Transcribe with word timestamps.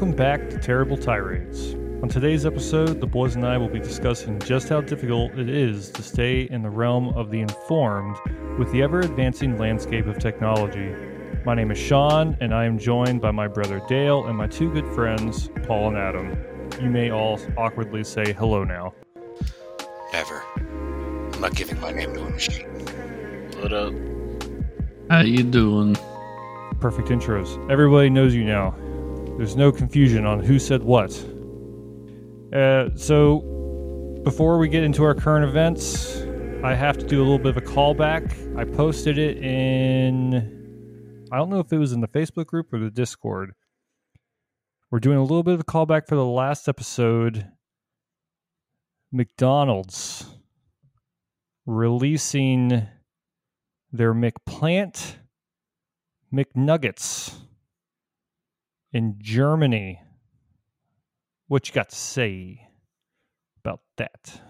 Welcome 0.00 0.16
back 0.16 0.48
to 0.48 0.56
Terrible 0.56 0.96
Tirades. 0.96 1.74
On 2.02 2.08
today's 2.08 2.46
episode, 2.46 3.02
the 3.02 3.06
boys 3.06 3.36
and 3.36 3.44
I 3.44 3.58
will 3.58 3.68
be 3.68 3.78
discussing 3.78 4.38
just 4.38 4.70
how 4.70 4.80
difficult 4.80 5.38
it 5.38 5.50
is 5.50 5.90
to 5.90 6.02
stay 6.02 6.44
in 6.44 6.62
the 6.62 6.70
realm 6.70 7.10
of 7.10 7.30
the 7.30 7.40
informed 7.40 8.16
with 8.58 8.72
the 8.72 8.80
ever 8.80 9.00
advancing 9.00 9.58
landscape 9.58 10.06
of 10.06 10.18
technology. 10.18 10.94
My 11.44 11.54
name 11.54 11.70
is 11.70 11.76
Sean, 11.76 12.34
and 12.40 12.54
I 12.54 12.64
am 12.64 12.78
joined 12.78 13.20
by 13.20 13.30
my 13.30 13.46
brother 13.46 13.82
Dale 13.90 14.24
and 14.24 14.38
my 14.38 14.46
two 14.46 14.72
good 14.72 14.88
friends, 14.94 15.50
Paul 15.64 15.88
and 15.88 15.98
Adam. 15.98 16.34
You 16.82 16.88
may 16.88 17.10
all 17.10 17.38
awkwardly 17.58 18.02
say 18.02 18.32
hello 18.32 18.64
now. 18.64 18.94
Never. 20.14 20.42
I'm 20.56 21.40
not 21.42 21.54
giving 21.54 21.78
my 21.78 21.92
name 21.92 22.14
to 22.14 22.24
a 22.24 22.30
machine. 22.30 22.86
What 23.58 23.74
up? 23.74 23.92
How 25.10 25.20
you 25.20 25.42
doing? 25.42 25.94
Perfect 26.80 27.08
intros. 27.08 27.70
Everybody 27.70 28.08
knows 28.08 28.34
you 28.34 28.44
now. 28.44 28.74
There's 29.40 29.56
no 29.56 29.72
confusion 29.72 30.26
on 30.26 30.40
who 30.40 30.58
said 30.58 30.82
what. 30.82 31.12
Uh, 32.54 32.94
so, 32.94 34.20
before 34.22 34.58
we 34.58 34.68
get 34.68 34.82
into 34.82 35.02
our 35.02 35.14
current 35.14 35.48
events, 35.48 36.20
I 36.62 36.74
have 36.74 36.98
to 36.98 37.06
do 37.06 37.20
a 37.20 37.24
little 37.24 37.38
bit 37.38 37.56
of 37.56 37.56
a 37.56 37.62
callback. 37.62 38.34
I 38.58 38.66
posted 38.66 39.16
it 39.16 39.38
in, 39.38 41.26
I 41.32 41.38
don't 41.38 41.48
know 41.48 41.58
if 41.58 41.72
it 41.72 41.78
was 41.78 41.94
in 41.94 42.02
the 42.02 42.08
Facebook 42.08 42.48
group 42.48 42.70
or 42.70 42.80
the 42.80 42.90
Discord. 42.90 43.52
We're 44.90 45.00
doing 45.00 45.16
a 45.16 45.22
little 45.22 45.42
bit 45.42 45.54
of 45.54 45.60
a 45.60 45.64
callback 45.64 46.06
for 46.06 46.16
the 46.16 46.26
last 46.26 46.68
episode. 46.68 47.50
McDonald's 49.10 50.26
releasing 51.64 52.88
their 53.90 54.12
McPlant 54.12 55.14
McNuggets 56.30 57.36
in 58.92 59.16
Germany. 59.18 60.00
What 61.48 61.68
you 61.68 61.74
got 61.74 61.90
to 61.90 61.96
say 61.96 62.68
about 63.64 63.80
that? 63.96 64.40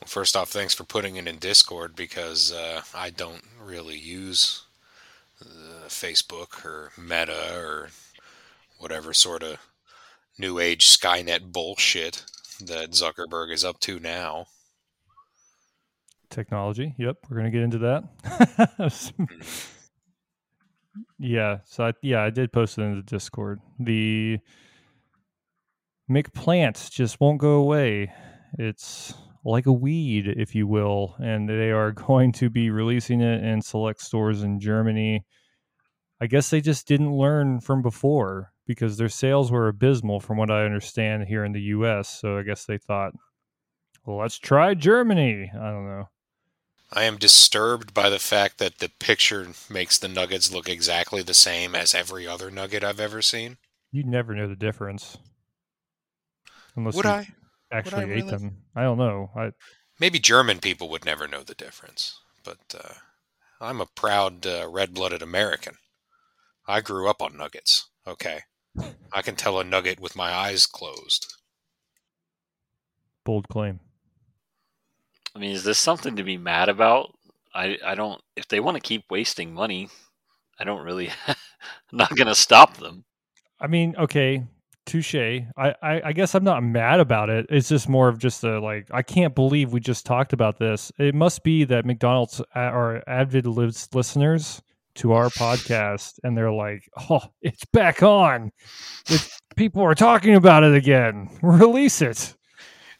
Well, 0.00 0.06
first 0.06 0.36
off, 0.36 0.50
thanks 0.50 0.74
for 0.74 0.84
putting 0.84 1.16
it 1.16 1.26
in 1.26 1.38
Discord 1.38 1.96
because 1.96 2.52
uh, 2.52 2.82
I 2.94 3.10
don't 3.10 3.42
really 3.62 3.98
use 3.98 4.64
uh, 5.40 5.88
Facebook 5.88 6.64
or 6.64 6.92
Meta 6.98 7.58
or 7.58 7.88
whatever 8.78 9.12
sort 9.12 9.42
of 9.42 9.58
new 10.38 10.58
age 10.58 10.86
Skynet 10.86 11.52
bullshit 11.52 12.24
that 12.60 12.90
Zuckerberg 12.90 13.52
is 13.52 13.64
up 13.64 13.80
to 13.80 13.98
now. 13.98 14.46
Technology. 16.28 16.94
Yep, 16.98 17.16
we're 17.30 17.36
gonna 17.36 17.50
get 17.50 17.62
into 17.62 17.78
that. 17.78 19.62
yeah. 21.18 21.58
So 21.64 21.86
I, 21.86 21.92
yeah, 22.02 22.22
I 22.22 22.30
did 22.30 22.52
post 22.52 22.78
it 22.78 22.82
in 22.82 22.96
the 22.96 23.02
Discord. 23.02 23.60
The 23.78 24.38
McPlant 26.10 26.90
just 26.90 27.20
won't 27.20 27.38
go 27.38 27.54
away. 27.54 28.12
It's 28.58 29.14
like 29.44 29.66
a 29.66 29.72
weed, 29.72 30.26
if 30.28 30.54
you 30.54 30.66
will, 30.66 31.14
and 31.18 31.48
they 31.48 31.70
are 31.70 31.92
going 32.08 32.32
to 32.32 32.50
be 32.50 32.70
releasing 32.70 33.20
it 33.20 33.44
in 33.44 33.62
select 33.62 34.00
stores 34.00 34.42
in 34.42 34.60
Germany. 34.60 35.24
I 36.20 36.26
guess 36.26 36.50
they 36.50 36.60
just 36.60 36.88
didn't 36.88 37.14
learn 37.14 37.60
from 37.60 37.82
before 37.82 38.52
because 38.66 38.96
their 38.96 39.08
sales 39.08 39.52
were 39.52 39.68
abysmal, 39.68 40.20
from 40.20 40.38
what 40.38 40.50
I 40.50 40.64
understand, 40.64 41.24
here 41.28 41.44
in 41.44 41.52
the 41.52 41.60
U.S. 41.60 42.08
So 42.08 42.38
I 42.38 42.42
guess 42.42 42.64
they 42.64 42.78
thought, 42.78 43.12
well, 44.04 44.18
let's 44.18 44.38
try 44.38 44.74
Germany. 44.74 45.50
I 45.54 45.70
don't 45.70 45.86
know. 45.86 46.08
I 46.92 47.04
am 47.04 47.16
disturbed 47.16 47.94
by 47.94 48.10
the 48.10 48.18
fact 48.18 48.58
that 48.58 48.78
the 48.78 48.88
picture 48.88 49.48
makes 49.70 49.98
the 49.98 50.08
nuggets 50.08 50.52
look 50.52 50.68
exactly 50.68 51.22
the 51.22 51.34
same 51.34 51.74
as 51.74 51.94
every 51.94 52.26
other 52.26 52.50
nugget 52.50 52.82
I've 52.82 53.00
ever 53.00 53.22
seen. 53.22 53.58
You 53.92 54.04
never 54.04 54.34
know 54.34 54.48
the 54.48 54.56
difference. 54.56 55.16
Unless 56.76 56.94
Would 56.96 57.04
you 57.04 57.10
I? 57.10 57.28
actually 57.72 58.02
I 58.02 58.04
ate 58.04 58.26
really? 58.26 58.30
them. 58.30 58.64
I 58.74 58.82
don't 58.82 58.98
know. 58.98 59.30
I 59.36 59.52
Maybe 59.98 60.18
German 60.18 60.60
people 60.60 60.88
would 60.90 61.04
never 61.04 61.26
know 61.26 61.42
the 61.42 61.54
difference, 61.54 62.18
but 62.44 62.74
uh, 62.78 62.94
I'm 63.60 63.80
a 63.80 63.86
proud 63.86 64.46
uh, 64.46 64.68
red 64.68 64.94
blooded 64.94 65.22
American. 65.22 65.76
I 66.66 66.80
grew 66.80 67.08
up 67.08 67.22
on 67.22 67.36
nuggets, 67.36 67.88
okay? 68.06 68.42
I 69.12 69.22
can 69.22 69.36
tell 69.36 69.58
a 69.58 69.64
nugget 69.64 70.00
with 70.00 70.16
my 70.16 70.32
eyes 70.32 70.66
closed. 70.66 71.26
bold 73.24 73.48
claim. 73.48 73.80
I 75.36 75.38
mean, 75.38 75.50
is 75.50 75.64
this 75.64 75.78
something 75.78 76.16
to 76.16 76.22
be 76.22 76.38
mad 76.38 76.70
about? 76.70 77.14
I 77.54 77.76
I 77.84 77.94
don't. 77.94 78.18
If 78.36 78.48
they 78.48 78.58
want 78.58 78.76
to 78.76 78.80
keep 78.80 79.04
wasting 79.10 79.52
money, 79.52 79.90
I 80.58 80.64
don't 80.64 80.82
really. 80.82 81.10
I'm 81.28 81.36
not 81.92 82.16
going 82.16 82.28
to 82.28 82.34
stop 82.34 82.78
them. 82.78 83.04
I 83.60 83.66
mean, 83.66 83.94
okay, 83.98 84.44
touche. 84.86 85.14
I, 85.14 85.74
I 85.82 86.02
I 86.06 86.12
guess 86.14 86.34
I'm 86.34 86.44
not 86.44 86.62
mad 86.62 87.00
about 87.00 87.28
it. 87.28 87.46
It's 87.50 87.68
just 87.68 87.86
more 87.86 88.08
of 88.08 88.18
just 88.18 88.44
a 88.44 88.60
like 88.60 88.88
I 88.90 89.02
can't 89.02 89.34
believe 89.34 89.74
we 89.74 89.80
just 89.80 90.06
talked 90.06 90.32
about 90.32 90.58
this. 90.58 90.90
It 90.98 91.14
must 91.14 91.44
be 91.44 91.64
that 91.64 91.84
McDonald's 91.84 92.40
uh, 92.40 92.58
are 92.58 93.02
avid 93.06 93.44
lis- 93.46 93.94
listeners 93.94 94.62
to 94.94 95.12
our 95.12 95.28
podcast, 95.28 96.18
and 96.24 96.34
they're 96.34 96.50
like, 96.50 96.88
"Oh, 97.10 97.20
it's 97.42 97.66
back 97.66 98.02
on. 98.02 98.52
It's, 99.06 99.38
people 99.54 99.82
are 99.82 99.94
talking 99.94 100.34
about 100.34 100.64
it 100.64 100.74
again. 100.74 101.28
Release 101.42 102.00
it." 102.00 102.35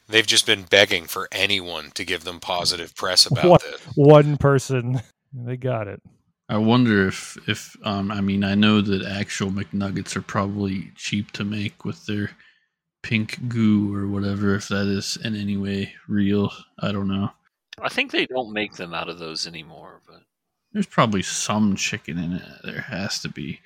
They've 0.07 0.25
just 0.25 0.45
been 0.45 0.63
begging 0.63 1.05
for 1.05 1.27
anyone 1.31 1.91
to 1.95 2.05
give 2.05 2.23
them 2.23 2.39
positive 2.39 2.95
press 2.95 3.25
about 3.25 3.45
What? 3.45 3.61
this. 3.61 3.81
One 3.95 4.37
person, 4.37 5.01
they 5.33 5.57
got 5.57 5.87
it. 5.87 6.01
I 6.49 6.57
wonder 6.57 7.07
if 7.07 7.37
if 7.49 7.75
um 7.83 8.09
I 8.09 8.21
mean 8.21 8.43
I 8.45 8.55
know 8.55 8.79
that 8.81 9.05
actual 9.05 9.51
McNuggets 9.51 10.15
are 10.15 10.21
probably 10.21 10.91
cheap 10.95 11.31
to 11.33 11.43
make 11.43 11.83
with 11.83 12.05
their 12.05 12.31
pink 13.03 13.49
goo 13.49 13.93
or 13.93 14.07
whatever 14.07 14.55
if 14.55 14.69
that 14.69 14.87
is 14.87 15.17
in 15.23 15.35
any 15.35 15.57
way 15.57 15.93
real. 16.07 16.51
I 16.79 16.91
don't 16.93 17.09
know. 17.09 17.31
I 17.81 17.89
think 17.89 18.11
they 18.11 18.25
don't 18.25 18.53
make 18.53 18.73
them 18.73 18.93
out 18.93 19.09
of 19.09 19.19
those 19.19 19.45
anymore. 19.45 20.01
But 20.07 20.21
There's 20.71 20.87
probably 20.87 21.21
some 21.21 21.75
chicken 21.75 22.17
in 22.17 22.33
it. 22.33 22.43
There 22.63 22.81
has 22.81 23.19
to 23.21 23.29
be. 23.29 23.59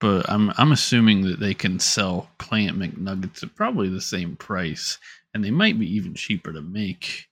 But 0.00 0.28
I'm 0.30 0.50
I'm 0.56 0.72
assuming 0.72 1.22
that 1.22 1.40
they 1.40 1.52
can 1.54 1.78
sell 1.78 2.30
plant 2.38 2.78
McNuggets 2.78 3.42
at 3.42 3.54
probably 3.54 3.90
the 3.90 4.00
same 4.00 4.34
price 4.36 4.98
and 5.34 5.44
they 5.44 5.50
might 5.50 5.78
be 5.78 5.92
even 5.94 6.14
cheaper 6.14 6.52
to 6.52 6.62
make. 6.62 7.26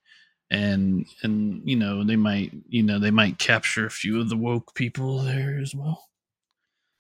And 0.51 1.07
and 1.23 1.63
you 1.65 1.77
know, 1.77 2.05
they 2.05 2.17
might 2.17 2.53
you 2.69 2.83
know, 2.83 2.99
they 2.99 3.11
might 3.11 3.39
capture 3.39 3.87
a 3.87 3.91
few 3.91 4.21
of 4.21 4.29
the 4.29 4.37
woke 4.37 4.75
people 4.75 5.19
there 5.19 5.59
as 5.59 5.75
well. 5.75 6.09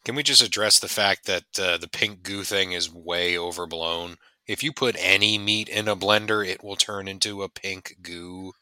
Can 0.05 0.15
we 0.15 0.23
just 0.23 0.43
address 0.43 0.79
the 0.79 0.89
fact 0.89 1.27
that 1.27 1.45
uh, 1.61 1.77
the 1.77 1.89
pink 1.89 2.23
goo 2.23 2.43
thing 2.45 2.73
is 2.73 2.93
way 2.93 3.37
overblown? 3.37 4.17
If 4.49 4.63
you 4.63 4.73
put 4.73 4.97
any 4.99 5.39
meat 5.39 5.69
in 5.69 5.87
a 5.87 5.95
blender, 5.95 6.45
it 6.45 6.65
will 6.65 6.77
turn 6.77 7.07
into 7.07 7.43
a 7.43 7.49
pink 7.49 7.97
goo. 8.03 8.53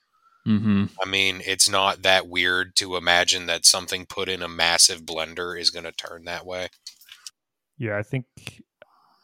Mm-hmm. 0.47 0.87
I 1.03 1.09
mean, 1.09 1.41
it's 1.47 1.69
not 1.69 2.03
that 2.03 2.29
weird 2.29 2.75
to 2.77 2.97
imagine 2.97 3.47
that 3.47 3.65
something 3.65 4.07
put 4.07 4.29
in 4.29 4.43
a 4.43 4.49
massive 4.49 5.03
blender 5.03 5.59
is 5.59 5.71
going 5.71 5.85
to 5.85 5.93
turn 5.93 6.25
that 6.25 6.45
way. 6.45 6.69
Yeah, 7.79 7.97
I 7.97 8.03
think 8.03 8.27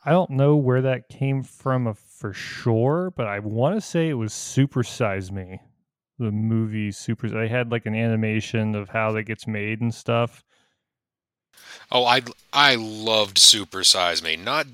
I 0.04 0.10
don't 0.10 0.30
know 0.30 0.56
where 0.56 0.82
that 0.82 1.08
came 1.08 1.42
from 1.42 1.86
uh, 1.86 1.94
for 2.16 2.32
sure, 2.32 3.12
but 3.16 3.26
I 3.26 3.38
want 3.40 3.74
to 3.74 3.80
say 3.80 4.08
it 4.08 4.14
was 4.14 4.32
Super 4.32 4.82
Size 4.82 5.30
Me, 5.30 5.60
the 6.18 6.32
movie 6.32 6.90
Super. 6.90 7.28
They 7.28 7.48
had 7.48 7.70
like 7.70 7.86
an 7.86 7.94
animation 7.94 8.74
of 8.74 8.88
how 8.88 9.12
that 9.12 9.24
gets 9.24 9.46
made 9.46 9.80
and 9.80 9.94
stuff. 9.94 10.42
Oh, 11.90 12.04
I 12.04 12.22
I 12.52 12.74
loved 12.74 13.38
Super 13.38 13.84
Size 13.84 14.22
Me, 14.22 14.36
not 14.36 14.66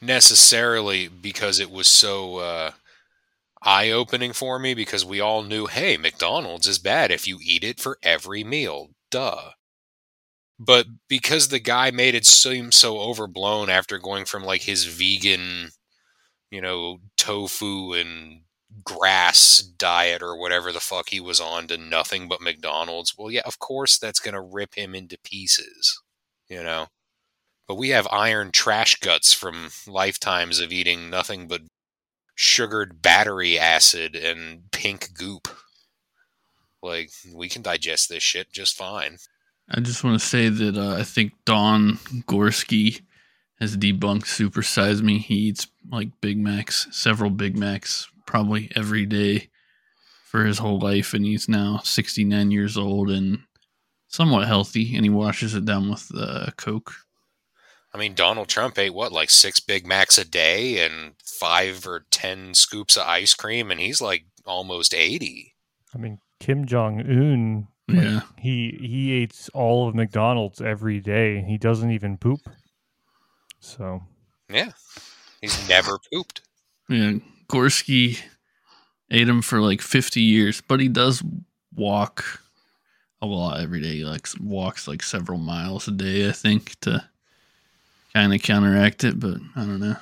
necessarily 0.00 1.08
because 1.08 1.60
it 1.60 1.70
was 1.70 1.88
so 1.88 2.38
uh, 2.38 2.70
eye 3.62 3.90
opening 3.90 4.32
for 4.32 4.58
me, 4.58 4.74
because 4.74 5.04
we 5.04 5.20
all 5.20 5.42
knew, 5.42 5.66
hey, 5.66 5.96
McDonald's 5.96 6.68
is 6.68 6.78
bad 6.78 7.10
if 7.10 7.26
you 7.26 7.38
eat 7.42 7.64
it 7.64 7.80
for 7.80 7.98
every 8.02 8.44
meal, 8.44 8.90
duh. 9.10 9.50
But 10.58 10.86
because 11.08 11.48
the 11.48 11.58
guy 11.58 11.90
made 11.90 12.14
it 12.14 12.26
seem 12.26 12.70
so 12.70 12.98
overblown 12.98 13.68
after 13.68 13.98
going 13.98 14.24
from 14.24 14.44
like 14.44 14.62
his 14.62 14.84
vegan, 14.84 15.70
you 16.54 16.60
know, 16.60 16.98
tofu 17.16 17.94
and 17.94 18.42
grass 18.84 19.58
diet 19.58 20.22
or 20.22 20.36
whatever 20.36 20.70
the 20.70 20.78
fuck 20.78 21.08
he 21.08 21.18
was 21.18 21.40
on 21.40 21.66
to 21.66 21.76
nothing 21.76 22.28
but 22.28 22.40
McDonald's. 22.40 23.18
Well, 23.18 23.28
yeah, 23.28 23.42
of 23.44 23.58
course 23.58 23.98
that's 23.98 24.20
going 24.20 24.34
to 24.34 24.40
rip 24.40 24.76
him 24.76 24.94
into 24.94 25.18
pieces, 25.24 26.00
you 26.46 26.62
know. 26.62 26.86
But 27.66 27.74
we 27.74 27.88
have 27.88 28.06
iron 28.08 28.52
trash 28.52 29.00
guts 29.00 29.32
from 29.32 29.70
lifetimes 29.88 30.60
of 30.60 30.70
eating 30.70 31.10
nothing 31.10 31.48
but 31.48 31.62
sugared 32.36 33.02
battery 33.02 33.58
acid 33.58 34.14
and 34.14 34.70
pink 34.70 35.08
goop. 35.12 35.48
Like, 36.84 37.10
we 37.34 37.48
can 37.48 37.62
digest 37.62 38.08
this 38.08 38.22
shit 38.22 38.52
just 38.52 38.76
fine. 38.76 39.16
I 39.68 39.80
just 39.80 40.04
want 40.04 40.20
to 40.20 40.24
say 40.24 40.50
that 40.50 40.76
uh, 40.76 40.94
I 41.00 41.02
think 41.02 41.32
Don 41.46 41.94
Gorske 42.28 43.00
has 43.64 43.76
debunked 43.78 44.26
Super 44.26 44.62
Size 44.62 45.02
Me. 45.02 45.18
He 45.18 45.34
eats 45.34 45.66
like 45.90 46.08
Big 46.20 46.36
Macs, 46.38 46.86
several 46.90 47.30
Big 47.30 47.56
Macs, 47.56 48.06
probably 48.26 48.70
every 48.76 49.06
day 49.06 49.48
for 50.26 50.44
his 50.44 50.58
whole 50.58 50.78
life, 50.78 51.14
and 51.14 51.24
he's 51.24 51.48
now 51.48 51.80
69 51.82 52.50
years 52.50 52.76
old 52.76 53.08
and 53.10 53.38
somewhat 54.08 54.46
healthy, 54.46 54.94
and 54.94 55.04
he 55.04 55.10
washes 55.10 55.54
it 55.54 55.64
down 55.64 55.88
with 55.88 56.10
uh, 56.14 56.50
Coke. 56.56 56.92
I 57.94 57.98
mean, 57.98 58.14
Donald 58.14 58.48
Trump 58.48 58.78
ate 58.78 58.92
what, 58.92 59.12
like 59.12 59.30
six 59.30 59.60
Big 59.60 59.86
Macs 59.86 60.18
a 60.18 60.24
day 60.28 60.84
and 60.84 61.14
five 61.24 61.86
or 61.86 62.04
ten 62.10 62.52
scoops 62.52 62.96
of 62.96 63.06
ice 63.06 63.32
cream, 63.34 63.70
and 63.70 63.80
he's 63.80 64.00
like 64.02 64.24
almost 64.44 64.92
eighty. 64.92 65.54
I 65.94 65.98
mean, 65.98 66.18
Kim 66.40 66.66
Jong 66.66 67.00
Un, 67.00 67.68
Yeah. 67.88 68.20
he 68.38 68.76
he 68.80 69.12
eats 69.22 69.48
all 69.54 69.88
of 69.88 69.94
McDonald's 69.94 70.60
every 70.60 70.98
day, 71.00 71.42
he 71.42 71.56
doesn't 71.56 71.92
even 71.92 72.18
poop. 72.18 72.40
So 73.64 74.02
Yeah, 74.50 74.72
he's 75.40 75.68
never 75.68 75.98
pooped. 76.12 76.42
Yeah. 76.88 77.14
Gorske 77.48 78.20
ate 79.10 79.28
him 79.28 79.40
for 79.40 79.60
like 79.60 79.80
50 79.80 80.20
years, 80.20 80.60
but 80.60 80.80
he 80.80 80.88
does 80.88 81.22
walk 81.74 82.42
a 83.22 83.26
lot 83.26 83.60
every 83.60 83.80
day. 83.80 83.96
He 83.96 84.04
like 84.04 84.28
walks 84.38 84.86
like 84.86 85.02
several 85.02 85.38
miles 85.38 85.88
a 85.88 85.92
day, 85.92 86.28
I 86.28 86.32
think, 86.32 86.78
to 86.80 87.08
kind 88.12 88.34
of 88.34 88.42
counteract 88.42 89.02
it, 89.02 89.18
but 89.18 89.38
I 89.56 89.60
don't 89.60 89.80
know. 89.80 89.96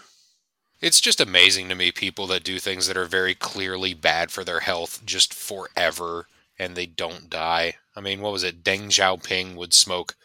It's 0.81 1.01
just 1.01 1.21
amazing 1.21 1.69
to 1.69 1.77
me 1.77 1.93
people 1.93 2.27
that 2.27 2.43
do 2.43 2.59
things 2.59 2.89
that 2.89 2.97
are 2.97 3.07
very 3.07 3.37
clearly 3.37 3.95
bad 3.95 4.33
for 4.33 4.43
their 4.43 4.61
health 4.61 5.03
just 5.07 5.33
forever 5.33 6.27
and 6.59 6.75
they 6.75 6.87
don't 6.87 7.31
die. 7.31 7.75
I 7.95 8.01
mean, 8.01 8.21
what 8.21 8.33
was 8.33 8.43
it? 8.43 8.65
Deng 8.65 8.87
Xiaoping 8.87 9.55
would 9.55 9.73
smoke 9.73 10.17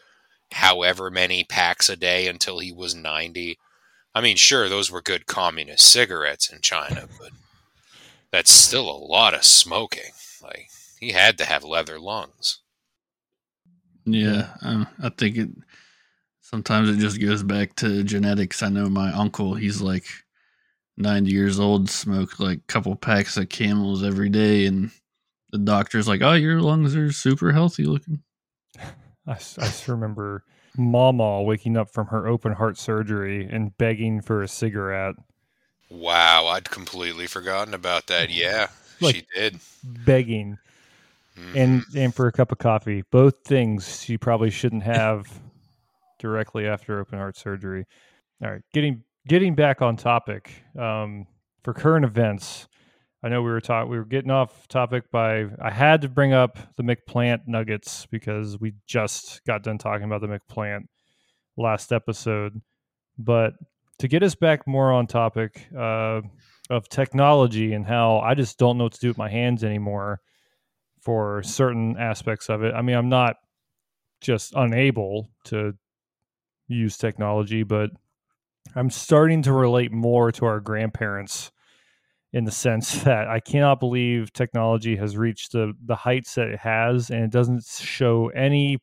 however 0.52 1.10
many 1.10 1.44
packs 1.44 1.88
a 1.88 1.96
day 1.96 2.26
until 2.26 2.58
he 2.58 2.72
was 2.72 2.94
90. 2.94 3.58
I 4.14 4.20
mean, 4.20 4.36
sure, 4.36 4.68
those 4.68 4.90
were 4.90 5.02
good 5.02 5.26
communist 5.26 5.84
cigarettes 5.84 6.50
in 6.50 6.60
China, 6.60 7.08
but 7.20 7.30
that's 8.30 8.50
still 8.50 8.90
a 8.90 9.04
lot 9.04 9.34
of 9.34 9.44
smoking. 9.44 10.12
Like, 10.42 10.68
he 10.98 11.12
had 11.12 11.38
to 11.38 11.44
have 11.44 11.64
leather 11.64 11.98
lungs. 11.98 12.60
Yeah, 14.04 14.48
um, 14.62 14.86
I 15.02 15.10
think 15.10 15.36
it 15.36 15.50
sometimes 16.40 16.88
it 16.88 16.96
just 16.96 17.20
goes 17.20 17.42
back 17.42 17.76
to 17.76 18.02
genetics. 18.02 18.62
I 18.62 18.70
know 18.70 18.88
my 18.88 19.12
uncle, 19.12 19.54
he's 19.54 19.82
like 19.82 20.06
90 20.96 21.30
years 21.30 21.60
old, 21.60 21.90
smoked 21.90 22.40
like 22.40 22.58
a 22.58 22.72
couple 22.72 22.96
packs 22.96 23.36
of 23.36 23.50
camels 23.50 24.02
every 24.02 24.30
day, 24.30 24.64
and 24.66 24.90
the 25.52 25.58
doctor's 25.58 26.08
like, 26.08 26.22
"Oh, 26.22 26.32
your 26.32 26.60
lungs 26.62 26.96
are 26.96 27.12
super 27.12 27.52
healthy 27.52 27.84
looking." 27.84 28.22
I, 29.28 29.36
I 29.60 29.70
remember 29.86 30.42
Mama 30.76 31.42
waking 31.42 31.76
up 31.76 31.90
from 31.90 32.06
her 32.08 32.26
open 32.26 32.52
heart 32.52 32.78
surgery 32.78 33.46
and 33.50 33.76
begging 33.78 34.20
for 34.22 34.42
a 34.42 34.48
cigarette, 34.48 35.14
Wow, 35.90 36.46
I'd 36.48 36.68
completely 36.70 37.26
forgotten 37.26 37.72
about 37.72 38.08
that. 38.08 38.28
Yeah, 38.30 38.68
Like- 39.00 39.14
she 39.16 39.26
did. 39.34 39.58
begging, 39.84 40.58
Mhm. 41.38 41.54
and 41.56 41.82
and 41.96 42.14
for 42.14 42.26
a 42.26 42.32
cup 42.32 42.52
of 42.52 42.58
coffee. 42.58 43.02
Both 43.10 43.36
things 43.44 44.02
she 44.04 44.18
probably 44.18 44.50
shouldn't 44.50 44.82
have 44.82 45.26
directly 46.18 46.66
after 46.66 47.00
open 47.00 47.18
heart 47.18 47.36
surgery. 47.36 47.86
All 48.42 48.50
right, 48.50 48.62
getting 48.74 49.02
getting 49.26 49.54
back 49.54 49.80
on 49.82 49.96
topic 49.96 50.62
um, 50.78 51.26
for 51.64 51.72
current 51.74 52.04
events. 52.04 52.66
I 53.22 53.28
know 53.28 53.42
we 53.42 53.50
were 53.50 53.60
talking. 53.60 53.90
We 53.90 53.98
were 53.98 54.04
getting 54.04 54.30
off 54.30 54.68
topic 54.68 55.10
by. 55.10 55.46
I 55.60 55.70
had 55.70 56.02
to 56.02 56.08
bring 56.08 56.32
up 56.32 56.58
the 56.76 56.84
McPlant 56.84 57.48
Nuggets 57.48 58.06
because 58.06 58.58
we 58.60 58.74
just 58.86 59.44
got 59.44 59.64
done 59.64 59.78
talking 59.78 60.04
about 60.04 60.20
the 60.20 60.28
McPlant 60.28 60.86
last 61.56 61.92
episode. 61.92 62.60
But 63.18 63.54
to 63.98 64.08
get 64.08 64.22
us 64.22 64.36
back 64.36 64.66
more 64.68 64.92
on 64.92 65.08
topic 65.08 65.66
uh, 65.76 66.20
of 66.70 66.88
technology 66.88 67.72
and 67.72 67.84
how 67.84 68.18
I 68.18 68.34
just 68.34 68.58
don't 68.58 68.78
know 68.78 68.84
what 68.84 68.92
to 68.92 69.00
do 69.00 69.08
with 69.08 69.18
my 69.18 69.28
hands 69.28 69.64
anymore 69.64 70.20
for 71.00 71.42
certain 71.42 71.96
aspects 71.98 72.48
of 72.48 72.62
it. 72.62 72.74
I 72.74 72.82
mean, 72.82 72.96
I'm 72.96 73.08
not 73.08 73.36
just 74.20 74.52
unable 74.54 75.30
to 75.44 75.74
use 76.68 76.96
technology, 76.96 77.64
but 77.64 77.90
I'm 78.76 78.90
starting 78.90 79.42
to 79.42 79.52
relate 79.52 79.90
more 79.90 80.30
to 80.32 80.44
our 80.44 80.60
grandparents 80.60 81.50
in 82.32 82.44
the 82.44 82.50
sense 82.50 83.02
that 83.04 83.28
I 83.28 83.40
cannot 83.40 83.80
believe 83.80 84.32
technology 84.32 84.96
has 84.96 85.16
reached 85.16 85.52
the 85.52 85.72
the 85.84 85.96
heights 85.96 86.34
that 86.34 86.48
it 86.48 86.58
has, 86.60 87.10
and 87.10 87.24
it 87.24 87.30
doesn't 87.30 87.64
show 87.64 88.28
any 88.28 88.78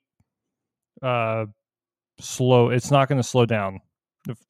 uh, 1.02 1.46
slow. 2.20 2.70
It's 2.70 2.92
not 2.92 3.08
going 3.08 3.22
to 3.22 3.28
slow 3.28 3.46
down, 3.46 3.80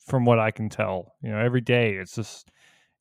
from 0.05 0.25
what 0.25 0.39
I 0.39 0.51
can 0.51 0.69
tell. 0.69 1.13
You 1.21 1.31
know, 1.31 1.37
every 1.39 1.61
day 1.61 1.93
it's 1.93 2.15
just, 2.15 2.49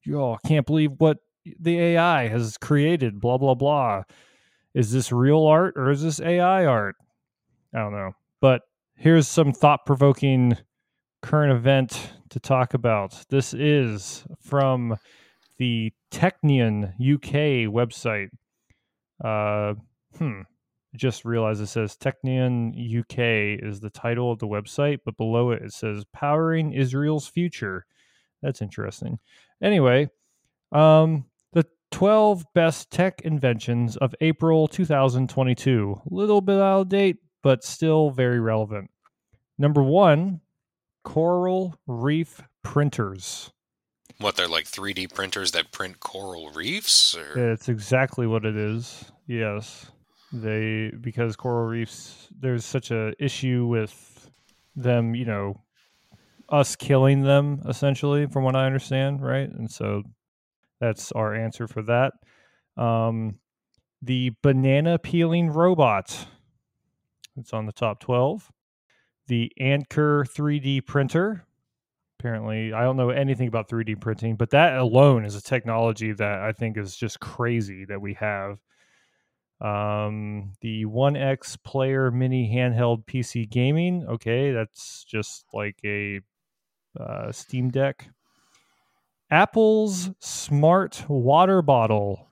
yo, 0.02 0.34
I 0.34 0.48
can't 0.48 0.66
believe 0.66 0.92
what 0.98 1.18
the 1.60 1.78
AI 1.78 2.28
has 2.28 2.56
created. 2.58 3.20
Blah 3.20 3.38
blah 3.38 3.54
blah. 3.54 4.02
Is 4.74 4.90
this 4.90 5.12
real 5.12 5.46
art 5.46 5.74
or 5.76 5.90
is 5.90 6.02
this 6.02 6.20
AI 6.20 6.66
art? 6.66 6.96
I 7.72 7.78
don't 7.78 7.92
know, 7.92 8.12
but 8.40 8.62
here's 8.96 9.28
some 9.28 9.52
thought 9.52 9.86
provoking 9.86 10.56
current 11.22 11.52
event 11.52 12.12
to 12.30 12.40
talk 12.40 12.74
about. 12.74 13.24
This 13.28 13.54
is 13.54 14.24
from 14.40 14.96
the 15.58 15.92
Technion 16.10 16.94
UK 16.94 17.70
website. 17.72 18.28
Uh, 19.22 19.74
hmm. 20.18 20.42
Just 20.96 21.24
realized 21.24 21.60
it 21.60 21.66
says 21.66 21.96
Technion 21.96 22.70
UK 22.70 23.60
is 23.62 23.80
the 23.80 23.90
title 23.90 24.30
of 24.30 24.38
the 24.38 24.46
website, 24.46 25.00
but 25.04 25.16
below 25.16 25.50
it 25.50 25.62
it 25.62 25.72
says 25.72 26.04
Powering 26.12 26.72
Israel's 26.72 27.26
Future. 27.26 27.84
That's 28.42 28.62
interesting. 28.62 29.18
Anyway, 29.60 30.10
um, 30.70 31.24
the 31.52 31.64
12 31.90 32.44
best 32.54 32.90
tech 32.90 33.22
inventions 33.22 33.96
of 33.96 34.14
April 34.20 34.68
2022. 34.68 36.00
A 36.10 36.14
little 36.14 36.40
bit 36.40 36.60
out 36.60 36.82
of 36.82 36.88
date, 36.90 37.16
but 37.42 37.64
still 37.64 38.10
very 38.10 38.38
relevant. 38.38 38.90
Number 39.58 39.82
one, 39.82 40.40
coral 41.04 41.76
reef 41.86 42.42
printers. 42.62 43.52
What 44.18 44.36
they're 44.36 44.48
like 44.48 44.66
3D 44.66 45.12
printers 45.12 45.52
that 45.52 45.72
print 45.72 46.00
coral 46.00 46.50
reefs, 46.50 47.16
or 47.16 47.52
It's 47.52 47.68
exactly 47.68 48.26
what 48.26 48.44
it 48.44 48.56
is. 48.56 49.10
Yes. 49.26 49.86
They 50.32 50.92
because 51.00 51.36
coral 51.36 51.66
reefs 51.66 52.28
there's 52.38 52.64
such 52.64 52.90
a 52.90 53.12
issue 53.22 53.66
with 53.66 54.30
them, 54.76 55.14
you 55.14 55.24
know, 55.24 55.60
us 56.48 56.76
killing 56.76 57.22
them 57.22 57.62
essentially 57.68 58.26
from 58.26 58.44
what 58.44 58.56
I 58.56 58.66
understand, 58.66 59.22
right? 59.22 59.48
And 59.48 59.70
so 59.70 60.02
that's 60.80 61.12
our 61.12 61.34
answer 61.34 61.66
for 61.66 61.82
that. 61.82 62.12
Um 62.76 63.38
the 64.02 64.32
banana 64.42 64.98
peeling 64.98 65.50
robot. 65.50 66.26
It's 67.36 67.52
on 67.52 67.66
the 67.66 67.72
top 67.72 68.00
12. 68.00 68.52
The 69.26 69.50
Anker 69.58 70.24
3D 70.28 70.84
printer. 70.86 71.46
Apparently, 72.24 72.72
I 72.72 72.84
don't 72.84 72.96
know 72.96 73.10
anything 73.10 73.48
about 73.48 73.68
3D 73.68 74.00
printing, 74.00 74.36
but 74.36 74.48
that 74.48 74.78
alone 74.78 75.26
is 75.26 75.34
a 75.34 75.42
technology 75.42 76.10
that 76.12 76.40
I 76.40 76.52
think 76.52 76.78
is 76.78 76.96
just 76.96 77.20
crazy 77.20 77.84
that 77.84 78.00
we 78.00 78.14
have. 78.14 78.56
Um, 79.60 80.54
the 80.62 80.86
OneXPlayer 80.86 82.14
mini 82.14 82.50
handheld 82.50 83.04
PC 83.04 83.50
gaming. 83.50 84.06
Okay, 84.08 84.52
that's 84.52 85.04
just 85.04 85.44
like 85.52 85.76
a 85.84 86.20
uh, 86.98 87.30
Steam 87.30 87.68
Deck. 87.68 88.08
Apple's 89.30 90.08
smart 90.18 91.04
water 91.06 91.60
bottle. 91.60 92.30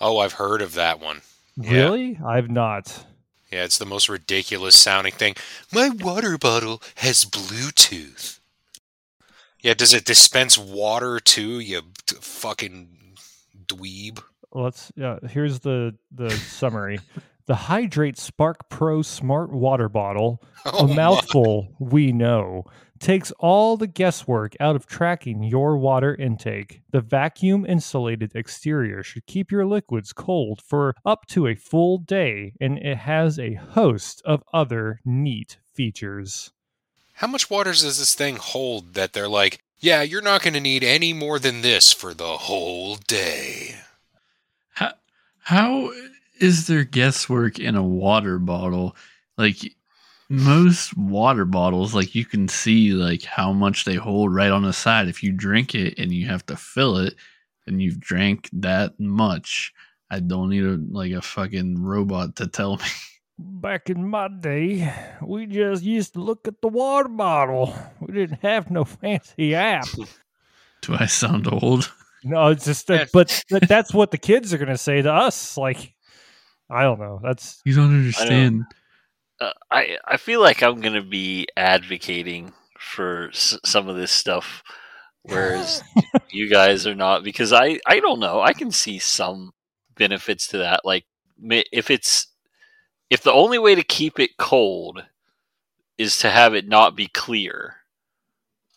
oh, 0.00 0.20
I've 0.20 0.32
heard 0.32 0.62
of 0.62 0.72
that 0.72 1.00
one. 1.00 1.20
Yeah. 1.58 1.72
Really? 1.72 2.18
I've 2.26 2.50
not. 2.50 3.04
Yeah, 3.52 3.64
it's 3.64 3.76
the 3.76 3.84
most 3.84 4.08
ridiculous 4.08 4.74
sounding 4.74 5.12
thing. 5.12 5.34
My 5.70 5.90
water 5.90 6.38
bottle 6.38 6.80
has 6.96 7.26
Bluetooth. 7.26 8.38
Yeah, 9.62 9.74
does 9.74 9.92
it 9.94 10.04
dispense 10.04 10.56
water 10.56 11.18
too? 11.20 11.58
You 11.60 11.82
fucking 12.06 12.88
dweeb. 13.66 14.22
let's 14.52 14.90
yeah 14.96 15.18
here's 15.28 15.60
the 15.60 15.94
the 16.10 16.30
summary 16.30 16.98
the 17.46 17.54
HidrateSpark 17.54 18.54
Pro 18.70 19.02
smart 19.02 19.50
water 19.52 19.88
bottle 19.88 20.42
Oh 20.66 20.84
a 20.84 20.88
my- 20.88 20.94
mouthful 20.94 21.68
we 21.78 22.12
know 22.12 22.64
takes 22.98 23.30
all 23.38 23.76
the 23.76 23.86
guesswork 23.86 24.54
out 24.58 24.74
of 24.74 24.86
tracking 24.86 25.42
your 25.42 25.76
water 25.76 26.14
intake 26.16 26.80
the 26.92 27.00
vacuum 27.02 27.66
insulated 27.66 28.32
exterior 28.34 29.02
should 29.02 29.26
keep 29.26 29.52
your 29.52 29.66
liquids 29.66 30.12
cold 30.14 30.60
for 30.66 30.94
up 31.04 31.26
to 31.26 31.46
a 31.46 31.54
full 31.54 31.98
day 31.98 32.52
and 32.60 32.78
it 32.78 32.96
has 32.96 33.38
a 33.38 33.54
host 33.54 34.22
of 34.24 34.42
other 34.54 34.98
neat 35.04 35.58
features 35.74 36.52
How 37.18 37.26
much 37.26 37.50
water 37.50 37.72
does 37.72 37.82
this 37.82 38.14
thing 38.14 38.36
hold 38.36 38.94
that 38.94 39.12
they're 39.12 39.28
like, 39.28 39.58
yeah, 39.80 40.02
you're 40.02 40.22
not 40.22 40.40
going 40.40 40.54
to 40.54 40.60
need 40.60 40.84
any 40.84 41.12
more 41.12 41.40
than 41.40 41.62
this 41.62 41.92
for 41.92 42.14
the 42.14 42.36
whole 42.36 42.94
day? 42.94 43.74
How 44.74 44.92
how 45.40 45.92
is 46.40 46.68
there 46.68 46.84
guesswork 46.84 47.58
in 47.58 47.74
a 47.74 47.82
water 47.82 48.38
bottle? 48.38 48.94
Like 49.36 49.74
most 50.28 50.96
water 50.96 51.44
bottles, 51.44 51.92
like 51.92 52.14
you 52.14 52.24
can 52.24 52.46
see 52.46 52.92
like 52.92 53.24
how 53.24 53.52
much 53.52 53.84
they 53.84 53.96
hold 53.96 54.32
right 54.32 54.52
on 54.52 54.62
the 54.62 54.72
side. 54.72 55.08
If 55.08 55.24
you 55.24 55.32
drink 55.32 55.74
it 55.74 55.98
and 55.98 56.12
you 56.12 56.28
have 56.28 56.46
to 56.46 56.56
fill 56.56 56.98
it, 56.98 57.16
and 57.66 57.82
you've 57.82 57.98
drank 57.98 58.48
that 58.52 59.00
much, 59.00 59.72
I 60.08 60.20
don't 60.20 60.50
need 60.50 60.64
a 60.64 60.78
like 60.88 61.10
a 61.10 61.20
fucking 61.20 61.82
robot 61.82 62.36
to 62.36 62.46
tell 62.46 62.76
me. 62.76 62.84
Back 63.38 63.88
in 63.88 64.08
my 64.08 64.28
day, 64.28 64.92
we 65.22 65.46
just 65.46 65.84
used 65.84 66.14
to 66.14 66.20
look 66.20 66.48
at 66.48 66.60
the 66.60 66.68
water 66.68 67.08
bottle. 67.08 67.74
We 68.00 68.12
didn't 68.12 68.40
have 68.42 68.70
no 68.70 68.84
fancy 68.84 69.54
app. 69.54 69.86
Do 70.82 70.94
I 70.98 71.06
sound 71.06 71.46
old? 71.46 71.92
No, 72.24 72.48
it's 72.48 72.64
just 72.64 72.88
that, 72.88 73.10
but 73.12 73.44
that, 73.50 73.68
that's 73.68 73.94
what 73.94 74.10
the 74.10 74.18
kids 74.18 74.52
are 74.52 74.58
going 74.58 74.68
to 74.68 74.78
say 74.78 75.02
to 75.02 75.12
us. 75.12 75.56
Like, 75.56 75.94
I 76.68 76.82
don't 76.82 76.98
know. 76.98 77.20
That's 77.22 77.60
You 77.64 77.74
don't 77.74 77.94
understand. 77.94 78.64
Uh, 79.40 79.52
I 79.70 79.98
I 80.04 80.16
feel 80.16 80.40
like 80.40 80.62
I'm 80.62 80.80
gonna 80.80 81.02
be 81.02 81.46
advocating 81.56 82.52
for 82.78 83.28
s- 83.28 83.56
some 83.64 83.88
of 83.88 83.94
this 83.96 84.10
stuff, 84.10 84.64
whereas 85.22 85.80
you 86.32 86.50
guys 86.50 86.88
are 86.88 86.94
not 86.96 87.22
because 87.22 87.52
I 87.52 87.78
I 87.86 88.00
don't 88.00 88.18
know. 88.18 88.40
I 88.40 88.52
can 88.52 88.72
see 88.72 88.98
some 88.98 89.52
benefits 89.96 90.48
to 90.48 90.58
that. 90.58 90.80
Like 90.84 91.04
if 91.40 91.88
it's 91.88 92.26
if 93.10 93.22
the 93.22 93.32
only 93.32 93.58
way 93.58 93.74
to 93.74 93.82
keep 93.82 94.18
it 94.18 94.36
cold 94.36 95.04
is 95.96 96.18
to 96.18 96.30
have 96.30 96.54
it 96.54 96.68
not 96.68 96.94
be 96.94 97.08
clear, 97.08 97.76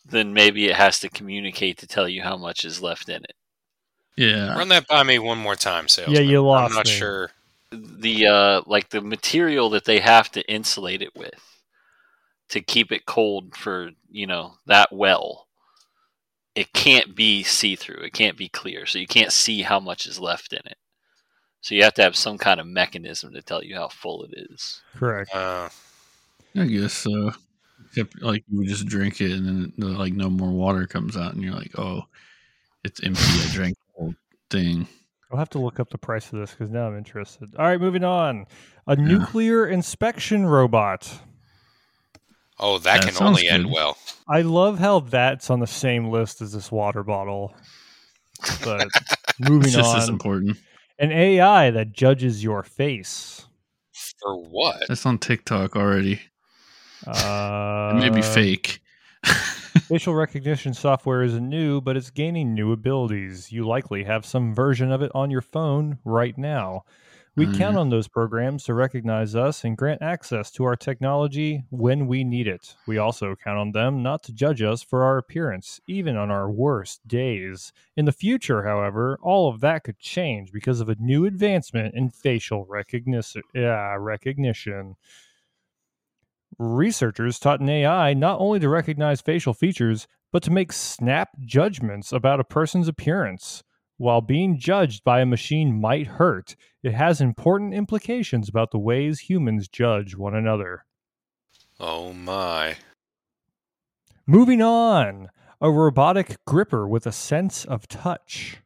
then 0.04 0.32
maybe 0.34 0.66
it 0.66 0.74
has 0.76 0.98
to 1.00 1.08
communicate 1.08 1.78
to 1.78 1.86
tell 1.86 2.08
you 2.08 2.22
how 2.22 2.36
much 2.36 2.64
is 2.64 2.82
left 2.82 3.08
in 3.08 3.22
it. 3.24 3.34
Yeah. 4.16 4.56
Run 4.56 4.68
that 4.68 4.86
by 4.88 5.02
me 5.04 5.18
one 5.18 5.38
more 5.38 5.56
time, 5.56 5.88
salesman. 5.88 6.16
Yeah, 6.16 6.22
you 6.22 6.42
lost 6.42 6.70
I'm 6.70 6.76
not 6.76 6.86
me. 6.86 6.90
sure. 6.90 7.30
the 7.70 8.26
uh 8.26 8.62
like 8.66 8.90
the 8.90 9.00
material 9.00 9.70
that 9.70 9.84
they 9.84 10.00
have 10.00 10.30
to 10.32 10.42
insulate 10.52 11.00
it 11.02 11.14
with 11.16 11.40
to 12.50 12.60
keep 12.60 12.92
it 12.92 13.06
cold 13.06 13.56
for 13.56 13.90
you 14.10 14.26
know 14.26 14.54
that 14.66 14.92
well 14.92 15.48
it 16.54 16.70
can't 16.74 17.14
be 17.14 17.42
see-through 17.42 18.02
it 18.02 18.12
can't 18.12 18.36
be 18.36 18.50
clear 18.50 18.84
so 18.84 18.98
you 18.98 19.06
can't 19.06 19.32
see 19.32 19.62
how 19.62 19.80
much 19.80 20.04
is 20.06 20.20
left 20.20 20.52
in 20.52 20.60
it 20.66 20.76
so 21.62 21.74
you 21.74 21.82
have 21.84 21.94
to 21.94 22.02
have 22.02 22.16
some 22.16 22.36
kind 22.36 22.60
of 22.60 22.66
mechanism 22.66 23.32
to 23.32 23.40
tell 23.40 23.64
you 23.64 23.76
how 23.76 23.88
full 23.88 24.24
it 24.24 24.34
is 24.50 24.82
correct. 24.96 25.34
Uh, 25.34 25.68
I 26.54 26.66
guess 26.66 26.92
so. 26.92 27.32
Except 27.88 28.20
like 28.22 28.44
you 28.50 28.58
would 28.58 28.68
just 28.68 28.86
drink 28.86 29.20
it 29.20 29.32
and 29.32 29.72
then 29.76 29.94
like 29.96 30.12
no 30.12 30.28
more 30.28 30.50
water 30.50 30.86
comes 30.86 31.16
out 31.16 31.34
and 31.34 31.42
you're 31.42 31.54
like, 31.54 31.78
oh, 31.78 32.02
it's 32.84 33.02
empty. 33.02 33.22
I 33.22 33.48
drank 33.52 33.76
the 33.76 34.00
whole 34.00 34.14
thing. 34.50 34.86
I'll 35.30 35.38
have 35.38 35.50
to 35.50 35.58
look 35.58 35.80
up 35.80 35.88
the 35.90 35.98
price 35.98 36.32
of 36.32 36.38
this 36.40 36.50
because 36.50 36.70
now 36.70 36.86
I'm 36.86 36.96
interested. 36.98 37.54
All 37.56 37.64
right, 37.64 37.80
moving 37.80 38.04
on. 38.04 38.46
A 38.86 38.96
nuclear 38.96 39.66
inspection 39.66 40.44
robot. 40.46 41.10
oh, 42.58 42.78
that, 42.78 43.00
That 43.00 43.04
can 43.04 43.14
sounds 43.14 43.38
only 43.38 43.48
end 43.48 43.70
well. 43.70 43.96
I 44.28 44.42
love 44.42 44.78
how 44.78 45.00
that's 45.00 45.48
on 45.48 45.60
the 45.60 45.66
same 45.66 46.08
list 46.10 46.42
as 46.42 46.52
this 46.52 46.72
water 46.72 47.02
bottle. 47.02 47.54
But 48.64 48.88
moving 49.38 49.68
It's 49.68 49.76
just 49.76 49.96
as 49.96 50.08
on, 50.08 50.14
important. 50.14 50.58
An 51.02 51.12
AI 51.12 51.70
that 51.72 51.92
judges 51.92 52.42
your 52.42 52.62
face. 52.62 53.46
For 54.20 54.36
what? 54.36 54.84
That's 54.88 55.04
on 55.04 55.18
TikTok 55.18 55.76
already. 55.76 56.20
Uh, 57.06 57.92
It 57.94 57.98
may 57.98 58.08
be 58.08 58.22
fake. 58.22 58.80
Facial 59.24 60.14
recognition 60.14 60.74
software 60.74 61.22
isn't 61.22 61.48
new, 61.48 61.80
but 61.80 61.96
it's 61.96 62.10
gaining 62.10 62.54
new 62.54 62.72
abilities. 62.72 63.50
You 63.50 63.66
likely 63.66 64.04
have 64.04 64.24
some 64.24 64.54
version 64.54 64.92
of 64.92 65.02
it 65.02 65.10
on 65.14 65.30
your 65.30 65.40
phone 65.40 65.98
right 66.04 66.36
now. 66.38 66.84
We 67.34 67.46
Oh, 67.46 67.48
count 67.48 67.76
on 67.76 67.90
those 67.90 68.08
programs 68.08 68.64
to 68.64 68.74
recognize 68.74 69.34
us 69.34 69.64
and 69.64 69.76
grant 69.76 70.00
access 70.02 70.50
to 70.52 70.64
our 70.64 70.76
technology 70.76 71.62
when 71.70 72.06
we 72.06 72.24
need 72.24 72.46
it. 72.46 72.76
We 72.86 72.96
also 72.98 73.36
count 73.36 73.58
on 73.58 73.72
them 73.72 74.02
not 74.02 74.22
to 74.24 74.32
judge 74.32 74.62
us 74.62 74.82
for 74.82 75.02
our 75.02 75.18
appearance, 75.18 75.78
even 75.86 76.16
on 76.16 76.30
our 76.30 76.50
worst 76.50 77.06
days. 77.06 77.72
In 77.96 78.04
the 78.06 78.12
future, 78.12 78.62
however, 78.64 79.18
all 79.22 79.48
of 79.50 79.60
that 79.60 79.84
could 79.84 79.98
change 79.98 80.52
because 80.52 80.80
of 80.80 80.88
a 80.88 80.96
new 80.96 81.24
advancement 81.26 81.94
in 81.94 82.08
facial 82.10 82.64
recognition. 82.66 83.42
Yeah, 83.54 83.96
recognition. 83.98 84.96
Researchers 86.58 87.38
taught 87.38 87.60
an 87.60 87.68
AI 87.68 88.14
not 88.14 88.40
only 88.40 88.58
to 88.60 88.68
recognize 88.70 89.20
facial 89.20 89.52
features, 89.52 90.06
but 90.30 90.42
to 90.44 90.50
make 90.50 90.72
snap 90.72 91.30
judgments 91.40 92.10
about 92.12 92.40
a 92.40 92.44
person's 92.44 92.88
appearance. 92.88 93.62
While 94.02 94.20
being 94.20 94.58
judged 94.58 95.04
by 95.04 95.20
a 95.20 95.26
machine 95.26 95.80
might 95.80 96.08
hurt, 96.08 96.56
it 96.82 96.92
has 96.92 97.20
important 97.20 97.72
implications 97.72 98.48
about 98.48 98.72
the 98.72 98.78
ways 98.80 99.20
humans 99.20 99.68
judge 99.68 100.16
one 100.16 100.34
another. 100.34 100.86
Oh 101.78 102.12
my. 102.12 102.78
Moving 104.26 104.60
on, 104.60 105.28
a 105.60 105.70
robotic 105.70 106.44
gripper 106.44 106.88
with 106.88 107.06
a 107.06 107.12
sense 107.12 107.64
of 107.64 107.86
touch. 107.86 108.56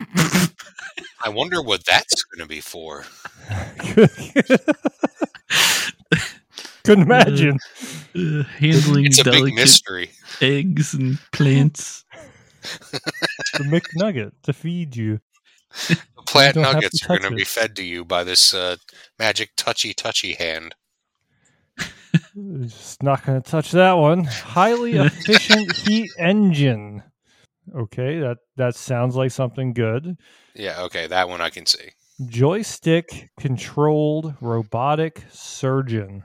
I 0.00 1.28
wonder 1.28 1.60
what 1.60 1.84
that's 1.84 2.22
going 2.22 2.40
to 2.40 2.48
be 2.48 2.62
for. 2.62 3.04
Couldn't 6.82 7.04
imagine. 7.04 7.58
Uh, 8.16 8.44
handling 8.56 9.04
It's 9.04 9.18
a 9.18 9.24
big 9.24 9.32
delicate 9.34 9.54
mystery. 9.54 10.12
eggs 10.40 10.94
and 10.94 11.18
plants. 11.30 12.06
The 13.52 13.64
McNugget 13.64 14.32
to 14.44 14.52
feed 14.52 14.96
you. 14.96 15.20
The 15.88 16.00
plant 16.26 16.54
don't 16.54 16.62
nuggets 16.62 17.00
to 17.00 17.06
are 17.12 17.18
going 17.18 17.30
to 17.30 17.36
be 17.36 17.44
fed 17.44 17.76
to 17.76 17.84
you 17.84 18.04
by 18.04 18.24
this 18.24 18.54
uh, 18.54 18.76
magic 19.18 19.50
touchy 19.56 19.94
touchy 19.94 20.34
hand. 20.34 20.74
Just 22.62 23.02
not 23.02 23.24
going 23.24 23.42
to 23.42 23.50
touch 23.50 23.70
that 23.72 23.94
one. 23.94 24.24
Highly 24.24 24.92
efficient 24.96 25.74
heat 25.76 26.10
engine. 26.18 27.02
Okay, 27.74 28.18
that 28.20 28.38
that 28.56 28.74
sounds 28.74 29.16
like 29.16 29.30
something 29.30 29.72
good. 29.72 30.16
Yeah, 30.54 30.82
okay, 30.82 31.06
that 31.06 31.28
one 31.28 31.40
I 31.40 31.50
can 31.50 31.64
see. 31.64 31.90
Joystick 32.26 33.30
controlled 33.38 34.34
robotic 34.40 35.24
surgeon. 35.30 36.24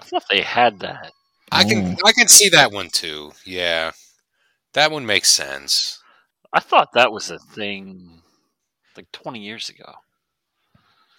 i 0.00 0.04
thought 0.04 0.24
they 0.30 0.42
had 0.42 0.80
that 0.80 1.12
I 1.54 1.64
can 1.64 1.94
Oh. 1.94 2.08
I 2.08 2.12
can 2.12 2.28
see 2.28 2.48
that 2.50 2.72
one 2.72 2.88
too. 2.90 3.32
Yeah. 3.46 3.92
That 4.72 4.90
one 4.90 5.06
makes 5.06 5.30
sense. 5.30 6.00
I 6.54 6.60
thought 6.60 6.92
that 6.94 7.12
was 7.12 7.30
a 7.30 7.38
thing 7.38 8.22
like 8.96 9.10
20 9.12 9.40
years 9.40 9.68
ago 9.68 9.92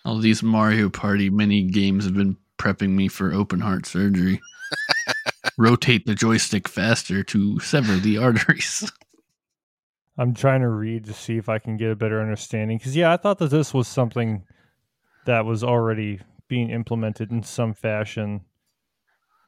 All 0.06 0.20
these 0.20 0.44
Mario 0.44 0.90
Party 0.90 1.30
mini 1.30 1.64
games 1.64 2.06
have 2.06 2.14
been 2.14 2.38
prepping 2.58 2.92
me 2.92 3.08
for 3.08 3.34
open 3.34 3.60
heart 3.60 3.86
surgery. 3.86 4.40
Rotate 5.58 6.06
the 6.06 6.16
joystick 6.16 6.68
faster 6.68 7.24
to 7.24 7.60
sever 7.60 7.96
the 7.98 8.18
arteries. 8.18 8.92
I'm 10.18 10.34
trying 10.34 10.62
to 10.62 10.70
read 10.70 11.06
to 11.06 11.14
see 11.14 11.38
if 11.38 11.50
I 11.50 11.60
can 11.60 11.76
get 11.76 11.92
a 11.92 11.96
better 11.96 12.22
understanding. 12.22 12.78
Because 12.78 12.96
yeah, 12.96 13.12
I 13.12 13.18
thought 13.18 13.40
that 13.40 13.50
this 13.50 13.74
was 13.74 13.88
something 13.88 14.44
that 15.26 15.46
was 15.46 15.64
already 15.64 16.22
being 16.48 16.70
implemented 16.70 17.32
in 17.32 17.44
some 17.44 17.74
fashion. 17.74 18.42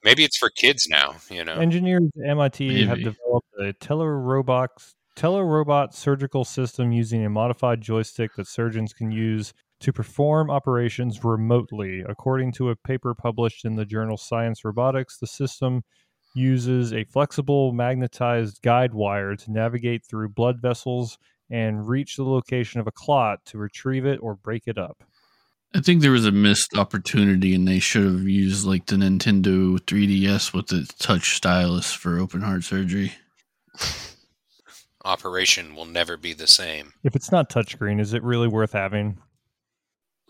Maybe 0.03 0.24
it's 0.24 0.38
for 0.38 0.50
kids 0.50 0.88
now, 0.89 1.15
you 1.29 1.44
know. 1.46 1.53
Engineers 1.53 2.10
at 2.17 2.29
MIT 2.32 2.86
have 2.86 2.98
developed 2.98 3.48
a 3.60 3.74
telerobot 3.74 4.70
telerobot 5.17 5.93
surgical 5.93 6.45
system 6.45 6.91
using 6.91 7.25
a 7.25 7.29
modified 7.29 7.81
joystick 7.81 8.36
that 8.36 8.47
surgeons 8.47 8.93
can 8.93 9.12
use 9.12 9.51
to 9.79 9.91
perform 9.91 10.51
operations 10.51 11.24
remotely. 11.24 12.03
According 12.07 12.51
to 12.53 12.69
a 12.69 12.75
paper 12.75 13.15
published 13.15 13.65
in 13.65 13.75
the 13.75 13.86
journal 13.86 14.17
Science 14.17 14.63
Robotics, 14.63 15.17
the 15.17 15.27
system 15.27 15.83
uses 16.36 16.93
a 16.93 17.03
flexible 17.05 17.74
magnetized 17.74 18.62
guide 18.62 18.93
wire 18.93 19.36
to 19.36 19.51
navigate 19.51 20.05
through 20.05 20.29
blood 20.29 20.62
vessels 20.62 21.17
and 21.50 21.88
reach 21.88 22.15
the 22.15 22.24
location 22.24 22.79
of 22.79 22.86
a 22.86 22.91
clot 22.91 23.39
to 23.45 23.57
retrieve 23.57 24.05
it 24.05 24.19
or 24.21 24.36
break 24.36 24.63
it 24.67 24.77
up. 24.77 25.03
I 25.74 25.81
think 25.81 26.01
there 26.01 26.12
was 26.12 26.25
a 26.25 26.31
missed 26.31 26.77
opportunity 26.77 27.55
and 27.55 27.67
they 27.67 27.79
should 27.79 28.03
have 28.03 28.24
used 28.24 28.65
like 28.65 28.86
the 28.86 28.97
Nintendo 28.97 29.79
3DS 29.79 30.53
with 30.53 30.67
the 30.67 30.88
touch 31.00 31.36
stylus 31.36 31.91
for 31.91 32.19
open 32.19 32.41
heart 32.41 32.63
surgery. 32.63 33.13
Operation 35.08 35.74
will 35.74 35.86
never 35.86 36.18
be 36.18 36.34
the 36.34 36.48
same. 36.48 36.94
If 37.04 37.16
it's 37.16 37.32
not 37.32 37.50
touchscreen, 37.50 38.02
is 38.02 38.14
it 38.14 38.24
really 38.24 38.50
worth 38.50 38.74
having? 38.74 39.18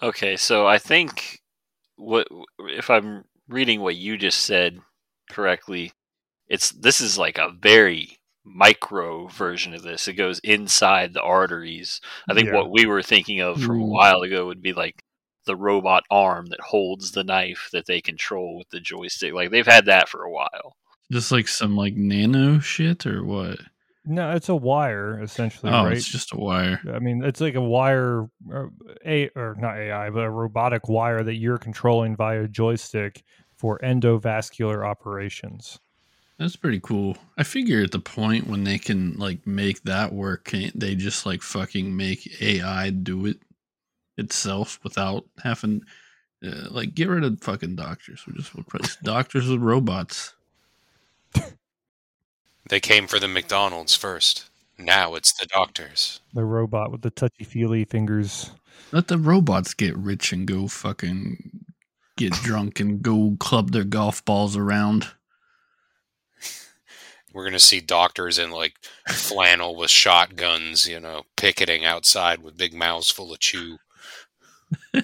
Okay, 0.03 0.37
so 0.37 0.67
I 0.67 0.77
think 0.77 1.41
what 1.95 2.27
if 2.59 2.91
I'm 2.91 3.25
reading 3.49 3.81
what 3.81 3.95
you 3.95 4.17
just 4.17 4.41
said 4.41 4.79
correctly, 5.31 5.93
it's 6.47 6.69
this 6.71 7.01
is 7.01 7.17
like 7.17 7.39
a 7.39 7.49
very 7.59 8.19
micro 8.45 9.27
version 9.27 9.73
of 9.73 9.81
this. 9.81 10.07
It 10.07 10.13
goes 10.13 10.39
inside 10.39 11.13
the 11.13 11.23
arteries. 11.23 11.99
I 12.29 12.35
think 12.35 12.47
Yeah. 12.47 12.55
what 12.55 12.69
we 12.71 12.85
were 12.85 13.01
thinking 13.01 13.41
of 13.41 13.61
from 13.61 13.81
a 13.81 13.85
hmm. 13.85 13.91
while 13.91 14.21
ago 14.21 14.45
would 14.45 14.61
be 14.61 14.73
like 14.73 15.03
the 15.45 15.55
robot 15.55 16.03
arm 16.11 16.47
that 16.47 16.59
holds 16.61 17.11
the 17.11 17.23
knife 17.23 17.69
that 17.73 17.87
they 17.87 17.99
control 18.01 18.57
with 18.57 18.69
the 18.69 18.79
joystick. 18.79 19.33
Like 19.33 19.49
they've 19.49 19.65
had 19.65 19.85
that 19.85 20.07
for 20.07 20.23
a 20.23 20.31
while. 20.31 20.75
Just 21.11 21.31
like 21.31 21.47
some 21.47 21.75
like 21.75 21.95
nano 21.95 22.59
shit 22.59 23.07
or 23.07 23.23
what? 23.23 23.59
No, 24.09 24.31
it's 24.31 24.47
a 24.49 24.55
wire 24.55 25.21
essentially, 25.21 25.71
oh, 25.71 25.83
right? 25.83 25.97
it's 25.97 26.07
just 26.07 26.33
a 26.33 26.37
wire. 26.37 26.79
I 26.93 26.99
mean, 26.99 27.23
it's 27.23 27.41
like 27.41 27.55
a 27.55 27.61
wire, 27.61 28.29
uh, 28.53 28.67
a 29.05 29.29
or 29.35 29.55
not 29.59 29.77
AI, 29.77 30.09
but 30.09 30.23
a 30.23 30.29
robotic 30.29 30.87
wire 30.87 31.23
that 31.23 31.35
you're 31.35 31.57
controlling 31.57 32.15
via 32.15 32.47
joystick 32.47 33.23
for 33.57 33.79
endovascular 33.79 34.87
operations. 34.87 35.79
That's 36.39 36.55
pretty 36.55 36.79
cool. 36.79 37.17
I 37.37 37.43
figure 37.43 37.83
at 37.83 37.91
the 37.91 37.99
point 37.99 38.47
when 38.47 38.63
they 38.63 38.77
can 38.77 39.17
like 39.17 39.45
make 39.45 39.83
that 39.83 40.13
work, 40.13 40.45
can't 40.45 40.79
they 40.79 40.95
just 40.95 41.25
like 41.25 41.41
fucking 41.41 41.95
make 41.95 42.41
AI 42.41 42.91
do 42.91 43.25
it 43.25 43.39
itself 44.17 44.79
without 44.83 45.25
having 45.43 45.81
Uh, 46.43 46.69
like, 46.69 46.93
get 46.93 47.09
rid 47.09 47.23
of 47.23 47.41
fucking 47.41 47.75
doctors. 47.75 48.25
We 48.27 48.33
just 48.33 48.53
replace 48.53 48.95
doctors 49.03 49.49
with 49.49 49.59
robots. 49.59 50.35
They 52.69 52.79
came 52.79 53.07
for 53.07 53.19
the 53.19 53.27
McDonald's 53.27 53.95
first. 53.95 54.49
Now 54.77 55.15
it's 55.15 55.33
the 55.33 55.45
doctors. 55.45 56.19
The 56.33 56.43
robot 56.43 56.91
with 56.91 57.01
the 57.01 57.09
touchy 57.09 57.43
feely 57.43 57.85
fingers. 57.85 58.51
Let 58.91 59.07
the 59.07 59.17
robots 59.17 59.73
get 59.73 59.97
rich 59.97 60.31
and 60.31 60.47
go 60.47 60.67
fucking 60.67 61.65
get 62.15 62.33
drunk 62.43 62.79
and 62.79 63.01
go 63.01 63.35
club 63.39 63.71
their 63.71 63.83
golf 63.83 64.23
balls 64.23 64.55
around. 64.55 65.07
We're 67.33 67.45
gonna 67.45 67.59
see 67.59 67.81
doctors 67.81 68.39
in 68.39 68.51
like 68.51 68.73
flannel 69.09 69.75
with 69.75 69.91
shotguns, 69.91 70.87
you 70.87 70.99
know, 70.99 71.23
picketing 71.35 71.85
outside 71.85 72.39
with 72.39 72.57
big 72.57 72.73
mouths 72.73 73.11
full 73.11 73.31
of 73.31 73.39
chew. 73.39 73.77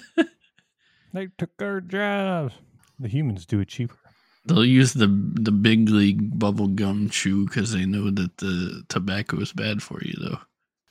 They 1.14 1.28
took 1.38 1.52
our 1.62 1.80
jobs. 1.80 2.56
The 3.00 3.08
humans 3.08 3.46
do 3.46 3.60
it 3.60 3.68
cheaper. 3.68 3.98
They'll 4.46 4.66
use 4.66 4.94
the 4.94 5.08
the 5.08 5.52
big 5.52 5.90
league 5.90 6.38
bubble 6.38 6.68
gum 6.68 7.10
chew 7.10 7.46
because 7.46 7.72
they 7.72 7.86
know 7.86 8.12
that 8.12 8.38
the 8.38 8.84
tobacco 8.90 9.40
is 9.40 9.54
bad 9.54 9.82
for 9.82 10.04
you, 10.04 10.14
though. 10.20 10.40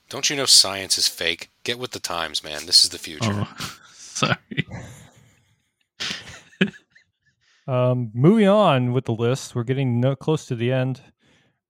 Don't 0.09 0.31
you 0.31 0.37
know 0.37 0.47
science 0.47 0.99
is 0.99 1.09
fake? 1.09 1.51
Get 1.65 1.79
with 1.79 1.91
the 1.93 2.01
times, 2.01 2.43
man. 2.43 2.67
This 2.67 2.85
is 2.85 2.91
the 2.91 2.99
future. 2.99 3.47
Oh, 3.47 3.79
sorry. 3.93 4.37
Um, 7.67 8.11
moving 8.13 8.49
on 8.49 8.93
with 8.93 9.05
the 9.05 9.15
list, 9.15 9.55
we're 9.55 9.63
getting 9.63 10.01
no, 10.01 10.17
close 10.17 10.47
to 10.47 10.57
the 10.57 10.73
end. 10.73 11.01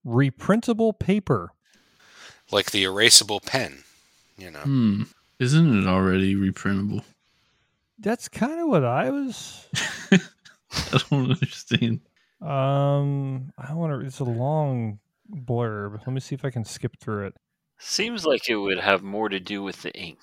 Reprintable 0.06 0.98
paper. 0.98 1.52
Like 2.50 2.70
the 2.70 2.84
erasable 2.84 3.44
pen, 3.44 3.84
you 4.36 4.50
know. 4.50 4.60
Hmm. 4.60 5.02
Isn't 5.38 5.78
it 5.78 5.86
already 5.86 6.34
reprintable? 6.34 7.02
That's 7.98 8.28
kind 8.28 8.60
of 8.60 8.68
what 8.68 8.84
I 8.84 9.10
was. 9.10 9.66
I 10.92 11.00
don't 11.10 11.30
understand. 11.30 12.00
Um, 12.40 13.52
I 13.58 13.74
want 13.74 13.92
to. 13.92 14.06
It's 14.06 14.20
a 14.20 14.24
long 14.24 14.98
blurb. 15.30 15.98
Let 15.98 16.08
me 16.08 16.20
see 16.20 16.34
if 16.34 16.44
I 16.44 16.50
can 16.50 16.64
skip 16.64 16.98
through 17.00 17.26
it. 17.26 17.34
Seems 17.78 18.24
like 18.24 18.48
it 18.48 18.56
would 18.56 18.78
have 18.78 19.02
more 19.02 19.28
to 19.28 19.40
do 19.40 19.62
with 19.62 19.82
the 19.82 19.92
ink 19.92 20.18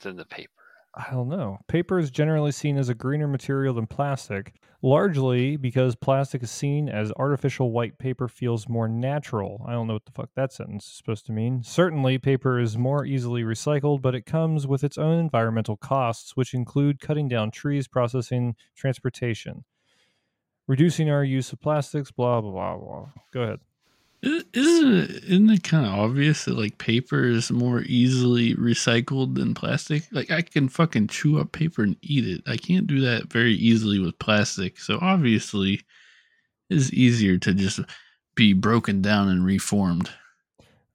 than 0.00 0.16
the 0.16 0.24
paper. 0.24 0.59
I 0.92 1.12
don't 1.12 1.28
know. 1.28 1.58
Paper 1.68 2.00
is 2.00 2.10
generally 2.10 2.50
seen 2.50 2.76
as 2.76 2.88
a 2.88 2.94
greener 2.94 3.28
material 3.28 3.74
than 3.74 3.86
plastic, 3.86 4.54
largely 4.82 5.56
because 5.56 5.94
plastic 5.94 6.42
is 6.42 6.50
seen 6.50 6.88
as 6.88 7.12
artificial 7.12 7.70
white 7.70 7.96
paper 7.98 8.26
feels 8.26 8.68
more 8.68 8.88
natural. 8.88 9.64
I 9.68 9.72
don't 9.72 9.86
know 9.86 9.92
what 9.92 10.04
the 10.04 10.12
fuck 10.12 10.30
that 10.34 10.52
sentence 10.52 10.86
is 10.86 10.92
supposed 10.92 11.26
to 11.26 11.32
mean. 11.32 11.62
Certainly, 11.62 12.18
paper 12.18 12.58
is 12.58 12.76
more 12.76 13.06
easily 13.06 13.44
recycled, 13.44 14.02
but 14.02 14.16
it 14.16 14.26
comes 14.26 14.66
with 14.66 14.82
its 14.82 14.98
own 14.98 15.20
environmental 15.20 15.76
costs, 15.76 16.36
which 16.36 16.54
include 16.54 16.98
cutting 16.98 17.28
down 17.28 17.52
trees, 17.52 17.86
processing, 17.86 18.56
transportation, 18.74 19.64
reducing 20.66 21.08
our 21.08 21.22
use 21.22 21.52
of 21.52 21.60
plastics, 21.60 22.10
blah, 22.10 22.40
blah, 22.40 22.50
blah, 22.50 22.76
blah. 22.76 23.08
Go 23.32 23.42
ahead. 23.42 23.60
Isn't 24.22 24.52
it, 24.54 25.24
isn't 25.24 25.50
it 25.50 25.62
kind 25.62 25.86
of 25.86 25.92
obvious 25.92 26.44
that 26.44 26.58
like 26.58 26.76
paper 26.76 27.24
is 27.24 27.50
more 27.50 27.80
easily 27.82 28.54
recycled 28.54 29.34
than 29.34 29.54
plastic? 29.54 30.02
Like 30.12 30.30
I 30.30 30.42
can 30.42 30.68
fucking 30.68 31.08
chew 31.08 31.40
up 31.40 31.52
paper 31.52 31.82
and 31.82 31.96
eat 32.02 32.26
it. 32.28 32.42
I 32.46 32.56
can't 32.58 32.86
do 32.86 33.00
that 33.00 33.32
very 33.32 33.54
easily 33.54 33.98
with 33.98 34.18
plastic. 34.18 34.78
So 34.78 34.98
obviously, 35.00 35.80
it's 36.68 36.92
easier 36.92 37.38
to 37.38 37.54
just 37.54 37.80
be 38.34 38.52
broken 38.52 39.00
down 39.00 39.28
and 39.28 39.44
reformed. 39.44 40.10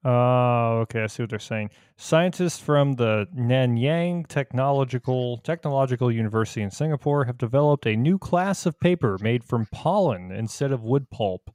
Oh, 0.04 0.82
okay. 0.82 1.02
I 1.02 1.08
see 1.08 1.24
what 1.24 1.32
they're 1.32 1.40
saying. 1.40 1.72
Scientists 1.98 2.60
from 2.60 2.94
the 2.94 3.28
Nanyang 3.36 4.28
Technological 4.28 5.40
Technological 5.40 6.12
University 6.12 6.62
in 6.62 6.70
Singapore 6.70 7.26
have 7.26 7.40
developed 7.40 7.88
a 7.88 7.96
new 7.96 8.20
class 8.20 8.68
of 8.68 8.80
paper 8.80 9.18
made 9.20 9.44
from 9.44 9.66
pollen 9.72 10.32
instead 10.32 10.72
of 10.72 10.84
wood 10.84 11.10
pulp. 11.10 11.50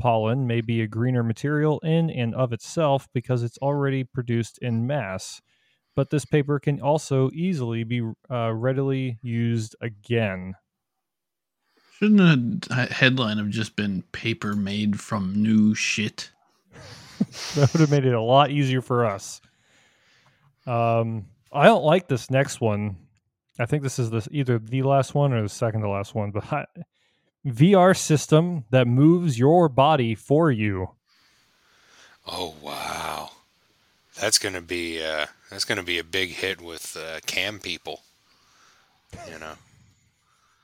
Pollen 0.00 0.46
may 0.46 0.60
be 0.62 0.80
a 0.80 0.86
greener 0.86 1.22
material 1.22 1.78
in 1.80 2.10
and 2.10 2.34
of 2.34 2.52
itself 2.52 3.06
because 3.12 3.42
it's 3.42 3.58
already 3.58 4.02
produced 4.02 4.58
in 4.58 4.86
mass, 4.86 5.40
but 5.94 6.10
this 6.10 6.24
paper 6.24 6.58
can 6.58 6.80
also 6.80 7.30
easily 7.32 7.84
be 7.84 8.02
uh, 8.30 8.52
readily 8.52 9.18
used 9.22 9.76
again. 9.80 10.54
Shouldn't 11.98 12.66
a 12.70 12.86
headline 12.86 13.36
have 13.36 13.50
just 13.50 13.76
been 13.76 14.02
paper 14.12 14.56
made 14.56 14.98
from 14.98 15.34
new 15.34 15.74
shit? 15.74 16.30
that 17.54 17.70
would 17.72 17.80
have 17.80 17.90
made 17.90 18.06
it 18.06 18.14
a 18.14 18.22
lot 18.22 18.50
easier 18.50 18.80
for 18.80 19.04
us. 19.04 19.42
Um, 20.66 21.26
I 21.52 21.66
don't 21.66 21.84
like 21.84 22.08
this 22.08 22.30
next 22.30 22.60
one. 22.60 22.96
I 23.58 23.66
think 23.66 23.82
this 23.82 23.98
is 23.98 24.08
the 24.08 24.26
either 24.30 24.58
the 24.58 24.82
last 24.82 25.14
one 25.14 25.34
or 25.34 25.42
the 25.42 25.48
second 25.50 25.82
to 25.82 25.90
last 25.90 26.14
one. 26.14 26.30
But 26.30 26.50
I, 26.50 26.64
VR 27.46 27.96
system 27.96 28.64
that 28.70 28.86
moves 28.86 29.38
your 29.38 29.68
body 29.68 30.14
for 30.14 30.50
you. 30.50 30.90
Oh 32.26 32.54
wow, 32.62 33.30
that's 34.20 34.38
gonna 34.38 34.60
be 34.60 35.02
uh, 35.02 35.26
that's 35.50 35.64
gonna 35.64 35.82
be 35.82 35.98
a 35.98 36.04
big 36.04 36.30
hit 36.30 36.60
with 36.60 36.96
uh, 36.96 37.20
cam 37.26 37.58
people. 37.58 38.02
You 39.28 39.38
know, 39.38 39.54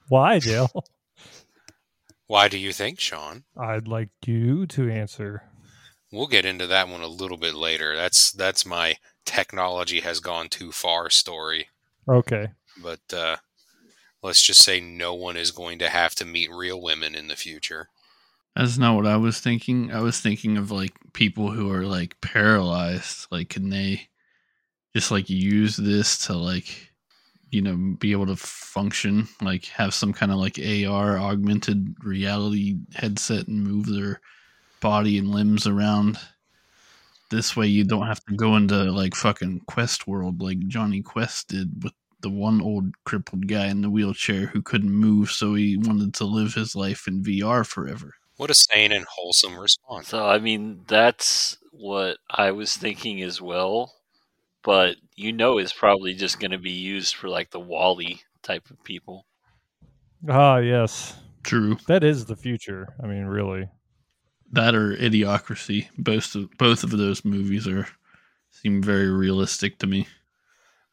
Why, 0.08 0.38
Dale? 0.38 0.70
why 2.26 2.48
do 2.48 2.58
you 2.58 2.72
think, 2.72 3.00
Sean? 3.00 3.44
I'd 3.56 3.88
like 3.88 4.10
you 4.24 4.66
to 4.68 4.88
answer. 4.88 5.42
We'll 6.12 6.28
get 6.28 6.44
into 6.46 6.66
that 6.68 6.88
one 6.88 7.00
a 7.00 7.08
little 7.08 7.36
bit 7.36 7.54
later. 7.54 7.96
That's 7.96 8.30
that's 8.30 8.64
my 8.64 8.96
technology 9.24 10.00
has 10.00 10.20
gone 10.20 10.48
too 10.48 10.70
far 10.72 11.10
story. 11.10 11.68
Okay. 12.08 12.48
But 12.80 13.00
uh, 13.12 13.36
let's 14.26 14.42
just 14.42 14.62
say 14.62 14.80
no 14.80 15.14
one 15.14 15.36
is 15.36 15.52
going 15.52 15.78
to 15.78 15.88
have 15.88 16.14
to 16.16 16.24
meet 16.24 16.50
real 16.50 16.82
women 16.82 17.14
in 17.14 17.28
the 17.28 17.36
future. 17.36 17.88
That's 18.56 18.76
not 18.76 18.96
what 18.96 19.06
I 19.06 19.16
was 19.16 19.38
thinking. 19.38 19.92
I 19.92 20.00
was 20.00 20.20
thinking 20.20 20.56
of 20.56 20.72
like 20.72 20.94
people 21.12 21.52
who 21.52 21.70
are 21.70 21.84
like 21.84 22.20
paralyzed. 22.20 23.28
Like, 23.30 23.50
can 23.50 23.70
they 23.70 24.08
just 24.94 25.12
like 25.12 25.30
use 25.30 25.76
this 25.76 26.26
to 26.26 26.36
like, 26.36 26.90
you 27.50 27.62
know, 27.62 27.76
be 27.76 28.10
able 28.10 28.26
to 28.26 28.36
function? 28.36 29.28
Like, 29.40 29.66
have 29.66 29.94
some 29.94 30.12
kind 30.12 30.32
of 30.32 30.38
like 30.38 30.58
AR 30.58 31.18
augmented 31.18 31.94
reality 32.02 32.78
headset 32.94 33.46
and 33.46 33.62
move 33.62 33.86
their 33.86 34.20
body 34.80 35.18
and 35.18 35.28
limbs 35.28 35.68
around. 35.68 36.18
This 37.30 37.56
way, 37.56 37.68
you 37.68 37.84
don't 37.84 38.06
have 38.06 38.24
to 38.24 38.34
go 38.34 38.56
into 38.56 38.90
like 38.90 39.14
fucking 39.14 39.62
Quest 39.68 40.08
world 40.08 40.42
like 40.42 40.66
Jonny 40.66 41.02
Quest 41.02 41.48
did 41.48 41.84
with 41.84 41.92
the 42.20 42.30
one 42.30 42.60
old 42.60 42.94
crippled 43.04 43.46
guy 43.46 43.66
in 43.66 43.82
the 43.82 43.90
wheelchair 43.90 44.46
who 44.46 44.62
couldn't 44.62 44.90
move, 44.90 45.30
so 45.30 45.54
he 45.54 45.76
wanted 45.76 46.14
to 46.14 46.24
live 46.24 46.54
his 46.54 46.74
life 46.74 47.06
in 47.06 47.22
VR 47.22 47.66
forever. 47.66 48.14
What 48.36 48.50
a 48.50 48.54
sane 48.54 48.92
and 48.92 49.06
wholesome 49.08 49.58
response. 49.58 50.08
So 50.08 50.26
I 50.26 50.38
mean, 50.38 50.80
that's 50.86 51.58
what 51.72 52.18
I 52.30 52.50
was 52.50 52.76
thinking 52.76 53.22
as 53.22 53.40
well. 53.40 53.92
But 54.62 54.96
you 55.14 55.32
know, 55.32 55.58
it's 55.58 55.72
probably 55.72 56.14
just 56.14 56.40
going 56.40 56.50
to 56.50 56.58
be 56.58 56.72
used 56.72 57.14
for 57.14 57.28
like 57.28 57.50
the 57.50 57.60
WALL-E 57.60 58.20
type 58.42 58.68
of 58.70 58.82
people. 58.84 59.26
Ah, 60.28 60.58
yes. 60.58 61.14
True. 61.44 61.76
That 61.86 62.02
is 62.02 62.24
the 62.24 62.36
future. 62.36 62.94
I 63.02 63.06
mean, 63.06 63.26
really. 63.26 63.68
That 64.52 64.74
or 64.74 64.96
Idiocracy. 64.96 65.88
Both 65.96 66.34
of, 66.34 66.50
both 66.58 66.82
of 66.82 66.90
those 66.90 67.24
movies 67.24 67.68
are 67.68 67.86
seem 68.50 68.82
very 68.82 69.10
realistic 69.10 69.78
to 69.78 69.86
me. 69.86 70.08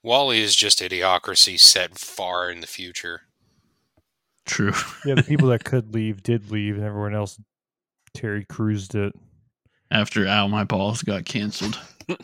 WALL-E 0.03 0.41
is 0.41 0.55
just 0.55 0.79
idiocracy 0.79 1.57
set 1.57 1.97
far 1.97 2.49
in 2.49 2.59
the 2.59 2.67
future. 2.67 3.21
True. 4.45 4.73
Yeah, 5.05 5.15
the 5.15 5.23
people 5.23 5.49
that 5.49 5.63
could 5.63 5.93
leave 5.93 6.23
did 6.23 6.51
leave, 6.51 6.75
and 6.75 6.83
everyone 6.85 7.15
else 7.15 7.39
Terry 8.13 8.45
cruised 8.45 8.95
it. 8.95 9.13
After 9.89 10.27
Ow 10.27 10.47
My 10.47 10.63
Balls 10.63 11.01
got 11.01 11.25
canceled. 11.25 11.79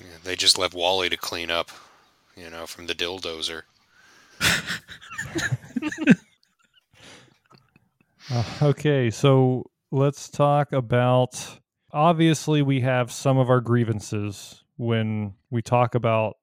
Yeah, 0.00 0.06
They 0.24 0.36
just 0.36 0.58
left 0.58 0.74
WALL-E 0.74 1.08
to 1.08 1.16
clean 1.16 1.50
up, 1.50 1.70
you 2.36 2.50
know, 2.50 2.66
from 2.66 2.86
the 2.86 2.94
dildozer. 2.94 3.62
Uh, 8.28 8.42
okay, 8.60 9.10
so 9.10 9.64
let's 9.90 10.28
talk 10.28 10.72
about. 10.72 11.60
Obviously, 11.92 12.60
we 12.60 12.80
have 12.80 13.12
some 13.12 13.38
of 13.38 13.48
our 13.48 13.60
grievances 13.60 14.64
when 14.76 15.34
we 15.50 15.62
talk 15.62 15.94
about 15.94 16.36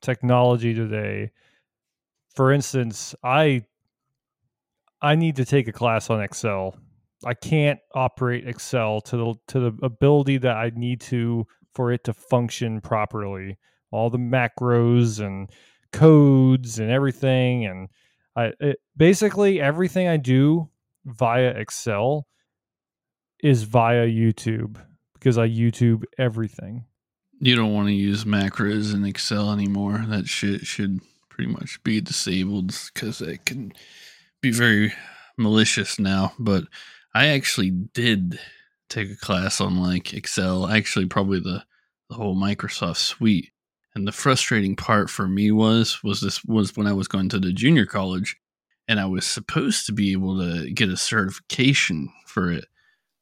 technology 0.00 0.74
today. 0.74 1.30
For 2.34 2.52
instance, 2.52 3.14
I 3.22 3.64
I 5.00 5.16
need 5.16 5.36
to 5.36 5.44
take 5.44 5.68
a 5.68 5.72
class 5.72 6.10
on 6.10 6.22
Excel. 6.22 6.76
I 7.24 7.34
can't 7.34 7.80
operate 7.94 8.48
Excel 8.48 9.00
to 9.02 9.16
the 9.16 9.34
to 9.48 9.60
the 9.60 9.72
ability 9.82 10.38
that 10.38 10.56
I 10.56 10.70
need 10.74 11.00
to 11.02 11.46
for 11.74 11.92
it 11.92 12.04
to 12.04 12.12
function 12.12 12.80
properly. 12.80 13.58
All 13.90 14.10
the 14.10 14.18
macros 14.18 15.24
and 15.24 15.50
codes 15.92 16.78
and 16.78 16.90
everything, 16.90 17.66
and 17.66 17.88
I 18.36 18.52
it, 18.60 18.78
basically 18.96 19.60
everything 19.60 20.08
I 20.08 20.16
do 20.16 20.70
via 21.04 21.48
Excel 21.48 22.26
is 23.42 23.64
via 23.64 24.06
YouTube 24.06 24.78
because 25.14 25.36
I 25.36 25.48
YouTube 25.48 26.04
everything. 26.18 26.84
You 27.44 27.56
don't 27.56 27.74
want 27.74 27.88
to 27.88 27.92
use 27.92 28.22
macros 28.22 28.94
in 28.94 29.04
Excel 29.04 29.50
anymore. 29.50 30.04
That 30.06 30.28
shit 30.28 30.64
should 30.64 31.00
pretty 31.28 31.50
much 31.50 31.82
be 31.82 32.00
disabled 32.00 32.72
because 32.94 33.20
it 33.20 33.44
can 33.44 33.72
be 34.40 34.52
very 34.52 34.92
malicious 35.36 35.98
now. 35.98 36.34
But 36.38 36.66
I 37.12 37.26
actually 37.26 37.70
did 37.70 38.38
take 38.88 39.10
a 39.10 39.16
class 39.16 39.60
on 39.60 39.76
like 39.82 40.14
Excel, 40.14 40.68
actually, 40.68 41.06
probably 41.06 41.40
the, 41.40 41.64
the 42.08 42.14
whole 42.14 42.36
Microsoft 42.36 42.98
suite. 42.98 43.50
And 43.96 44.06
the 44.06 44.12
frustrating 44.12 44.76
part 44.76 45.10
for 45.10 45.26
me 45.26 45.50
was 45.50 46.00
was 46.04 46.20
this 46.20 46.44
was 46.44 46.76
when 46.76 46.86
I 46.86 46.92
was 46.92 47.08
going 47.08 47.28
to 47.30 47.40
the 47.40 47.52
junior 47.52 47.86
college 47.86 48.36
and 48.86 49.00
I 49.00 49.06
was 49.06 49.26
supposed 49.26 49.86
to 49.86 49.92
be 49.92 50.12
able 50.12 50.38
to 50.38 50.70
get 50.70 50.90
a 50.90 50.96
certification 50.96 52.08
for 52.24 52.52
it, 52.52 52.66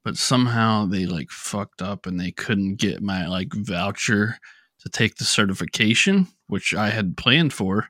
but 0.04 0.16
somehow 0.16 0.86
they 0.86 1.06
like 1.06 1.30
fucked 1.30 1.82
up 1.82 2.06
and 2.06 2.18
they 2.18 2.30
couldn't 2.30 2.76
get 2.76 3.02
my 3.02 3.26
like 3.26 3.52
voucher 3.52 4.38
to 4.80 4.88
take 4.88 5.16
the 5.16 5.24
certification, 5.24 6.28
which 6.46 6.74
I 6.74 6.90
had 6.90 7.16
planned 7.16 7.52
for. 7.52 7.88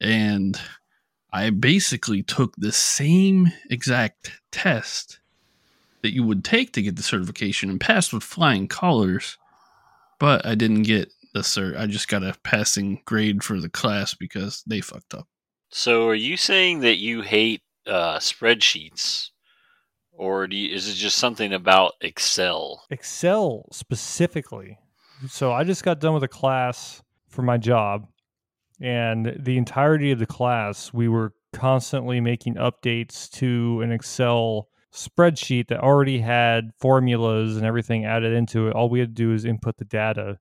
And 0.00 0.58
I 1.32 1.50
basically 1.50 2.22
took 2.22 2.54
the 2.56 2.72
same 2.72 3.52
exact 3.70 4.40
test 4.50 5.20
that 6.02 6.14
you 6.14 6.24
would 6.24 6.44
take 6.44 6.72
to 6.72 6.82
get 6.82 6.96
the 6.96 7.02
certification 7.02 7.68
and 7.70 7.80
passed 7.80 8.12
with 8.12 8.22
flying 8.22 8.68
colors, 8.68 9.36
but 10.18 10.44
I 10.46 10.54
didn't 10.54 10.82
get 10.82 11.12
the 11.34 11.40
cert. 11.40 11.78
I 11.78 11.86
just 11.86 12.08
got 12.08 12.22
a 12.22 12.34
passing 12.42 13.02
grade 13.04 13.44
for 13.44 13.60
the 13.60 13.68
class 13.68 14.14
because 14.14 14.62
they 14.66 14.80
fucked 14.80 15.14
up. 15.14 15.28
So, 15.70 16.08
are 16.08 16.14
you 16.14 16.36
saying 16.36 16.80
that 16.80 16.96
you 16.96 17.20
hate 17.22 17.62
uh, 17.86 18.18
spreadsheets, 18.18 19.30
or 20.20 20.46
do 20.46 20.54
you, 20.54 20.74
is 20.74 20.86
it 20.86 20.96
just 20.96 21.16
something 21.16 21.54
about 21.54 21.94
Excel? 22.02 22.84
Excel 22.90 23.66
specifically. 23.72 24.78
So 25.30 25.50
I 25.50 25.64
just 25.64 25.82
got 25.82 25.98
done 25.98 26.12
with 26.12 26.22
a 26.22 26.28
class 26.28 27.02
for 27.30 27.40
my 27.40 27.56
job, 27.56 28.06
and 28.82 29.34
the 29.38 29.56
entirety 29.56 30.10
of 30.10 30.18
the 30.18 30.26
class, 30.26 30.92
we 30.92 31.08
were 31.08 31.32
constantly 31.54 32.20
making 32.20 32.56
updates 32.56 33.30
to 33.30 33.80
an 33.80 33.92
Excel 33.92 34.68
spreadsheet 34.92 35.68
that 35.68 35.80
already 35.80 36.18
had 36.18 36.72
formulas 36.78 37.56
and 37.56 37.64
everything 37.64 38.04
added 38.04 38.34
into 38.34 38.68
it. 38.68 38.74
All 38.74 38.90
we 38.90 39.00
had 39.00 39.16
to 39.16 39.22
do 39.22 39.32
is 39.32 39.46
input 39.46 39.78
the 39.78 39.86
data 39.86 40.38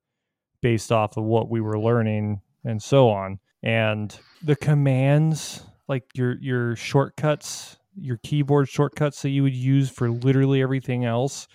based 0.61 0.91
off 0.91 1.15
of 1.15 1.23
what 1.23 1.49
we 1.49 1.61
were 1.61 1.79
learning 1.79 2.41
and 2.65 2.83
so 2.83 3.09
on. 3.09 3.39
And 3.63 4.17
the 4.43 4.57
commands, 4.57 5.63
like 5.87 6.03
your 6.15 6.37
your 6.39 6.75
shortcuts, 6.75 7.77
your 8.01 8.19
keyboard 8.23 8.67
shortcuts 8.69 9.21
that 9.21 9.29
you 9.29 9.43
would 9.43 9.55
use 9.55 9.89
for 9.89 10.09
literally 10.09 10.61
everything 10.61 11.05
else 11.05 11.47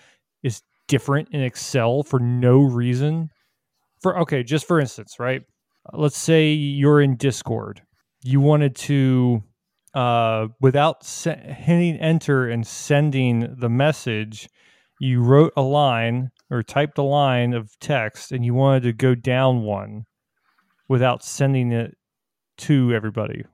is 0.42 0.62
different 0.88 1.28
in 1.30 1.40
Excel 1.42 2.02
for 2.02 2.18
no 2.20 2.60
reason. 2.60 3.30
For 4.02 4.18
okay, 4.20 4.42
just 4.42 4.66
for 4.66 4.80
instance, 4.80 5.16
right? 5.18 5.42
Let's 5.92 6.18
say 6.18 6.52
you're 6.52 7.00
in 7.00 7.16
Discord. 7.16 7.82
You 8.22 8.40
wanted 8.40 8.76
to 8.76 9.42
uh, 9.94 10.48
without 10.60 11.04
se- 11.04 11.56
hitting 11.58 11.96
enter 11.98 12.48
and 12.48 12.66
sending 12.66 13.54
the 13.58 13.68
message, 13.68 14.48
you 15.00 15.22
wrote 15.22 15.52
a 15.56 15.62
line 15.62 16.30
or 16.50 16.62
typed 16.62 16.98
a 16.98 17.02
line 17.02 17.52
of 17.52 17.70
text 17.80 18.32
and 18.32 18.44
you 18.44 18.54
wanted 18.54 18.82
to 18.82 18.92
go 18.92 19.14
down 19.14 19.62
one 19.62 20.04
without 20.88 21.22
sending 21.22 21.72
it 21.72 21.96
to 22.56 22.92
everybody. 22.92 23.44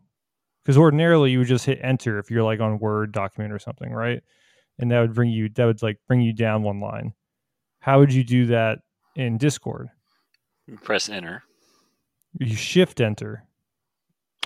Because 0.62 0.76
ordinarily 0.76 1.30
you 1.30 1.38
would 1.38 1.48
just 1.48 1.66
hit 1.66 1.78
enter 1.82 2.18
if 2.18 2.30
you're 2.30 2.42
like 2.42 2.60
on 2.60 2.78
Word 2.78 3.12
document 3.12 3.52
or 3.52 3.58
something, 3.58 3.92
right? 3.92 4.22
And 4.78 4.90
that 4.90 5.00
would 5.00 5.14
bring 5.14 5.30
you 5.30 5.48
that 5.50 5.64
would 5.64 5.82
like 5.82 5.98
bring 6.06 6.20
you 6.20 6.32
down 6.32 6.62
one 6.62 6.80
line. 6.80 7.14
How 7.80 7.98
would 7.98 8.12
you 8.12 8.24
do 8.24 8.46
that 8.46 8.80
in 9.16 9.38
Discord? 9.38 9.88
You 10.66 10.76
press 10.76 11.08
enter. 11.08 11.42
You 12.38 12.54
shift 12.54 13.00
enter. 13.00 13.44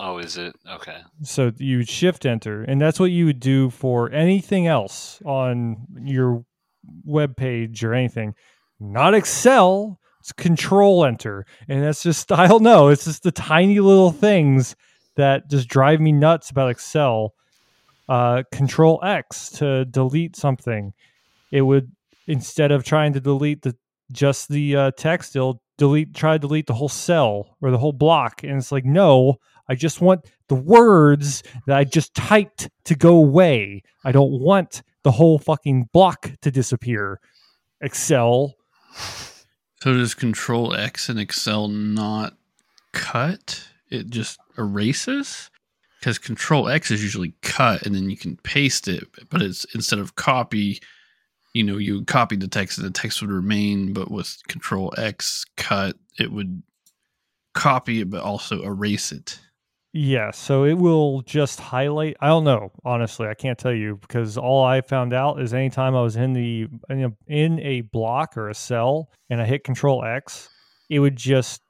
Oh, 0.00 0.18
is 0.18 0.36
it? 0.36 0.56
Okay. 0.68 0.98
So 1.22 1.52
you 1.58 1.78
would 1.78 1.88
shift 1.88 2.26
enter, 2.26 2.62
and 2.62 2.80
that's 2.80 2.98
what 2.98 3.12
you 3.12 3.26
would 3.26 3.40
do 3.40 3.70
for 3.70 4.10
anything 4.10 4.66
else 4.66 5.20
on 5.24 5.86
your 6.00 6.44
web 7.04 7.36
page 7.36 7.84
or 7.84 7.94
anything. 7.94 8.34
Not 8.80 9.14
Excel. 9.14 10.00
It's 10.20 10.32
control 10.32 11.04
enter. 11.04 11.46
And 11.68 11.82
that's 11.82 12.02
just 12.02 12.32
I 12.32 12.46
don't 12.46 12.62
know. 12.62 12.88
It's 12.88 13.04
just 13.04 13.22
the 13.22 13.32
tiny 13.32 13.80
little 13.80 14.10
things 14.10 14.74
that 15.16 15.48
just 15.50 15.68
drive 15.68 16.00
me 16.00 16.12
nuts 16.12 16.50
about 16.50 16.70
Excel. 16.70 17.34
Uh, 18.08 18.42
control 18.52 19.00
X 19.02 19.48
to 19.50 19.84
delete 19.86 20.36
something. 20.36 20.92
It 21.50 21.62
would 21.62 21.90
instead 22.26 22.70
of 22.70 22.84
trying 22.84 23.12
to 23.14 23.20
delete 23.20 23.62
the 23.62 23.76
just 24.12 24.48
the 24.48 24.76
uh, 24.76 24.90
text, 24.96 25.36
it'll 25.36 25.62
delete 25.78 26.14
try 26.14 26.34
to 26.34 26.38
delete 26.38 26.66
the 26.66 26.74
whole 26.74 26.88
cell 26.88 27.56
or 27.62 27.70
the 27.70 27.78
whole 27.78 27.92
block. 27.92 28.42
And 28.42 28.58
it's 28.58 28.72
like, 28.72 28.84
no, 28.84 29.36
I 29.68 29.74
just 29.74 30.00
want 30.00 30.26
the 30.48 30.54
words 30.54 31.42
that 31.66 31.76
I 31.76 31.84
just 31.84 32.14
typed 32.14 32.68
to 32.84 32.94
go 32.94 33.16
away. 33.16 33.82
I 34.04 34.12
don't 34.12 34.40
want 34.40 34.82
the 35.02 35.12
whole 35.12 35.38
fucking 35.38 35.88
block 35.92 36.32
to 36.42 36.50
disappear. 36.50 37.20
Excel. 37.80 38.54
So 39.82 39.92
does 39.92 40.14
Control 40.14 40.74
X 40.74 41.08
in 41.08 41.18
Excel 41.18 41.68
not 41.68 42.36
cut? 42.92 43.68
It 43.94 44.10
just 44.10 44.38
erases? 44.58 45.50
Because 46.00 46.18
Control 46.18 46.68
X 46.68 46.90
is 46.90 47.02
usually 47.02 47.34
cut 47.40 47.86
and 47.86 47.94
then 47.94 48.10
you 48.10 48.16
can 48.16 48.36
paste 48.38 48.88
it, 48.88 49.04
but 49.30 49.40
it's 49.40 49.64
instead 49.74 49.98
of 49.98 50.16
copy, 50.16 50.80
you 51.54 51.62
know, 51.62 51.78
you 51.78 52.04
copy 52.04 52.36
the 52.36 52.48
text 52.48 52.76
and 52.76 52.86
the 52.86 52.90
text 52.90 53.22
would 53.22 53.30
remain, 53.30 53.94
but 53.94 54.10
with 54.10 54.36
Control 54.46 54.92
X 54.98 55.46
cut, 55.56 55.96
it 56.18 56.30
would 56.30 56.62
copy 57.54 58.00
it 58.00 58.10
but 58.10 58.22
also 58.22 58.62
erase 58.62 59.12
it. 59.12 59.40
Yeah, 59.96 60.32
so 60.32 60.64
it 60.64 60.74
will 60.74 61.22
just 61.22 61.60
highlight. 61.60 62.16
I 62.20 62.26
don't 62.26 62.42
know, 62.42 62.72
honestly, 62.84 63.28
I 63.28 63.34
can't 63.34 63.56
tell 63.56 63.72
you 63.72 63.96
because 63.96 64.36
all 64.36 64.64
I 64.64 64.80
found 64.80 65.14
out 65.14 65.40
is 65.40 65.54
anytime 65.54 65.94
I 65.94 66.02
was 66.02 66.16
in 66.16 66.32
the 66.32 66.66
in 66.90 67.04
a, 67.04 67.12
in 67.28 67.60
a 67.60 67.82
block 67.82 68.36
or 68.36 68.48
a 68.48 68.54
cell 68.54 69.08
and 69.30 69.40
I 69.40 69.46
hit 69.46 69.62
Control 69.62 70.04
X, 70.04 70.48
it 70.90 70.98
would 70.98 71.14
just 71.14 71.62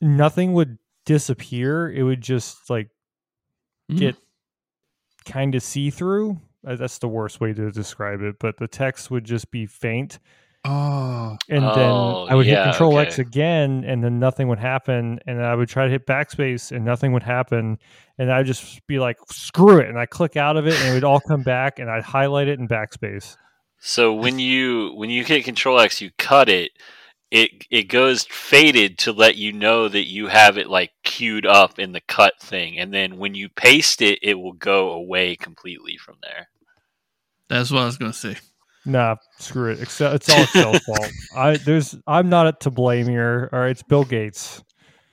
nothing 0.00 0.54
would 0.54 0.76
disappear. 1.08 1.90
It 1.90 2.02
would 2.02 2.20
just 2.20 2.68
like 2.70 2.90
Mm. 3.90 3.98
get 3.98 4.16
kind 5.24 5.54
of 5.54 5.62
see 5.62 5.88
through. 5.90 6.38
That's 6.62 6.98
the 6.98 7.08
worst 7.08 7.40
way 7.40 7.54
to 7.54 7.70
describe 7.70 8.20
it, 8.20 8.36
but 8.38 8.58
the 8.58 8.68
text 8.68 9.10
would 9.10 9.24
just 9.24 9.50
be 9.50 9.64
faint 9.66 10.18
Oh, 10.64 11.36
and 11.48 11.64
Oh, 11.64 11.74
then 11.74 12.32
I 12.32 12.34
would 12.34 12.44
yeah, 12.44 12.64
hit 12.64 12.70
Control 12.72 12.98
X 12.98 13.18
again, 13.20 13.84
and 13.86 14.02
then 14.02 14.18
nothing 14.18 14.48
would 14.48 14.58
happen. 14.58 15.20
And 15.26 15.40
I 15.40 15.54
would 15.54 15.68
try 15.68 15.84
to 15.84 15.90
hit 15.90 16.04
Backspace, 16.04 16.72
and 16.72 16.84
nothing 16.84 17.12
would 17.12 17.22
happen. 17.22 17.78
And 18.18 18.30
I'd 18.30 18.44
just 18.44 18.84
be 18.88 18.98
like, 18.98 19.16
"Screw 19.30 19.78
it!" 19.78 19.88
And 19.88 19.96
I 19.98 20.04
click 20.04 20.36
out 20.36 20.56
of 20.56 20.66
it, 20.66 20.74
and 20.80 20.90
it 20.90 20.94
would 20.94 21.04
all 21.04 21.20
come 21.20 21.42
back, 21.42 21.78
and 21.78 21.88
I'd 21.88 22.02
highlight 22.02 22.48
it 22.48 22.58
in 22.58 22.66
Backspace. 22.66 23.36
So 23.78 24.12
when 24.12 24.38
you 24.40 24.92
when 24.96 25.08
you 25.10 25.24
hit 25.24 25.44
Control 25.44 25.78
X, 25.78 26.02
you 26.02 26.10
cut 26.18 26.48
it. 26.48 26.72
It 27.30 27.66
it 27.70 27.84
goes 27.84 28.24
faded 28.24 28.98
to 28.98 29.12
let 29.12 29.36
you 29.36 29.52
know 29.52 29.88
that 29.88 30.06
you 30.06 30.28
have 30.28 30.56
it 30.56 30.68
like 30.68 30.92
queued 31.04 31.44
up 31.44 31.78
in 31.78 31.92
the 31.92 32.00
cut 32.00 32.34
thing, 32.40 32.78
and 32.78 32.92
then 32.92 33.18
when 33.18 33.34
you 33.34 33.48
paste 33.50 34.00
it, 34.00 34.18
it 34.22 34.34
will 34.34 34.54
go 34.54 34.92
away 34.92 35.36
completely 35.36 35.96
from 35.98 36.16
there. 36.22 36.48
that's 37.48 37.70
what 37.70 37.82
I 37.82 37.86
was 37.86 37.98
going 37.98 38.12
to 38.12 38.18
say. 38.18 38.36
Nah, 38.86 39.16
screw 39.38 39.72
it. 39.72 39.82
Excel, 39.82 40.14
it's 40.14 40.30
all 40.30 40.40
Excel's 40.40 40.78
fault. 40.86 41.10
I 41.36 41.56
there's 41.58 41.94
I'm 42.06 42.30
not 42.30 42.60
to 42.60 42.70
blame 42.70 43.06
here. 43.06 43.50
All 43.52 43.58
right, 43.58 43.70
it's 43.70 43.82
Bill 43.82 44.04
Gates. 44.04 44.62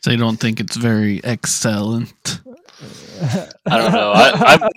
They 0.06 0.16
don't 0.16 0.38
think 0.38 0.60
it's 0.60 0.78
very 0.78 1.22
excellent. 1.24 2.14
I 3.66 3.78
don't 3.78 3.92
know. 3.92 4.12
I, 4.16 4.70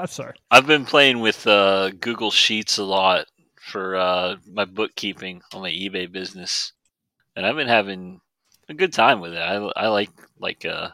I'm 0.00 0.06
sorry. 0.08 0.34
I've 0.50 0.66
been 0.66 0.86
playing 0.86 1.20
with 1.20 1.46
uh, 1.46 1.90
Google 2.00 2.30
Sheets 2.30 2.78
a 2.78 2.84
lot 2.84 3.26
for 3.70 3.96
uh, 3.96 4.36
my 4.50 4.64
bookkeeping 4.64 5.42
on 5.54 5.62
my 5.62 5.70
eBay 5.70 6.10
business, 6.10 6.72
and 7.36 7.46
I've 7.46 7.56
been 7.56 7.68
having 7.68 8.20
a 8.68 8.74
good 8.74 8.92
time 8.92 9.20
with 9.20 9.32
it. 9.32 9.38
I, 9.38 9.54
I 9.76 9.88
like 9.88 10.10
like 10.38 10.64
uh, 10.64 10.90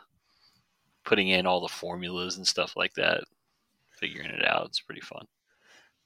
putting 1.05 1.29
in 1.29 1.47
all 1.47 1.61
the 1.61 1.69
formulas 1.69 2.37
and 2.37 2.47
stuff 2.47 2.75
like 2.77 2.95
that, 2.95 3.25
figuring 3.91 4.31
it 4.31 4.47
out. 4.47 4.67
It's 4.67 4.81
pretty 4.81 5.01
fun. 5.01 5.27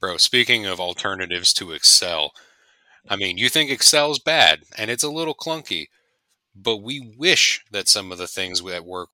Bro, 0.01 0.19
speaking 0.19 0.67
of 0.67 0.81
alternatives 0.81 1.53
to 1.55 1.73
Excel, 1.73 2.33
I 3.09 3.17
mean, 3.17 3.37
you 3.37 3.49
think 3.49 3.71
Excel's 3.71 4.19
bad 4.19 4.61
and 4.79 4.91
it's 4.91 5.05
a 5.05 5.11
little 5.11 5.35
clunky, 5.35 5.87
but 6.55 6.79
we 6.79 7.15
wish 7.19 7.63
that 7.71 7.89
some 7.89 8.13
of 8.13 8.19
the 8.19 8.27
things 8.27 8.63
that 8.63 8.85
work 8.85 9.11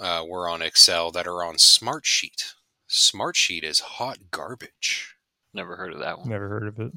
uh, 0.00 0.24
were 0.26 0.48
on 0.48 0.62
Excel 0.62 1.10
that 1.10 1.26
are 1.26 1.44
on 1.44 1.56
Smartsheet. 1.56 2.54
Smartsheet 2.88 3.62
is 3.62 3.80
hot 3.80 4.18
garbage. 4.30 5.11
Never 5.54 5.76
heard 5.76 5.92
of 5.92 6.00
that 6.00 6.18
one. 6.18 6.28
Never 6.28 6.48
heard 6.48 6.66
of 6.68 6.78
it. 6.80 6.92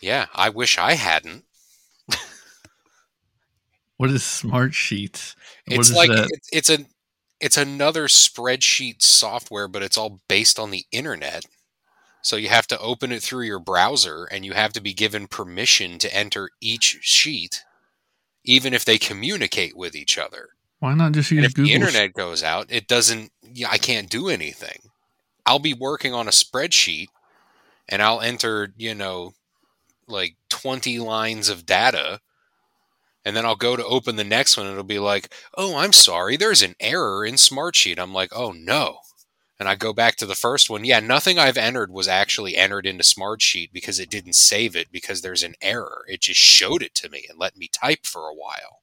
Yeah, 0.00 0.26
I 0.34 0.48
wish 0.50 0.78
I 0.78 0.92
hadn't. 0.94 1.44
What 3.98 4.10
is 4.10 4.22
Smart 4.22 4.74
Sheets? 4.74 5.34
What 5.66 5.78
It's 5.80 5.92
like 5.92 6.10
that? 6.10 6.28
it's 6.52 6.68
a 6.68 6.80
it's 7.40 7.56
another 7.56 8.08
spreadsheet 8.08 9.00
software, 9.02 9.68
but 9.68 9.82
it's 9.82 9.96
all 9.96 10.20
based 10.28 10.58
on 10.58 10.70
the 10.70 10.84
internet. 10.92 11.44
So 12.22 12.36
you 12.36 12.48
have 12.48 12.66
to 12.68 12.78
open 12.78 13.12
it 13.12 13.22
through 13.22 13.44
your 13.44 13.58
browser 13.58 14.24
and 14.24 14.44
you 14.44 14.52
have 14.52 14.72
to 14.74 14.80
be 14.82 14.92
given 14.92 15.28
permission 15.28 15.98
to 16.00 16.14
enter 16.14 16.50
each 16.60 16.98
sheet, 17.02 17.62
even 18.44 18.74
if 18.74 18.84
they 18.84 18.98
communicate 18.98 19.76
with 19.76 19.94
each 19.94 20.18
other. 20.18 20.48
Why 20.80 20.92
not 20.94 21.12
just 21.12 21.30
And 21.30 21.38
use 21.40 21.46
if 21.46 21.54
Google? 21.54 21.68
the 21.68 21.74
internet 21.74 22.12
goes 22.12 22.42
out, 22.42 22.66
it 22.68 22.88
doesn't. 22.88 23.32
Yeah, 23.42 23.68
I 23.70 23.78
can't 23.78 24.10
do 24.10 24.28
anything. 24.28 24.90
I'll 25.46 25.58
be 25.58 25.72
working 25.74 26.12
on 26.12 26.26
a 26.28 26.32
spreadsheet, 26.32 27.06
and 27.88 28.02
I'll 28.02 28.20
enter, 28.20 28.72
you 28.76 28.94
know, 28.94 29.34
like 30.08 30.36
twenty 30.50 30.98
lines 30.98 31.48
of 31.50 31.66
data, 31.66 32.20
and 33.24 33.36
then 33.36 33.44
I'll 33.44 33.56
go 33.56 33.76
to 33.76 33.84
open 33.84 34.16
the 34.16 34.24
next 34.24 34.56
one, 34.56 34.66
and 34.66 34.72
it'll 34.72 34.84
be 34.84 34.98
like, 34.98 35.32
"Oh, 35.56 35.76
I'm 35.76 35.92
sorry, 35.92 36.36
there's 36.38 36.62
an 36.62 36.76
error 36.80 37.24
in 37.26 37.34
Smartsheet." 37.34 37.98
I'm 37.98 38.14
like, 38.14 38.30
"Oh 38.34 38.52
no." 38.52 39.00
And 39.60 39.68
I 39.68 39.74
go 39.76 39.92
back 39.92 40.16
to 40.16 40.26
the 40.26 40.34
first 40.34 40.70
one. 40.70 40.84
Yeah, 40.84 41.00
nothing 41.00 41.38
I've 41.38 41.58
entered 41.58 41.90
was 41.92 42.08
actually 42.08 42.56
entered 42.56 42.86
into 42.86 43.04
Smartsheet 43.04 43.72
because 43.72 43.98
it 44.00 44.10
didn't 44.10 44.34
save 44.34 44.76
it 44.76 44.92
because 44.92 45.22
there's 45.22 45.42
an 45.42 45.54
error. 45.62 46.04
It 46.08 46.22
just 46.22 46.40
showed 46.40 46.82
it 46.82 46.94
to 46.96 47.10
me 47.10 47.26
and 47.28 47.38
let 47.38 47.56
me 47.56 47.68
type 47.68 48.06
for 48.06 48.28
a 48.28 48.34
while. 48.34 48.82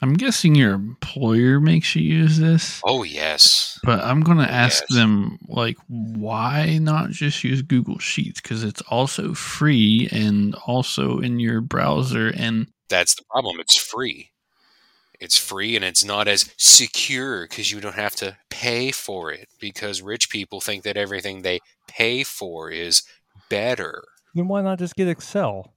I'm 0.00 0.14
guessing 0.14 0.54
your 0.54 0.74
employer 0.74 1.58
makes 1.60 1.96
you 1.96 2.02
use 2.02 2.38
this, 2.38 2.80
Oh, 2.84 3.02
yes. 3.02 3.80
but 3.82 4.00
I'm 4.04 4.20
going 4.20 4.38
to 4.38 4.44
Oh, 4.48 4.52
ask 4.54 4.84
yes. 4.88 4.96
them, 4.98 5.38
like, 5.48 5.76
why 5.88 6.78
not 6.80 7.10
just 7.10 7.42
use 7.42 7.62
Google 7.62 7.98
Sheets? 7.98 8.40
Because 8.40 8.62
it's 8.62 8.80
also 8.82 9.34
free 9.34 10.08
and 10.12 10.54
also 10.66 11.18
in 11.18 11.40
your 11.40 11.60
browser. 11.60 12.28
And 12.28 12.68
That's 12.88 13.14
the 13.16 13.24
problem. 13.30 13.58
It's 13.60 13.76
free. 13.76 14.30
It's 15.20 15.36
free 15.36 15.74
and 15.74 15.84
it's 15.84 16.04
not 16.04 16.28
as 16.28 16.48
secure 16.56 17.42
because 17.48 17.72
you 17.72 17.80
don't 17.80 17.96
have 17.96 18.14
to 18.16 18.36
pay 18.50 18.92
for 18.92 19.32
it 19.32 19.48
because 19.60 20.00
rich 20.00 20.30
people 20.30 20.60
think 20.60 20.84
that 20.84 20.96
everything 20.96 21.42
they 21.42 21.58
pay 21.88 22.22
for 22.22 22.70
is 22.70 23.02
better. 23.50 24.04
Then 24.36 24.46
why 24.46 24.62
not 24.62 24.78
just 24.78 24.94
get 24.94 25.08
Excel? 25.08 25.74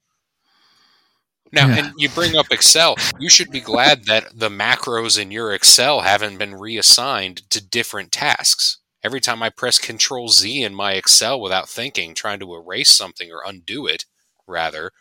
Now, 1.52 1.68
Yeah. 1.68 1.76
and 1.88 1.94
you 1.98 2.10
bring 2.10 2.36
up 2.36 2.48
Excel. 2.52 2.96
You 3.20 3.30
should 3.30 3.52
be 3.52 3.60
glad 3.60 4.06
that 4.06 4.38
the 4.40 4.50
macros 4.50 5.20
in 5.20 5.32
your 5.32 5.54
Excel 5.54 6.02
haven't 6.02 6.38
been 6.38 6.56
reassigned 6.56 7.50
to 7.50 7.62
different 7.62 8.12
tasks. 8.12 8.78
Every 9.04 9.20
time 9.20 9.42
I 9.44 9.50
press 9.50 9.80
Control 9.80 10.30
Z 10.30 10.64
in 10.64 10.74
my 10.76 10.94
Excel 10.94 11.42
without 11.42 11.68
thinking, 11.68 12.14
trying 12.14 12.40
to 12.40 12.54
erase 12.56 12.94
something 12.96 13.32
or 13.32 13.42
undo 13.46 13.88
it, 13.88 14.06
rather, 14.48 14.92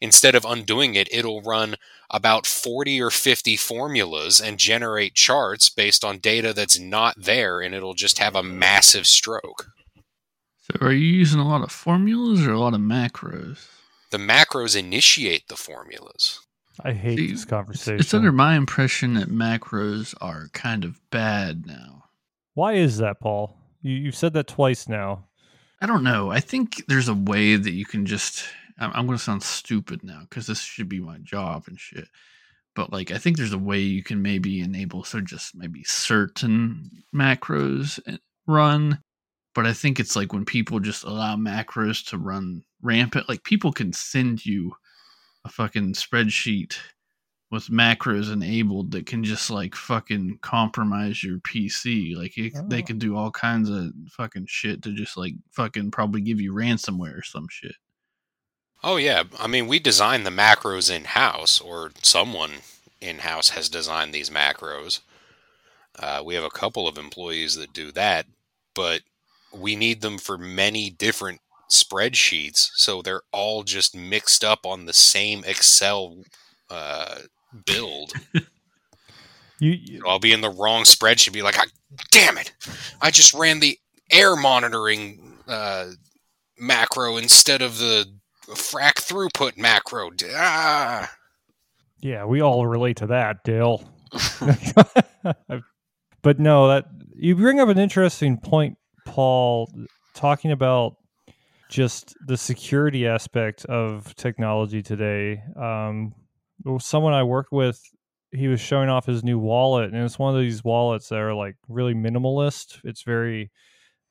instead 0.00 0.34
of 0.34 0.44
undoing 0.44 0.94
it, 0.94 1.08
it'll 1.12 1.40
run 1.42 1.76
about 2.10 2.46
40 2.46 3.00
or 3.00 3.10
50 3.10 3.56
formulas 3.56 4.40
and 4.40 4.58
generate 4.58 5.14
charts 5.14 5.68
based 5.70 6.04
on 6.04 6.18
data 6.18 6.52
that's 6.52 6.78
not 6.78 7.14
there, 7.16 7.60
and 7.60 7.74
it'll 7.74 7.94
just 7.94 8.18
have 8.18 8.34
a 8.34 8.42
massive 8.42 9.06
stroke. 9.06 9.70
so 10.58 10.74
are 10.86 10.92
you 10.92 11.06
using 11.06 11.40
a 11.40 11.48
lot 11.48 11.62
of 11.62 11.70
formulas 11.72 12.46
or 12.46 12.52
a 12.52 12.60
lot 12.60 12.74
of 12.74 12.80
macros? 12.80 13.66
The 14.10 14.18
macros 14.18 14.76
initiate 14.76 15.48
the 15.48 15.56
formulas. 15.56 16.40
I 16.82 16.92
hate 16.92 17.18
See, 17.18 17.26
this 17.28 17.42
It's, 17.42 17.44
conversation. 17.44 18.00
it's 18.00 18.14
under 18.14 18.32
my 18.32 18.56
impression 18.56 19.14
that 19.14 19.28
macros 19.28 20.14
are 20.20 20.48
kind 20.52 20.84
of 20.84 21.00
bad 21.10 21.66
now. 21.66 22.04
Why 22.54 22.74
is 22.74 22.98
that, 22.98 23.20
Paul? 23.20 23.56
You, 23.82 23.94
you've 23.94 24.16
said 24.16 24.32
that 24.34 24.46
twice 24.46 24.88
now. 24.88 25.24
I 25.80 25.86
don't 25.86 26.02
know. 26.04 26.30
I 26.30 26.40
think 26.40 26.84
there's 26.88 27.08
a 27.08 27.14
way 27.14 27.56
that 27.56 27.72
you 27.72 27.84
can 27.84 28.06
just. 28.06 28.44
I'm, 28.78 28.90
I'm 28.94 29.06
going 29.06 29.18
to 29.18 29.22
sound 29.22 29.42
stupid 29.42 30.02
now 30.04 30.20
because 30.28 30.46
this 30.46 30.60
should 30.60 30.88
be 30.88 31.00
my 31.00 31.18
job 31.18 31.64
and 31.66 31.78
shit. 31.78 32.08
But 32.74 32.92
like, 32.92 33.10
I 33.10 33.18
think 33.18 33.36
there's 33.36 33.52
a 33.52 33.58
way 33.58 33.80
you 33.80 34.02
can 34.04 34.22
maybe 34.22 34.60
enable 34.60 35.02
so 35.04 35.20
just 35.20 35.54
maybe 35.56 35.82
certain 35.84 36.90
macros 37.14 37.98
eh, 38.06 38.18
run. 38.46 39.02
But 39.54 39.66
I 39.66 39.72
think 39.72 39.98
it's 39.98 40.14
like 40.14 40.32
when 40.32 40.44
people 40.44 40.78
just 40.78 41.02
allow 41.04 41.34
macros 41.36 42.06
to 42.10 42.18
run 42.18 42.62
rampant. 42.82 43.28
Like 43.28 43.42
people 43.44 43.72
can 43.72 43.92
send 43.92 44.44
you 44.46 44.74
a 45.44 45.48
fucking 45.48 45.94
spreadsheet 45.94 46.76
with 47.50 47.68
macros 47.68 48.30
enabled 48.30 48.90
that 48.90 49.06
can 49.06 49.24
just 49.24 49.50
like 49.50 49.74
fucking 49.74 50.38
compromise 50.42 51.22
your 51.24 51.38
PC. 51.38 52.14
Like 52.16 52.36
it, 52.36 52.52
they 52.68 52.82
Oh. 52.82 52.86
can 52.86 52.98
do 52.98 53.16
all 53.16 53.30
kinds 53.30 53.70
of 53.70 53.92
fucking 54.10 54.46
shit 54.48 54.82
to 54.82 54.92
just 54.92 55.16
like 55.16 55.34
fucking 55.52 55.90
probably 55.90 56.20
give 56.20 56.40
you 56.40 56.52
ransomware 56.52 57.18
or 57.18 57.22
some 57.22 57.46
shit. 57.50 57.76
Oh 58.84 58.96
yeah, 58.96 59.24
I 59.40 59.46
mean 59.46 59.66
we 59.66 59.78
design 59.78 60.24
the 60.24 60.30
macros 60.30 60.94
in 60.94 61.04
house, 61.04 61.60
or 61.60 61.90
someone 62.02 62.52
in 63.00 63.18
house 63.20 63.48
has 63.50 63.68
designed 63.68 64.12
these 64.12 64.30
macros. 64.30 65.00
Uh, 65.98 66.22
we 66.24 66.34
have 66.36 66.44
a 66.44 66.50
couple 66.50 66.86
of 66.86 66.96
employees 66.98 67.56
that 67.56 67.72
do 67.72 67.90
that, 67.92 68.26
but 68.74 69.00
we 69.52 69.74
need 69.74 70.00
them 70.00 70.16
for 70.18 70.38
many 70.38 70.90
different 70.90 71.40
spreadsheets, 71.70 72.68
so 72.74 73.02
they're 73.02 73.22
all 73.32 73.62
just 73.62 73.94
mixed 73.96 74.44
up 74.44 74.64
on 74.66 74.86
the 74.86 74.92
same 74.92 75.44
Excel 75.44 76.22
uh, 76.70 77.20
build. 77.66 78.12
You, 79.60 79.72
you 79.72 80.02
I'll 80.06 80.20
be 80.20 80.32
in 80.32 80.40
the 80.40 80.50
wrong 80.50 80.84
spreadsheet, 80.84 81.32
be 81.32 81.42
like, 81.42 81.58
"I- 81.58 81.64
"Damn 82.12 82.38
it! 82.38 82.52
I 83.02 83.10
just 83.10 83.34
ran 83.34 83.58
the 83.58 83.76
air 84.12 84.36
monitoring 84.36 85.36
uh, 85.48 85.86
macro 86.58 87.16
instead 87.16 87.60
of 87.60 87.78
the 87.78 88.06
frac 88.50 88.94
throughput 88.94 89.56
macro." 89.56 90.10
Ah. 90.32 91.10
yeah, 92.00 92.24
we 92.24 92.40
all 92.40 92.66
relate 92.66 92.98
to 92.98 93.08
that, 93.08 93.42
Dale. 93.42 93.90
but 96.22 96.38
no, 96.38 96.68
that 96.68 96.84
you 97.16 97.34
bring 97.34 97.58
up 97.58 97.68
an 97.68 97.78
interesting 97.78 98.36
point, 98.38 98.78
Paul, 99.06 99.68
talking 100.14 100.52
about 100.52 100.94
just 101.68 102.14
the 102.26 102.36
security 102.36 103.06
aspect 103.06 103.64
of 103.66 104.14
technology 104.16 104.82
today. 104.82 105.42
Um, 105.60 106.14
someone 106.80 107.12
I 107.14 107.22
worked 107.22 107.52
with, 107.52 107.80
he 108.32 108.48
was 108.48 108.60
showing 108.60 108.88
off 108.88 109.06
his 109.06 109.22
new 109.24 109.38
wallet, 109.38 109.92
and 109.92 110.02
it's 110.04 110.18
one 110.18 110.34
of 110.34 110.40
these 110.40 110.62
wallets 110.64 111.08
that 111.08 111.18
are 111.18 111.34
like 111.34 111.56
really 111.68 111.94
minimalist. 111.94 112.80
It's 112.84 113.02
very, 113.02 113.50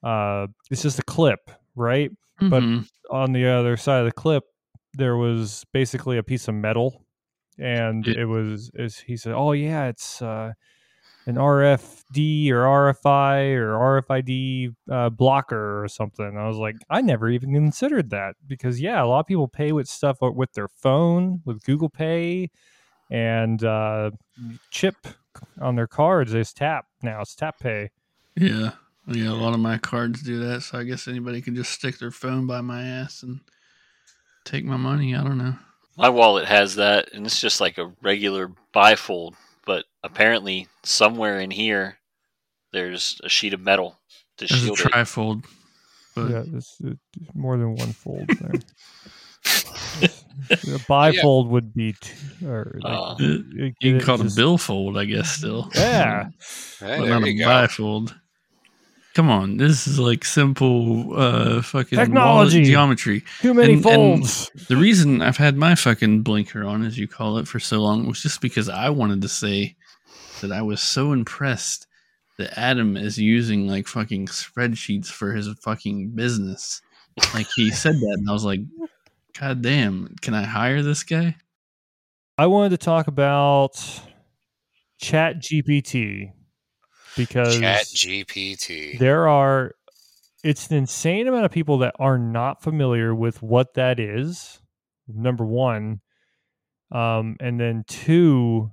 uh, 0.03 0.47
it's 0.71 0.81
just 0.81 0.99
a 0.99 1.03
clip, 1.03 1.49
right? 1.75 2.11
But- 2.39 2.63
Mhm. 2.63 2.87
on 3.09 3.31
the 3.31 3.47
other 3.47 3.77
side 3.77 3.99
of 3.99 4.05
the 4.05 4.11
clip 4.11 4.43
there 4.93 5.15
was 5.17 5.63
basically 5.73 6.17
a 6.17 6.23
piece 6.23 6.47
of 6.47 6.55
metal 6.55 7.05
and 7.59 8.05
it 8.07 8.25
was 8.25 8.69
is 8.75 8.99
he 8.99 9.15
said 9.17 9.33
oh 9.33 9.51
yeah 9.53 9.85
it's 9.87 10.21
uh 10.21 10.51
an 11.27 11.35
RFD 11.35 12.49
or 12.51 12.63
RFI 12.63 13.53
or 13.57 14.01
RFID 14.01 14.73
uh, 14.89 15.09
blocker 15.09 15.83
or 15.83 15.89
something. 15.89 16.37
I 16.37 16.47
was 16.47 16.55
like, 16.55 16.77
I 16.89 17.01
never 17.01 17.29
even 17.29 17.53
considered 17.53 18.09
that 18.11 18.35
because 18.47 18.79
yeah, 18.79 19.03
a 19.03 19.05
lot 19.05 19.19
of 19.19 19.27
people 19.27 19.49
pay 19.49 19.73
with 19.73 19.89
stuff 19.89 20.19
with 20.21 20.53
their 20.53 20.69
phone, 20.69 21.41
with 21.43 21.63
Google 21.65 21.89
Pay, 21.89 22.49
and 23.11 23.61
uh, 23.61 24.11
chip 24.71 24.95
on 25.59 25.75
their 25.75 25.85
cards. 25.85 26.33
It's 26.33 26.53
tap 26.53 26.85
now. 27.03 27.21
It's 27.21 27.35
tap 27.35 27.59
pay. 27.59 27.91
yeah, 28.37 28.71
yeah. 29.05 29.29
A 29.29 29.35
lot 29.35 29.53
of 29.53 29.59
my 29.59 29.77
cards 29.77 30.23
do 30.23 30.39
that, 30.39 30.61
so 30.61 30.79
I 30.79 30.83
guess 30.83 31.09
anybody 31.09 31.41
can 31.41 31.55
just 31.55 31.71
stick 31.71 31.99
their 31.99 32.11
phone 32.11 32.47
by 32.47 32.61
my 32.61 32.83
ass 32.83 33.23
and 33.23 33.41
take 34.45 34.63
my 34.63 34.77
money. 34.77 35.13
I 35.13 35.23
don't 35.23 35.37
know. 35.37 35.55
My 35.97 36.07
wallet 36.07 36.45
has 36.45 36.75
that, 36.75 37.11
and 37.13 37.25
it's 37.25 37.41
just 37.41 37.59
like 37.59 37.77
a 37.77 37.91
regular 38.01 38.53
bifold. 38.73 39.33
But 39.67 39.85
apparently, 40.01 40.67
somewhere 40.83 41.39
in 41.39 41.51
here, 41.51 41.97
there's 42.73 43.21
a 43.23 43.29
sheet 43.29 43.53
of 43.53 43.59
metal 43.61 43.99
to 44.37 44.47
There's 44.47 44.63
a 44.63 44.65
shield 44.65 44.79
it. 44.79 44.85
trifold, 44.87 45.43
but 46.15 46.29
yeah, 46.31 46.43
it's, 46.55 46.77
it's 46.83 46.99
more 47.35 47.57
than 47.57 47.75
one 47.75 47.91
fold 47.91 48.27
there. 48.39 48.53
a 50.51 50.79
bifold 50.89 51.49
would 51.49 51.73
be 51.73 51.93
two, 51.99 52.47
or 52.47 52.79
like, 52.81 52.93
Uh, 52.97 53.15
you 53.19 53.43
you 53.55 53.73
can 53.81 53.95
it 53.97 54.03
call 54.03 54.15
it 54.15 54.21
a 54.21 54.23
just- 54.25 54.37
billfold, 54.37 54.97
I 54.97 55.05
guess. 55.05 55.29
Still, 55.31 55.69
Yeah, 55.75 56.29
Hey, 56.79 56.97
but 56.99 57.05
there 57.05 57.19
not 57.19 57.23
a 57.27 57.33
go. 57.33 57.45
bifold. 57.45 58.15
Come 59.17 59.31
on, 59.31 59.57
this 59.57 59.87
is 59.87 59.97
like 59.97 60.23
simple 60.23 61.19
uh 61.19 61.63
fucking 61.63 61.97
Technology. 61.97 62.63
geometry. 62.65 63.23
too 63.41 63.55
many 63.55 63.73
And- 63.73 63.83
and- 63.87 63.95
folds. 64.23 64.51
The 64.67 64.77
reason 64.77 65.23
I've 65.23 65.37
had 65.37 65.57
my 65.57 65.73
fucking 65.73 66.21
blinker 66.21 66.63
on, 66.63 66.83
as 66.85 66.99
you 66.99 67.07
call 67.07 67.39
it, 67.39 67.47
for 67.47 67.59
so 67.59 67.79
long 67.81 68.05
was 68.05 68.21
just 68.21 68.41
because 68.41 68.69
I 68.69 68.91
wanted 68.91 69.23
to 69.23 69.27
say 69.27 69.75
that 70.41 70.51
I 70.51 70.61
was 70.61 70.83
so 70.83 71.13
impressed 71.13 71.87
that 72.37 72.55
Adam 72.59 72.95
is 72.95 73.17
using 73.17 73.67
like 73.67 73.87
fucking 73.87 74.27
spreadsheets 74.27 75.07
for 75.07 75.33
his 75.33 75.47
fucking 75.63 76.11
business. 76.11 76.79
Like 77.33 77.47
he 77.55 77.71
said 77.71 77.95
that, 77.95 78.15
and 78.19 78.29
I 78.29 78.33
was 78.33 78.45
like, 78.45 78.59
God 79.39 79.63
damn, 79.63 80.13
can 80.21 80.35
I 80.35 80.43
hire 80.43 80.83
this 80.83 81.01
guy? 81.03 81.37
I 82.37 82.45
wanted 82.45 82.69
to 82.69 82.77
talk 82.77 83.07
about 83.07 83.83
Chat 85.01 85.41
GPT 85.41 86.33
because 87.17 87.59
Chat 87.59 87.85
GPT. 87.85 88.97
there 88.99 89.27
are 89.27 89.73
it's 90.43 90.67
an 90.67 90.77
insane 90.77 91.27
amount 91.27 91.45
of 91.45 91.51
people 91.51 91.79
that 91.79 91.95
are 91.99 92.17
not 92.17 92.61
familiar 92.61 93.13
with 93.13 93.41
what 93.41 93.73
that 93.73 93.99
is 93.99 94.61
number 95.07 95.45
one 95.45 95.99
um 96.91 97.35
and 97.39 97.59
then 97.59 97.83
two 97.87 98.71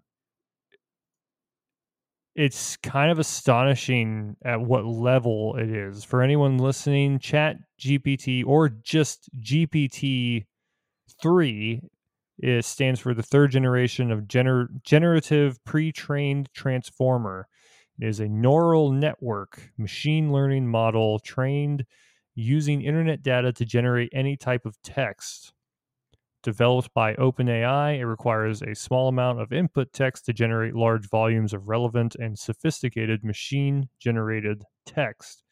it's 2.37 2.76
kind 2.78 3.11
of 3.11 3.18
astonishing 3.18 4.37
at 4.44 4.61
what 4.61 4.85
level 4.85 5.57
it 5.57 5.70
is 5.70 6.04
for 6.04 6.22
anyone 6.22 6.59
listening 6.59 7.18
chat 7.18 7.57
gpt 7.80 8.44
or 8.46 8.68
just 8.68 9.28
gpt 9.40 10.44
3 11.22 11.80
It 12.38 12.64
stands 12.64 13.00
for 13.00 13.14
the 13.14 13.22
third 13.22 13.50
generation 13.52 14.11
of 14.11 14.22
gener- 14.22 14.68
generative 14.83 15.62
pre 15.64 15.92
trained 15.92 16.48
transformer. 16.54 17.46
It 18.00 18.09
is 18.09 18.20
a 18.20 18.28
neural 18.28 18.90
network 18.90 19.72
machine 19.78 20.33
learning 20.33 20.66
model 20.66 21.18
trained 21.20 21.85
using 22.35 22.83
internet 22.83 23.22
data 23.22 23.52
to 23.52 23.64
generate 23.64 24.11
any 24.12 24.37
type 24.37 24.66
of 24.66 24.80
text. 24.83 25.52
Developed 26.42 26.92
by 26.92 27.14
OpenAI, 27.14 27.98
it 27.98 28.04
requires 28.07 28.61
a 28.61 28.74
small 28.74 29.09
amount 29.09 29.40
of 29.40 29.52
input 29.52 29.92
text 29.92 30.26
to 30.26 30.33
generate 30.33 30.74
large 30.74 31.09
volumes 31.09 31.54
of 31.54 31.68
relevant 31.68 32.16
and 32.16 32.38
sophisticated 32.38 33.24
machine 33.24 33.88
generated 33.98 34.64
text. 34.85 35.42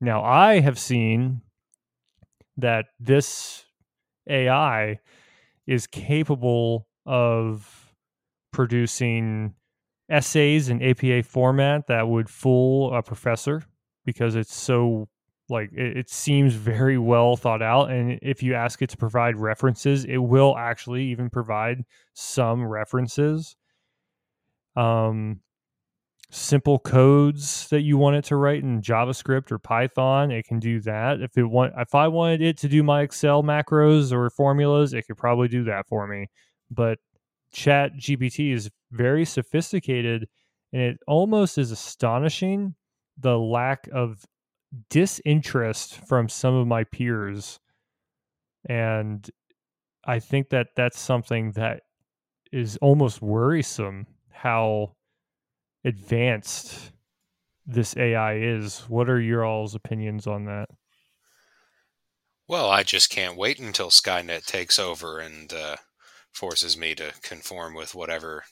Now, 0.00 0.22
I 0.22 0.60
have 0.60 0.78
seen 0.78 1.42
that 2.56 2.86
this 3.00 3.64
AI 4.28 5.00
is 5.66 5.86
capable 5.86 6.86
of 7.06 7.94
producing 8.52 9.54
essays 10.08 10.68
in 10.68 10.82
APA 10.82 11.22
format 11.22 11.86
that 11.86 12.08
would 12.08 12.28
fool 12.28 12.94
a 12.94 13.02
professor 13.02 13.62
because 14.04 14.34
it's 14.34 14.54
so 14.54 15.08
like 15.48 15.70
it, 15.72 15.96
it, 15.96 16.10
seems 16.10 16.54
very 16.54 16.98
well 16.98 17.36
thought 17.36 17.62
out 17.62 17.90
and 17.90 18.18
if 18.22 18.42
you 18.42 18.54
ask 18.54 18.80
it 18.82 18.90
to 18.90 18.96
provide 18.96 19.36
references 19.36 20.04
it 20.04 20.16
will 20.18 20.56
actually 20.56 21.04
even 21.04 21.30
provide 21.30 21.84
some 22.14 22.64
references. 22.64 23.56
Um 24.76 25.40
simple 26.30 26.78
codes 26.78 27.68
that 27.68 27.82
you 27.82 27.98
want 27.98 28.16
it 28.16 28.24
to 28.24 28.36
write 28.36 28.62
in 28.62 28.80
javascript 28.80 29.52
or 29.52 29.58
python 29.58 30.30
it 30.30 30.46
can 30.46 30.58
do 30.58 30.80
that. 30.80 31.20
If 31.20 31.36
it 31.36 31.44
want 31.44 31.74
if 31.76 31.94
i 31.94 32.08
wanted 32.08 32.40
it 32.40 32.56
to 32.58 32.68
do 32.68 32.82
my 32.82 33.02
excel 33.02 33.42
macros 33.42 34.12
or 34.12 34.30
formulas 34.30 34.94
it 34.94 35.06
could 35.06 35.18
probably 35.18 35.48
do 35.48 35.64
that 35.64 35.86
for 35.88 36.06
me. 36.06 36.28
But 36.70 36.98
chat 37.52 37.92
gpt 37.98 38.54
is 38.54 38.70
very 38.92 39.24
sophisticated 39.24 40.28
and 40.72 40.82
it 40.82 40.98
almost 41.06 41.58
is 41.58 41.70
astonishing 41.70 42.74
the 43.18 43.38
lack 43.38 43.88
of 43.92 44.24
disinterest 44.88 46.06
from 46.06 46.28
some 46.28 46.54
of 46.54 46.66
my 46.66 46.84
peers. 46.84 47.58
And 48.68 49.28
i 50.04 50.18
think 50.18 50.48
that 50.50 50.68
that's 50.76 50.98
something 50.98 51.52
that 51.52 51.82
is 52.50 52.76
almost 52.78 53.22
worrisome 53.22 54.06
how 54.30 54.96
advanced 55.84 56.92
this 57.66 57.96
ai 57.96 58.36
is. 58.36 58.80
What 58.88 59.08
are 59.08 59.20
your 59.20 59.44
all's 59.44 59.74
opinions 59.74 60.26
on 60.26 60.46
that? 60.46 60.68
Well 62.46 62.70
i 62.70 62.82
just 62.82 63.10
can't 63.10 63.36
wait 63.36 63.58
until 63.58 63.90
skynet 63.90 64.46
takes 64.46 64.78
over 64.78 65.18
and 65.18 65.52
uh, 65.52 65.76
forces 66.32 66.76
me 66.76 66.94
to 66.96 67.12
conform 67.22 67.74
with 67.74 67.94
whatever 67.94 68.44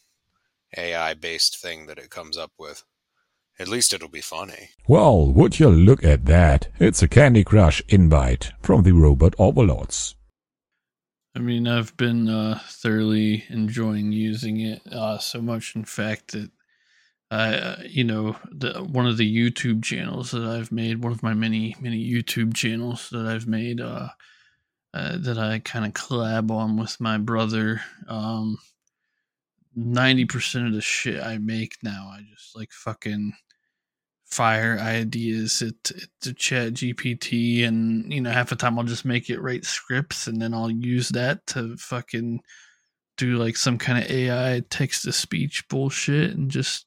ai 0.76 1.14
based 1.14 1.59
thing 1.59 1.87
that 1.87 1.98
it 1.98 2.11
comes 2.11 2.37
up 2.38 2.52
with 2.59 2.85
at 3.61 3.68
least 3.68 3.92
it'll 3.92 4.09
be 4.09 4.22
funny. 4.22 4.70
Well, 4.88 5.30
would 5.33 5.61
you 5.61 5.68
look 5.68 6.02
at 6.02 6.24
that? 6.24 6.68
It's 6.78 7.02
a 7.02 7.09
Candy 7.09 7.44
Crush 7.44 7.83
invite 7.88 8.52
from 8.62 8.85
the 8.85 8.92
Robot 8.92 9.35
Overlords. 9.38 10.14
I 11.37 11.40
mean, 11.40 11.68
I've 11.68 11.94
been 11.98 12.28
uh, 12.28 12.59
thoroughly 12.64 13.44
enjoying 13.50 14.12
using 14.12 14.61
it 14.61 14.80
uh, 14.90 15.18
so 15.18 15.42
much, 15.42 15.76
in 15.76 15.85
fact, 15.85 16.33
that 16.33 16.50
I, 17.30 17.54
uh, 17.54 17.76
you 17.87 18.02
know, 18.02 18.35
the, 18.50 18.83
one 18.83 19.06
of 19.06 19.18
the 19.18 19.30
YouTube 19.50 19.85
channels 19.85 20.30
that 20.30 20.42
I've 20.42 20.72
made, 20.72 21.04
one 21.04 21.12
of 21.12 21.22
my 21.22 21.35
many, 21.35 21.76
many 21.80 22.02
YouTube 22.02 22.54
channels 22.54 23.11
that 23.11 23.26
I've 23.26 23.46
made, 23.46 23.83
uh, 23.83 24.09
uh, 24.94 25.18
that 25.18 25.38
I 25.38 25.59
kind 25.59 25.85
of 25.85 25.92
collab 25.92 26.50
on 26.50 26.78
with 26.78 26.98
my 26.98 27.18
brother. 27.18 27.83
Um, 28.09 28.56
90% 29.78 30.66
of 30.66 30.72
the 30.72 30.80
shit 30.80 31.22
I 31.22 31.38
make 31.38 31.76
now, 31.83 32.11
I 32.12 32.22
just 32.35 32.56
like 32.56 32.72
fucking 32.72 33.33
fire 34.26 34.78
ideas 34.78 35.61
at, 35.61 35.90
at 35.90 36.09
the 36.22 36.33
chat 36.33 36.74
GPT 36.74 37.66
and 37.66 38.12
you 38.12 38.20
know 38.20 38.30
half 38.30 38.50
the 38.50 38.56
time 38.56 38.78
I'll 38.78 38.85
just 38.85 39.04
make 39.04 39.28
it 39.28 39.40
write 39.40 39.64
scripts 39.64 40.28
and 40.28 40.40
then 40.40 40.54
I'll 40.54 40.70
use 40.70 41.09
that 41.09 41.44
to 41.48 41.76
fucking 41.76 42.40
do 43.16 43.37
like 43.37 43.56
some 43.56 43.76
kind 43.76 43.98
of 43.98 44.11
AI 44.11 44.62
text 44.70 45.02
to 45.02 45.12
speech 45.12 45.66
bullshit 45.68 46.30
and 46.30 46.48
just 46.48 46.87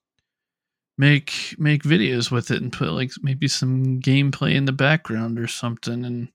make 0.97 1.55
make 1.57 1.83
videos 1.83 2.31
with 2.31 2.51
it 2.51 2.61
and 2.61 2.71
put 2.71 2.91
like 2.91 3.11
maybe 3.21 3.47
some 3.47 3.99
gameplay 3.99 4.55
in 4.55 4.65
the 4.65 4.71
background 4.71 5.39
or 5.39 5.47
something. 5.47 6.05
And 6.05 6.29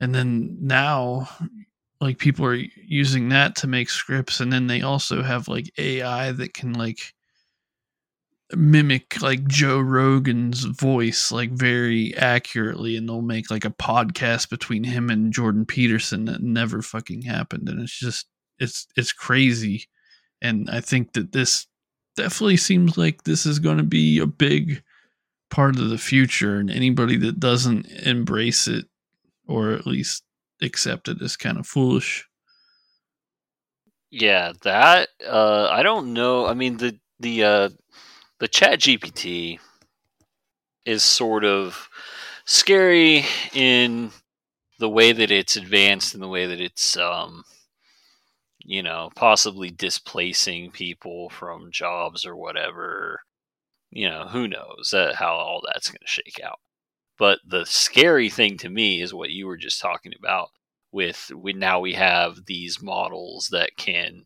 and 0.00 0.14
then 0.14 0.58
now 0.60 1.28
like 2.00 2.18
people 2.18 2.46
are 2.46 2.54
using 2.54 3.28
that 3.28 3.56
to 3.56 3.66
make 3.66 3.90
scripts 3.90 4.40
and 4.40 4.52
then 4.52 4.66
they 4.66 4.82
also 4.82 5.22
have 5.22 5.48
like 5.48 5.70
AI 5.78 6.32
that 6.32 6.54
can 6.54 6.72
like 6.72 7.14
mimic 8.56 9.20
like 9.22 9.46
Joe 9.46 9.78
Rogan's 9.80 10.64
voice 10.64 11.30
like 11.30 11.50
very 11.50 12.16
accurately 12.16 12.96
and 12.96 13.08
they'll 13.08 13.22
make 13.22 13.50
like 13.50 13.64
a 13.64 13.70
podcast 13.70 14.50
between 14.50 14.84
him 14.84 15.10
and 15.10 15.32
Jordan 15.32 15.66
Peterson 15.66 16.24
that 16.24 16.42
never 16.42 16.82
fucking 16.82 17.22
happened 17.22 17.68
and 17.68 17.80
it's 17.80 17.98
just 17.98 18.26
it's 18.58 18.86
it's 18.96 19.12
crazy. 19.12 19.86
And 20.42 20.68
I 20.70 20.80
think 20.80 21.12
that 21.12 21.32
this 21.32 21.66
definitely 22.16 22.56
seems 22.56 22.96
like 22.96 23.24
this 23.24 23.46
is 23.46 23.58
going 23.58 23.78
to 23.78 23.82
be 23.82 24.18
a 24.18 24.26
big 24.26 24.82
part 25.50 25.78
of 25.78 25.88
the 25.88 25.98
future 25.98 26.58
and 26.58 26.70
anybody 26.70 27.16
that 27.16 27.40
doesn't 27.40 27.86
embrace 27.86 28.68
it 28.68 28.86
or 29.46 29.72
at 29.72 29.86
least 29.86 30.22
accept 30.62 31.08
as 31.08 31.36
kind 31.36 31.58
of 31.58 31.66
foolish. 31.66 32.26
Yeah, 34.10 34.52
that 34.62 35.08
uh 35.26 35.68
I 35.70 35.82
don't 35.82 36.12
know. 36.12 36.46
I 36.46 36.54
mean 36.54 36.76
the 36.76 36.98
the 37.20 37.44
uh 37.44 37.68
the 38.38 38.48
chat 38.48 38.80
gpt 38.80 39.58
is 40.84 41.02
sort 41.02 41.44
of 41.44 41.88
scary 42.46 43.24
in 43.52 44.10
the 44.78 44.88
way 44.88 45.12
that 45.12 45.30
it's 45.30 45.56
advanced 45.56 46.14
in 46.14 46.20
the 46.20 46.28
way 46.28 46.46
that 46.46 46.60
it's 46.60 46.96
um, 46.96 47.44
you 48.58 48.82
know 48.82 49.10
possibly 49.14 49.70
displacing 49.70 50.70
people 50.70 51.28
from 51.30 51.70
jobs 51.70 52.24
or 52.26 52.36
whatever 52.36 53.20
you 53.90 54.08
know 54.08 54.26
who 54.28 54.48
knows 54.48 54.92
uh, 54.94 55.14
how 55.16 55.32
all 55.34 55.62
that's 55.72 55.88
going 55.88 55.98
to 56.00 56.06
shake 56.06 56.40
out 56.42 56.58
but 57.20 57.38
the 57.46 57.66
scary 57.66 58.30
thing 58.30 58.56
to 58.56 58.70
me 58.70 59.02
is 59.02 59.12
what 59.12 59.28
you 59.28 59.46
were 59.46 59.58
just 59.58 59.78
talking 59.78 60.14
about 60.18 60.48
with 60.90 61.30
we 61.36 61.52
now 61.52 61.78
we 61.78 61.92
have 61.92 62.46
these 62.46 62.82
models 62.82 63.50
that 63.52 63.76
can 63.76 64.24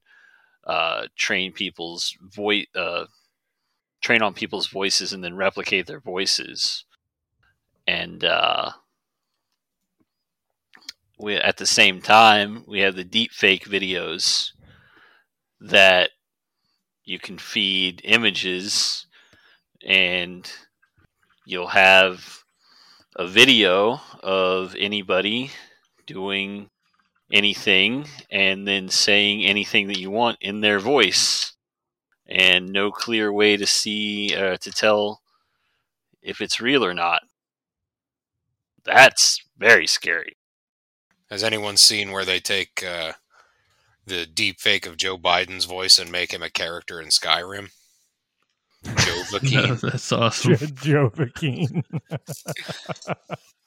uh, 0.65 1.09
train 1.17 1.53
people's 1.53 2.17
voice 2.23 2.67
uh, 2.77 3.07
train 4.01 4.23
on 4.23 4.33
people's 4.33 4.69
voices 4.69 5.13
and 5.13 5.25
then 5.25 5.35
replicate 5.35 5.89
their 5.89 5.99
voices. 5.99 6.85
And 7.85 8.25
uh, 8.25 8.71
we 11.19 11.35
at 11.35 11.57
the 11.57 11.67
same 11.67 12.01
time 12.01 12.63
we 12.69 12.79
have 12.79 12.95
the 12.95 13.03
deep 13.03 13.33
fake 13.33 13.65
videos 13.65 14.53
that 15.61 16.11
you 17.05 17.19
can 17.19 17.39
feed 17.39 18.03
images 18.05 19.07
and 19.85 20.49
you'll 21.45 21.67
have 21.67 22.44
a 23.17 23.27
video 23.27 24.01
of 24.23 24.75
anybody 24.79 25.51
doing 26.07 26.69
anything 27.33 28.07
and 28.31 28.67
then 28.67 28.89
saying 28.89 29.45
anything 29.45 29.89
that 29.89 29.99
you 29.99 30.11
want 30.11 30.39
in 30.41 30.61
their 30.61 30.79
voice 30.79 31.53
and 32.27 32.73
no 32.73 32.91
clear 32.91 33.33
way 33.33 33.57
to 33.57 33.67
see 33.67 34.35
uh, 34.35 34.57
to 34.57 34.71
tell 34.71 35.21
if 36.23 36.41
it's 36.41 36.61
real 36.61 36.85
or 36.85 36.95
not. 36.95 37.23
That's 38.85 39.43
very 39.57 39.87
scary. 39.87 40.37
Has 41.31 41.43
anyone 41.43 41.77
seen 41.77 42.13
where 42.13 42.25
they 42.25 42.41
take 42.41 42.85
uh, 42.85 43.13
the 44.07 44.27
deep 44.27 44.61
fake 44.61 44.87
of 44.87 44.97
Joe 44.97 45.17
Biden's 45.17 45.65
voice 45.65 45.99
and 45.99 46.11
make 46.13 46.33
him 46.33 46.43
a 46.43 46.51
character 46.51 47.01
in 47.01 47.09
Skyrim? 47.09 47.71
Joe 48.85 48.91
Vakeen. 49.39 49.69
no, 49.69 49.75
that's 49.75 50.13
awesome. 50.13 50.57
Joe 50.75 51.11
Vakeen. 51.11 51.83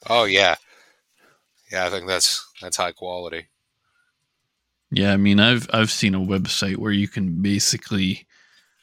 oh 0.08 0.26
yeah, 0.26 0.56
yeah. 1.72 1.86
I 1.86 1.90
think 1.90 2.08
that's 2.08 2.48
that's 2.62 2.78
high 2.78 2.92
quality. 2.92 3.48
Yeah, 4.92 5.14
I 5.14 5.18
mean, 5.18 5.40
I've 5.40 5.68
I've 5.74 5.92
seen 5.92 6.16
a 6.16 6.20
website 6.20 6.78
where 6.78 6.92
you 6.92 7.08
can 7.08 7.42
basically 7.42 8.28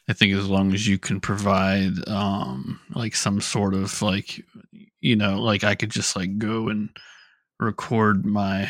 I 0.07 0.13
think 0.13 0.33
as 0.33 0.47
long 0.47 0.73
as 0.73 0.87
you 0.87 0.97
can 0.97 1.19
provide 1.19 2.07
um 2.07 2.79
like 2.93 3.15
some 3.15 3.41
sort 3.41 3.73
of 3.73 4.01
like 4.01 4.43
you 5.01 5.15
know 5.15 5.41
like 5.41 5.63
I 5.63 5.75
could 5.75 5.89
just 5.89 6.15
like 6.15 6.37
go 6.37 6.69
and 6.69 6.89
record 7.59 8.25
my 8.25 8.69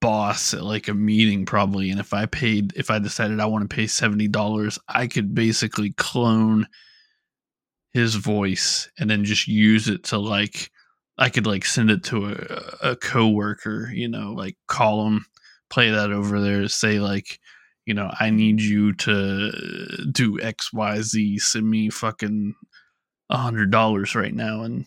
boss 0.00 0.52
at 0.54 0.62
like 0.62 0.88
a 0.88 0.94
meeting 0.94 1.46
probably 1.46 1.90
and 1.90 1.98
if 1.98 2.12
I 2.12 2.26
paid 2.26 2.72
if 2.76 2.90
I 2.90 2.98
decided 2.98 3.40
I 3.40 3.46
want 3.46 3.68
to 3.68 3.74
pay 3.74 3.84
$70 3.84 4.78
I 4.88 5.06
could 5.06 5.34
basically 5.34 5.90
clone 5.92 6.68
his 7.96 8.14
voice 8.14 8.90
and 8.98 9.08
then 9.08 9.24
just 9.24 9.48
use 9.48 9.88
it 9.88 10.04
to 10.04 10.18
like 10.18 10.70
I 11.16 11.30
could 11.30 11.46
like 11.46 11.64
send 11.64 11.90
it 11.90 12.04
to 12.04 12.26
a, 12.26 12.90
a 12.90 12.96
coworker, 12.96 13.90
you 13.90 14.06
know, 14.06 14.32
like 14.32 14.58
call 14.66 15.06
him, 15.06 15.24
play 15.70 15.90
that 15.90 16.12
over 16.12 16.38
there, 16.38 16.68
say 16.68 17.00
like, 17.00 17.40
you 17.86 17.94
know, 17.94 18.12
I 18.20 18.28
need 18.28 18.60
you 18.60 18.92
to 18.92 19.50
do 20.12 20.38
X, 20.38 20.74
Y, 20.74 21.00
Z. 21.00 21.38
Send 21.38 21.70
me 21.70 21.88
fucking 21.88 22.54
a 23.30 23.36
hundred 23.38 23.70
dollars 23.70 24.14
right 24.14 24.34
now, 24.34 24.60
and 24.60 24.84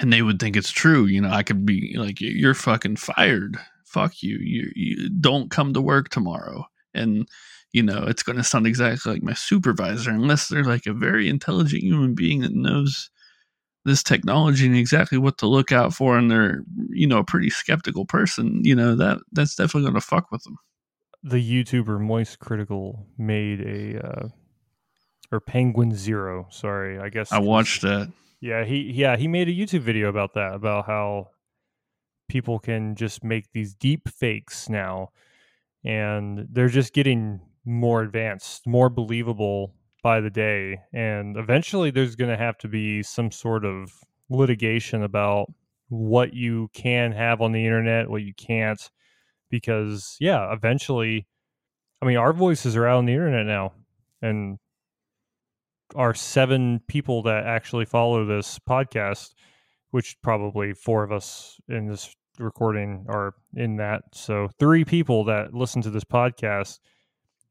and 0.00 0.12
they 0.12 0.22
would 0.22 0.40
think 0.40 0.56
it's 0.56 0.72
true. 0.72 1.04
You 1.06 1.20
know, 1.20 1.30
I 1.30 1.44
could 1.44 1.64
be 1.64 1.94
like, 1.96 2.20
you're 2.20 2.54
fucking 2.54 2.96
fired. 2.96 3.56
Fuck 3.84 4.20
you. 4.24 4.38
You, 4.40 4.72
you 4.74 5.10
don't 5.10 5.48
come 5.48 5.74
to 5.74 5.80
work 5.80 6.08
tomorrow. 6.08 6.66
And 6.92 7.28
you 7.76 7.82
know, 7.82 8.04
it's 8.04 8.22
going 8.22 8.38
to 8.38 8.42
sound 8.42 8.66
exactly 8.66 9.12
like 9.12 9.22
my 9.22 9.34
supervisor, 9.34 10.10
unless 10.10 10.48
they're 10.48 10.64
like 10.64 10.86
a 10.86 10.94
very 10.94 11.28
intelligent 11.28 11.82
human 11.82 12.14
being 12.14 12.40
that 12.40 12.54
knows 12.54 13.10
this 13.84 14.02
technology 14.02 14.64
and 14.64 14.74
exactly 14.74 15.18
what 15.18 15.36
to 15.36 15.46
look 15.46 15.72
out 15.72 15.92
for, 15.92 16.16
and 16.16 16.30
they're 16.30 16.62
you 16.88 17.06
know 17.06 17.18
a 17.18 17.24
pretty 17.24 17.50
skeptical 17.50 18.06
person. 18.06 18.62
You 18.64 18.74
know 18.74 18.96
that 18.96 19.18
that's 19.32 19.54
definitely 19.54 19.82
going 19.82 20.00
to 20.00 20.00
fuck 20.00 20.32
with 20.32 20.42
them. 20.44 20.56
The 21.22 21.36
YouTuber 21.36 22.00
Moist 22.00 22.38
Critical 22.38 23.06
made 23.18 23.60
a 23.60 24.06
uh, 24.08 24.28
or 25.30 25.40
Penguin 25.40 25.94
Zero. 25.94 26.46
Sorry, 26.50 26.98
I 26.98 27.10
guess 27.10 27.30
I 27.30 27.40
watched 27.40 27.82
that. 27.82 28.10
Yeah, 28.40 28.64
he 28.64 28.90
yeah 28.90 29.18
he 29.18 29.28
made 29.28 29.48
a 29.48 29.52
YouTube 29.52 29.80
video 29.80 30.08
about 30.08 30.32
that 30.32 30.54
about 30.54 30.86
how 30.86 31.28
people 32.26 32.58
can 32.58 32.94
just 32.94 33.22
make 33.22 33.52
these 33.52 33.74
deep 33.74 34.08
fakes 34.08 34.70
now, 34.70 35.10
and 35.84 36.48
they're 36.50 36.68
just 36.68 36.94
getting 36.94 37.42
more 37.66 38.02
advanced, 38.02 38.66
more 38.66 38.88
believable 38.88 39.74
by 40.02 40.20
the 40.20 40.30
day, 40.30 40.78
and 40.94 41.36
eventually 41.36 41.90
there's 41.90 42.14
going 42.14 42.30
to 42.30 42.36
have 42.36 42.56
to 42.58 42.68
be 42.68 43.02
some 43.02 43.30
sort 43.32 43.64
of 43.64 43.92
litigation 44.30 45.02
about 45.02 45.46
what 45.88 46.32
you 46.32 46.68
can 46.72 47.12
have 47.12 47.40
on 47.40 47.52
the 47.52 47.64
internet, 47.64 48.08
what 48.08 48.22
you 48.22 48.32
can't, 48.34 48.90
because 49.50 50.16
yeah, 50.20 50.52
eventually, 50.52 51.26
I 52.00 52.06
mean, 52.06 52.16
our 52.16 52.32
voices 52.32 52.76
are 52.76 52.86
out 52.86 52.98
on 52.98 53.06
the 53.06 53.12
internet 53.12 53.46
now, 53.46 53.72
and 54.22 54.58
our 55.94 56.14
seven 56.14 56.80
people 56.88 57.22
that 57.22 57.44
actually 57.44 57.84
follow 57.84 58.24
this 58.24 58.58
podcast, 58.68 59.34
which 59.90 60.16
probably 60.22 60.72
four 60.72 61.04
of 61.04 61.12
us 61.12 61.58
in 61.68 61.88
this 61.88 62.14
recording 62.38 63.06
are 63.08 63.34
in 63.54 63.76
that. 63.76 64.02
So 64.12 64.48
three 64.58 64.84
people 64.84 65.24
that 65.24 65.54
listen 65.54 65.82
to 65.82 65.90
this 65.90 66.04
podcast, 66.04 66.78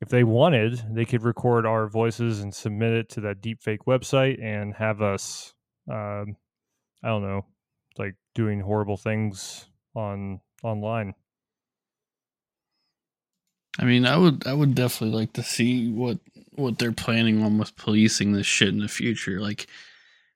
if 0.01 0.09
they 0.09 0.23
wanted, 0.23 0.81
they 0.91 1.05
could 1.05 1.23
record 1.23 1.65
our 1.65 1.87
voices 1.87 2.41
and 2.41 2.53
submit 2.53 2.93
it 2.93 3.09
to 3.09 3.21
that 3.21 3.41
deepfake 3.41 3.85
website 3.87 4.43
and 4.43 4.73
have 4.75 5.01
us, 5.01 5.53
um, 5.89 6.35
I 7.03 7.07
don't 7.07 7.23
know, 7.23 7.45
like 7.97 8.15
doing 8.33 8.59
horrible 8.59 8.97
things 8.97 9.65
on 9.95 10.41
online. 10.63 11.13
I 13.79 13.85
mean, 13.85 14.05
I 14.05 14.17
would 14.17 14.45
I 14.47 14.53
would 14.53 14.75
definitely 14.75 15.17
like 15.17 15.33
to 15.33 15.43
see 15.43 15.91
what 15.91 16.19
what 16.51 16.77
they're 16.79 16.91
planning 16.91 17.43
on 17.43 17.57
with 17.57 17.75
policing 17.75 18.31
this 18.31 18.47
shit 18.47 18.69
in 18.69 18.79
the 18.79 18.87
future. 18.87 19.41
Like, 19.41 19.67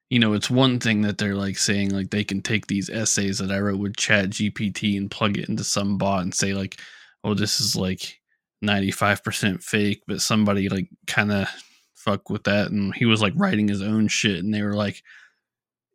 you 0.09 0.19
know, 0.19 0.33
it's 0.33 0.49
one 0.49 0.79
thing 0.79 1.01
that 1.01 1.17
they're 1.17 1.35
like 1.35 1.57
saying 1.57 1.91
like 1.91 2.09
they 2.09 2.23
can 2.23 2.41
take 2.41 2.67
these 2.67 2.89
essays 2.89 3.37
that 3.39 3.51
I 3.51 3.59
wrote 3.59 3.79
with 3.79 3.95
Chat 3.97 4.29
GPT 4.31 4.97
and 4.97 5.11
plug 5.11 5.37
it 5.37 5.49
into 5.49 5.63
some 5.63 5.97
bot 5.97 6.23
and 6.23 6.33
say 6.33 6.53
like, 6.53 6.79
oh, 7.23 7.33
this 7.33 7.61
is 7.61 7.75
like 7.75 8.18
ninety 8.61 8.91
five 8.91 9.23
percent 9.23 9.63
fake, 9.63 10.03
but 10.07 10.21
somebody 10.21 10.69
like 10.69 10.89
kind 11.07 11.31
of 11.31 11.47
fuck 11.95 12.29
with 12.29 12.45
that 12.45 12.71
and 12.71 12.95
he 12.95 13.05
was 13.05 13.21
like 13.21 13.33
writing 13.35 13.67
his 13.67 13.81
own 13.81 14.07
shit 14.07 14.39
and 14.39 14.53
they 14.53 14.61
were 14.61 14.75
like 14.75 15.03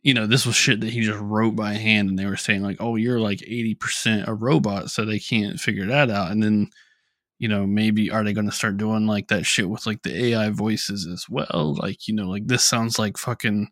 you 0.05 0.13
know, 0.13 0.27
this 0.27 0.45
was 0.45 0.55
shit 0.55 0.83
that 0.83 0.91
he 0.91 1.01
just 1.01 1.19
wrote 1.19 1.57
by 1.57 1.73
hand, 1.73 2.11
and 2.11 2.19
they 2.19 2.27
were 2.27 2.37
saying 2.37 2.63
like, 2.63 2.77
"Oh, 2.79 2.97
you're 2.97 3.21
like 3.21 3.43
eighty 3.43 3.75
percent 3.75 4.29
a 4.29 4.35
robot," 4.35 4.91
so 4.91 5.05
they 5.05 5.19
can't 5.19 5.59
figure 5.59 5.87
that 5.87 6.11
out. 6.11 6.31
And 6.31 6.43
then 6.43 6.69
you 7.39 7.49
know, 7.49 7.67
maybe 7.67 8.11
are 8.11 8.23
they 8.25 8.33
going 8.33 8.49
to 8.49 8.53
start 8.55 8.77
doing 8.77 9.07
like 9.07 9.29
that 9.29 9.45
shit 9.45 9.69
with 9.69 9.87
like 9.87 10.03
the 10.03 10.27
AI 10.27 10.51
voices 10.51 11.07
as 11.07 11.27
well? 11.29 11.77
Like, 11.79 12.07
you 12.09 12.15
know, 12.15 12.29
like 12.29 12.47
this 12.47 12.63
sounds 12.63 12.99
like 12.99 13.19
fucking, 13.19 13.69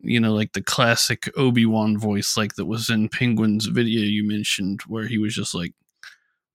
you 0.00 0.20
know, 0.20 0.34
like 0.34 0.52
the 0.52 0.62
classic 0.62 1.30
Obi 1.36 1.66
Wan 1.66 1.98
voice, 1.98 2.36
like 2.36 2.54
that 2.56 2.66
was 2.66 2.90
in 2.90 3.08
Penguin's 3.08 3.66
video 3.66 4.02
you 4.02 4.26
mentioned, 4.26 4.82
where 4.86 5.06
he 5.06 5.18
was 5.18 5.34
just 5.34 5.54
like 5.54 5.72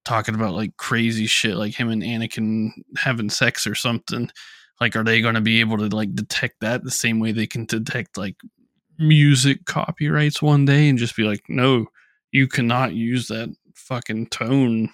talking 0.06 0.36
about 0.36 0.54
like 0.54 0.78
crazy 0.78 1.26
shit, 1.26 1.56
like 1.56 1.74
him 1.74 1.90
and 1.90 2.04
Anakin 2.04 2.70
having 2.98 3.30
sex 3.30 3.68
or 3.68 3.76
something. 3.76 4.30
Like, 4.80 4.96
are 4.96 5.04
they 5.04 5.22
going 5.22 5.36
to 5.36 5.42
be 5.42 5.60
able 5.60 5.78
to 5.78 5.96
like 5.96 6.14
detect 6.16 6.62
that 6.62 6.84
the 6.84 6.92
same 6.92 7.20
way 7.20 7.32
they 7.32 7.48
can 7.48 7.66
detect 7.66 8.18
like 8.18 8.36
music 8.98 9.66
copyrights 9.66 10.42
one 10.42 10.66
day 10.66 10.88
and 10.90 10.98
just 10.98 11.16
be 11.16 11.24
like, 11.24 11.44
no, 11.50 11.88
you 12.32 12.48
cannot 12.48 12.94
use 12.94 13.28
that 13.28 13.54
fucking 13.74 14.28
tone 14.28 14.90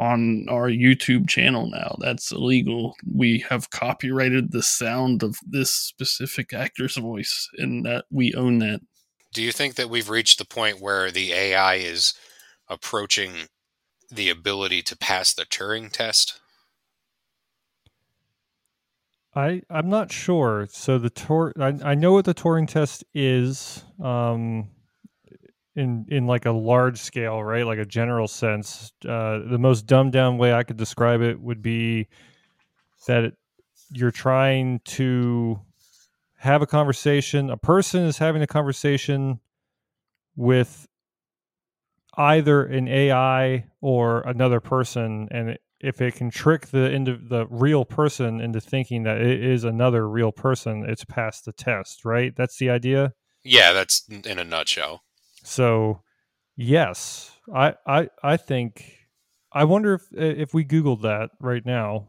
on 0.00 0.46
our 0.50 0.68
YouTube 0.68 1.28
channel 1.28 1.70
now. 1.70 1.96
That's 2.00 2.32
illegal. 2.32 2.94
We 3.10 3.44
have 3.48 3.70
copyrighted 3.70 4.52
the 4.52 4.62
sound 4.62 5.22
of 5.22 5.36
this 5.46 5.70
specific 5.70 6.52
actor's 6.52 6.96
voice 6.96 7.48
and 7.58 7.84
that 7.86 8.06
we 8.10 8.34
own 8.34 8.58
that. 8.58 8.80
Do 9.32 9.42
you 9.42 9.52
think 9.52 9.76
that 9.76 9.90
we've 9.90 10.10
reached 10.10 10.38
the 10.38 10.44
point 10.44 10.80
where 10.80 11.10
the 11.10 11.32
AI 11.32 11.76
is 11.76 12.14
approaching 12.68 13.48
the 14.14 14.30
ability 14.30 14.82
to 14.82 14.96
pass 14.96 15.32
the 15.32 15.44
Turing 15.44 15.90
test? 15.90 16.40
I 19.34 19.62
I'm 19.68 19.88
not 19.88 20.12
sure. 20.12 20.68
So 20.70 20.98
the 20.98 21.10
Tor 21.10 21.52
I, 21.58 21.74
I 21.82 21.94
know 21.94 22.12
what 22.12 22.24
the 22.24 22.34
Turing 22.34 22.68
test 22.68 23.04
is. 23.14 23.84
Um, 24.02 24.68
in 25.76 26.06
in 26.08 26.26
like 26.26 26.46
a 26.46 26.52
large 26.52 26.98
scale, 26.98 27.42
right? 27.42 27.66
Like 27.66 27.78
a 27.78 27.84
general 27.84 28.28
sense. 28.28 28.92
Uh, 29.04 29.40
the 29.46 29.58
most 29.58 29.86
dumbed 29.86 30.12
down 30.12 30.38
way 30.38 30.52
I 30.52 30.62
could 30.62 30.76
describe 30.76 31.20
it 31.20 31.40
would 31.40 31.62
be 31.62 32.08
that 33.06 33.24
it, 33.24 33.34
you're 33.90 34.10
trying 34.10 34.80
to 34.84 35.60
have 36.38 36.62
a 36.62 36.66
conversation. 36.66 37.50
A 37.50 37.56
person 37.56 38.04
is 38.04 38.18
having 38.18 38.42
a 38.42 38.46
conversation 38.46 39.40
with 40.36 40.86
either 42.16 42.64
an 42.64 42.88
AI 42.88 43.66
or 43.80 44.20
another 44.22 44.60
person, 44.60 45.28
and 45.30 45.58
if 45.80 46.00
it 46.00 46.14
can 46.14 46.30
trick 46.30 46.68
the 46.68 46.90
into 46.90 47.16
the 47.16 47.46
real 47.48 47.84
person 47.84 48.40
into 48.40 48.60
thinking 48.60 49.02
that 49.04 49.20
it 49.20 49.44
is 49.44 49.64
another 49.64 50.08
real 50.08 50.32
person, 50.32 50.84
it's 50.88 51.04
passed 51.04 51.44
the 51.44 51.52
test, 51.52 52.04
right? 52.04 52.34
That's 52.36 52.56
the 52.56 52.70
idea. 52.70 53.12
Yeah, 53.42 53.72
that's 53.72 54.08
in 54.08 54.38
a 54.38 54.44
nutshell. 54.44 55.02
So, 55.42 56.02
yes, 56.56 57.38
I 57.54 57.74
I 57.86 58.08
I 58.22 58.36
think 58.36 58.98
I 59.52 59.64
wonder 59.64 59.94
if 59.94 60.02
if 60.12 60.54
we 60.54 60.64
googled 60.64 61.02
that 61.02 61.30
right 61.40 61.64
now 61.64 62.08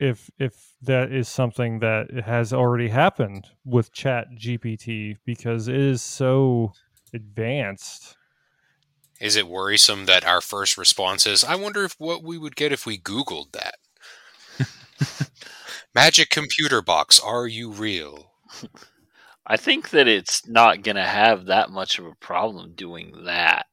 if 0.00 0.30
if 0.38 0.74
that 0.82 1.12
is 1.12 1.28
something 1.28 1.78
that 1.80 2.10
has 2.24 2.52
already 2.52 2.88
happened 2.88 3.46
with 3.64 3.92
chat 3.92 4.26
gpt 4.34 5.16
because 5.26 5.68
it 5.68 5.76
is 5.76 6.02
so 6.02 6.72
advanced 7.12 8.16
is 9.20 9.36
it 9.36 9.48
worrisome 9.48 10.06
that 10.06 10.24
our 10.24 10.40
first 10.40 10.76
response 10.78 11.26
is 11.26 11.44
i 11.44 11.54
wonder 11.54 11.84
if 11.84 11.94
what 11.98 12.22
we 12.22 12.38
would 12.38 12.56
get 12.56 12.72
if 12.72 12.86
we 12.86 12.98
googled 12.98 13.52
that 13.52 13.76
magic 15.94 16.30
computer 16.30 16.82
box 16.82 17.18
are 17.20 17.46
you 17.46 17.70
real 17.70 18.32
I 19.46 19.58
think 19.58 19.90
that 19.90 20.08
it's 20.08 20.46
not 20.48 20.80
going 20.82 20.96
to 20.96 21.04
have 21.04 21.44
that 21.44 21.68
much 21.68 21.98
of 21.98 22.06
a 22.06 22.14
problem 22.14 22.72
doing 22.74 23.24
that. 23.24 23.66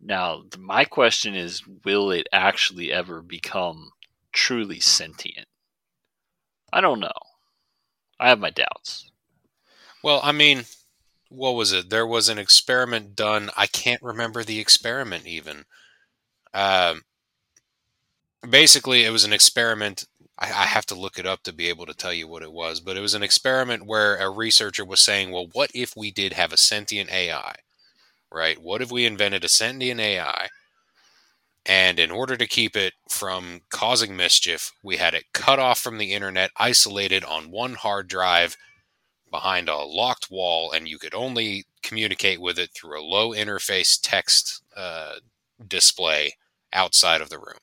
Now, 0.00 0.44
my 0.58 0.84
question 0.84 1.34
is 1.34 1.66
will 1.84 2.10
it 2.12 2.28
actually 2.32 2.92
ever 2.92 3.22
become 3.22 3.92
truly 4.32 4.80
sentient? 4.80 5.48
I 6.72 6.80
don't 6.80 7.00
know. 7.00 7.10
I 8.20 8.28
have 8.28 8.38
my 8.38 8.50
doubts. 8.50 9.10
Well, 10.02 10.20
I 10.22 10.32
mean, 10.32 10.64
what 11.28 11.52
was 11.52 11.72
it? 11.72 11.90
There 11.90 12.06
was 12.06 12.28
an 12.28 12.38
experiment 12.38 13.16
done. 13.16 13.50
I 13.56 13.66
can't 13.66 14.02
remember 14.02 14.44
the 14.44 14.60
experiment 14.60 15.26
even. 15.26 15.64
Um, 16.54 17.02
basically, 18.48 19.04
it 19.04 19.10
was 19.10 19.24
an 19.24 19.32
experiment 19.32 20.04
I, 20.38 20.46
I 20.46 20.66
have 20.66 20.86
to 20.86 20.94
look 20.94 21.18
it 21.18 21.26
up 21.26 21.42
to 21.44 21.52
be 21.52 21.68
able 21.68 21.86
to 21.86 21.94
tell 21.94 22.12
you 22.12 22.28
what 22.28 22.42
it 22.42 22.52
was, 22.52 22.80
but 22.80 22.96
it 22.96 23.00
was 23.00 23.14
an 23.14 23.22
experiment 23.22 23.86
where 23.86 24.16
a 24.16 24.30
researcher 24.30 24.84
was 24.84 25.00
saying, 25.00 25.30
well, 25.30 25.48
what 25.52 25.70
if 25.74 25.96
we 25.96 26.10
did 26.10 26.34
have 26.34 26.52
a 26.52 26.56
sentient 26.56 27.10
AI? 27.10 27.56
Right? 28.30 28.60
What 28.60 28.82
if 28.82 28.90
we 28.90 29.06
invented 29.06 29.44
a 29.44 29.48
sentient 29.48 30.00
AI? 30.00 30.48
And 31.64 31.98
in 31.98 32.10
order 32.10 32.36
to 32.36 32.46
keep 32.46 32.76
it 32.76 32.94
from 33.10 33.62
causing 33.70 34.16
mischief, 34.16 34.72
we 34.82 34.98
had 34.98 35.14
it 35.14 35.32
cut 35.32 35.58
off 35.58 35.80
from 35.80 35.98
the 35.98 36.12
internet, 36.12 36.50
isolated 36.56 37.24
on 37.24 37.50
one 37.50 37.74
hard 37.74 38.08
drive 38.08 38.56
behind 39.30 39.68
a 39.68 39.76
locked 39.76 40.30
wall, 40.30 40.72
and 40.72 40.88
you 40.88 40.98
could 40.98 41.14
only 41.14 41.64
communicate 41.82 42.40
with 42.40 42.58
it 42.58 42.70
through 42.74 43.00
a 43.00 43.02
low 43.02 43.30
interface 43.30 43.98
text 44.02 44.62
uh, 44.76 45.14
display 45.66 46.34
outside 46.72 47.20
of 47.20 47.30
the 47.30 47.38
room, 47.38 47.58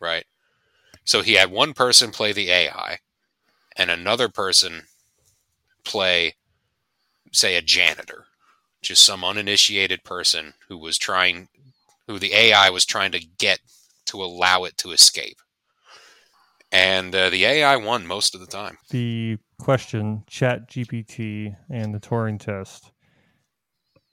right? 0.00 0.24
So 1.04 1.22
he 1.22 1.34
had 1.34 1.50
one 1.50 1.72
person 1.72 2.10
play 2.10 2.32
the 2.32 2.50
AI 2.50 2.98
and 3.76 3.90
another 3.90 4.28
person 4.28 4.82
play, 5.84 6.34
say, 7.32 7.56
a 7.56 7.62
janitor, 7.62 8.26
just 8.82 9.04
some 9.04 9.24
uninitiated 9.24 10.04
person 10.04 10.54
who 10.68 10.78
was 10.78 10.98
trying, 10.98 11.48
who 12.06 12.18
the 12.18 12.34
AI 12.34 12.70
was 12.70 12.84
trying 12.84 13.12
to 13.12 13.20
get 13.38 13.60
to 14.06 14.22
allow 14.22 14.64
it 14.64 14.76
to 14.78 14.92
escape. 14.92 15.38
and 16.72 17.14
uh, 17.14 17.30
the 17.30 17.44
AI 17.44 17.76
won 17.76 18.06
most 18.06 18.34
of 18.34 18.40
the 18.40 18.46
time. 18.46 18.78
The 18.90 19.38
question, 19.60 20.24
Chat 20.26 20.68
GPT 20.68 21.56
and 21.68 21.94
the 21.94 22.00
Turing 22.00 22.38
test. 22.38 22.92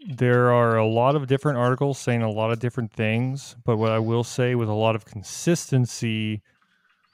There 0.08 0.52
are 0.54 0.78
a 0.78 0.86
lot 0.86 1.16
of 1.16 1.28
different 1.28 1.58
articles 1.58 1.98
saying 1.98 2.22
a 2.22 2.30
lot 2.30 2.52
of 2.52 2.60
different 2.60 2.94
things, 2.94 3.56
but 3.66 3.78
what 3.78 3.92
I 3.92 4.00
will 4.00 4.24
say 4.24 4.54
with 4.56 4.70
a 4.70 4.74
lot 4.74 4.96
of 4.96 5.06
consistency, 5.06 6.44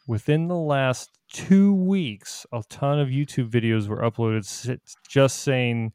within 0.07 0.47
the 0.47 0.57
last 0.57 1.09
two 1.31 1.73
weeks, 1.73 2.45
a 2.51 2.61
ton 2.69 2.99
of 2.99 3.07
YouTube 3.07 3.49
videos 3.49 3.87
were 3.87 4.01
uploaded 4.01 4.77
just 5.07 5.39
saying 5.39 5.93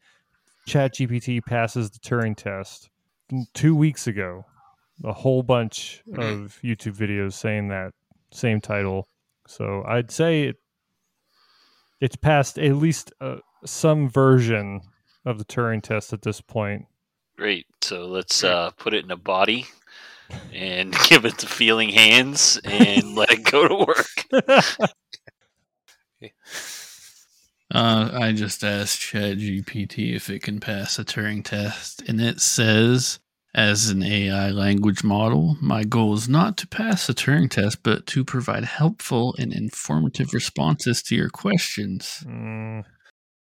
ChatGPT 0.67 1.45
passes 1.45 1.91
the 1.91 1.99
Turing 1.99 2.37
test. 2.37 2.91
Two 3.55 3.77
weeks 3.77 4.07
ago, 4.07 4.45
a 5.05 5.13
whole 5.13 5.43
bunch 5.43 6.03
of 6.15 6.17
mm-hmm. 6.17 6.67
YouTube 6.67 6.97
videos 6.97 7.35
saying 7.35 7.69
that 7.69 7.93
same 8.33 8.61
title. 8.61 9.07
So 9.47 9.85
I'd 9.87 10.11
say 10.11 10.45
it, 10.45 10.57
it's 12.01 12.17
passed 12.17 12.59
at 12.59 12.77
least 12.77 13.13
uh, 13.21 13.37
some 13.65 14.09
version 14.09 14.81
of 15.25 15.39
the 15.39 15.45
Turing 15.45 15.83
test 15.83 16.13
at 16.13 16.23
this 16.23 16.41
point. 16.41 16.87
Great. 17.37 17.67
So 17.83 18.07
let's 18.07 18.43
uh, 18.43 18.71
put 18.77 18.95
it 18.95 19.05
in 19.05 19.11
a 19.11 19.17
body 19.17 19.67
and 20.53 20.95
give 21.09 21.25
it 21.25 21.39
the 21.39 21.47
feeling 21.47 21.91
hands 21.91 22.61
and 22.65 23.15
let 23.15 23.31
it 23.31 23.45
go 23.45 23.69
to 23.69 23.75
work. 23.75 24.91
Uh, 27.71 28.09
I 28.15 28.33
just 28.33 28.65
asked 28.65 28.99
ChatGPT 28.99 30.17
if 30.17 30.31
it 30.31 30.43
can 30.43 30.59
pass 30.59 30.99
a 30.99 31.05
Turing 31.05 31.45
test, 31.45 32.03
and 32.09 32.19
it 32.19 32.41
says, 32.41 33.19
as 33.59 33.89
an 33.89 34.05
AI 34.05 34.51
language 34.51 35.03
model, 35.03 35.57
my 35.61 35.83
goal 35.83 36.15
is 36.15 36.29
not 36.29 36.57
to 36.59 36.69
pass 36.69 37.09
a 37.09 37.13
Turing 37.13 37.51
test, 37.51 37.83
but 37.83 38.07
to 38.07 38.25
provide 38.25 38.65
helpful 38.65 39.35
and 39.37 39.53
informative 39.53 40.33
responses 40.33 41.03
to 41.03 41.17
your 41.17 41.29
questions. 41.29 42.23
Mm, 42.25 42.85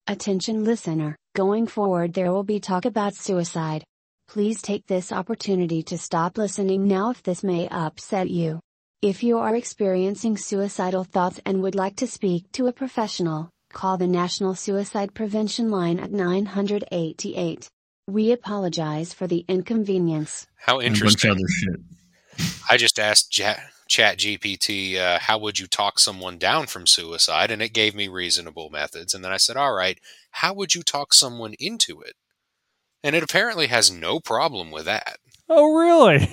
Attention 0.07 0.62
listener, 0.62 1.16
going 1.34 1.66
forward 1.66 2.12
there 2.12 2.30
will 2.30 2.44
be 2.44 2.61
talk 2.61 2.84
about 2.84 3.14
suicide. 3.14 3.82
Please 4.28 4.61
take 4.61 4.86
this 4.86 5.11
opportunity 5.11 5.82
to 5.84 5.96
stop 5.96 6.36
listening 6.36 6.86
now 6.86 7.09
if 7.09 7.22
this 7.22 7.42
may 7.42 7.66
upset 7.68 8.28
you. 8.28 8.61
If 9.00 9.22
you 9.22 9.38
are 9.38 9.57
experiencing 9.57 10.36
suicidal 10.36 11.05
thoughts 11.05 11.40
and 11.46 11.62
would 11.62 11.74
like 11.74 11.96
to 11.96 12.07
speak 12.07 12.52
to 12.52 12.66
a 12.66 12.72
professional, 12.74 13.48
call 13.72 13.96
the 13.96 14.07
National 14.07 14.55
Suicide 14.55 15.14
Prevention 15.14 15.70
Line 15.70 15.98
at 15.98 16.12
988. 16.12 17.68
We 18.07 18.32
apologize 18.32 19.14
for 19.14 19.26
the 19.26 19.44
inconvenience. 19.48 20.46
How 20.57 20.78
And 20.78 20.88
a 20.88 20.90
bunch 20.90 21.24
interesting! 21.24 21.30
of 21.30 21.36
other 21.38 21.48
shit. 21.48 21.80
I 22.68 22.76
just 22.76 22.98
asked 22.98 23.36
ja- 23.38 23.57
Chat 23.88 24.18
GPT, 24.18 24.96
uh, 24.96 25.18
how 25.20 25.38
would 25.38 25.59
you 25.59 25.66
talk 25.66 25.98
someone 25.98 26.38
down 26.38 26.66
from 26.66 26.86
suicide? 26.86 27.50
And 27.50 27.62
it 27.62 27.72
gave 27.74 27.94
me 27.94 28.09
reasonable 28.09 28.70
methods. 28.70 29.14
And 29.14 29.22
then 29.24 29.30
I 29.32 29.36
said, 29.36 29.57
all 29.57 29.72
right, 29.74 29.98
how 30.32 30.52
would 30.55 30.74
you 30.74 30.82
talk 30.82 31.12
someone 31.14 31.55
into 31.59 32.00
it? 32.00 32.14
And 33.02 33.14
it 33.14 33.22
apparently 33.22 33.66
has 33.68 33.90
no 33.90 34.20
problem 34.20 34.70
with 34.70 34.86
that. 34.86 35.18
oh, 35.48 35.74
really? 35.76 36.28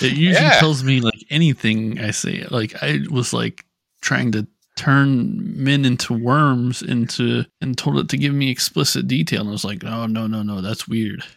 It 0.00 0.12
usually 0.12 0.46
Yeah. 0.46 0.58
tells 0.58 0.82
me 0.82 1.00
like 1.00 1.22
anything 1.28 2.00
I 2.00 2.12
say. 2.12 2.46
Like 2.50 2.82
I 2.82 3.00
was 3.10 3.32
like 3.32 3.66
trying 4.00 4.32
to 4.32 4.46
turn 4.76 5.62
men 5.62 5.84
into 5.84 6.14
worms 6.14 6.82
into 6.82 7.44
and 7.60 7.76
told 7.76 7.98
it 7.98 8.08
to 8.08 8.16
give 8.16 8.34
me 8.34 8.50
explicit 8.50 9.06
detail. 9.06 9.40
And 9.40 9.50
I 9.50 9.52
was 9.52 9.64
like, 9.64 9.84
oh 9.84 10.06
no 10.06 10.26
no 10.26 10.42
no, 10.42 10.60
that's 10.60 10.88
weird. 10.88 11.22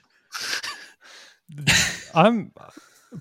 I'm 2.15 2.51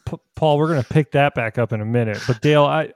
P- 0.07 0.17
Paul. 0.35 0.59
We're 0.59 0.69
gonna 0.69 0.85
pick 0.85 1.13
that 1.13 1.35
back 1.35 1.59
up 1.59 1.73
in 1.73 1.81
a 1.81 1.85
minute, 1.85 2.19
but 2.27 2.41
Dale, 2.41 2.65
I 2.65 2.93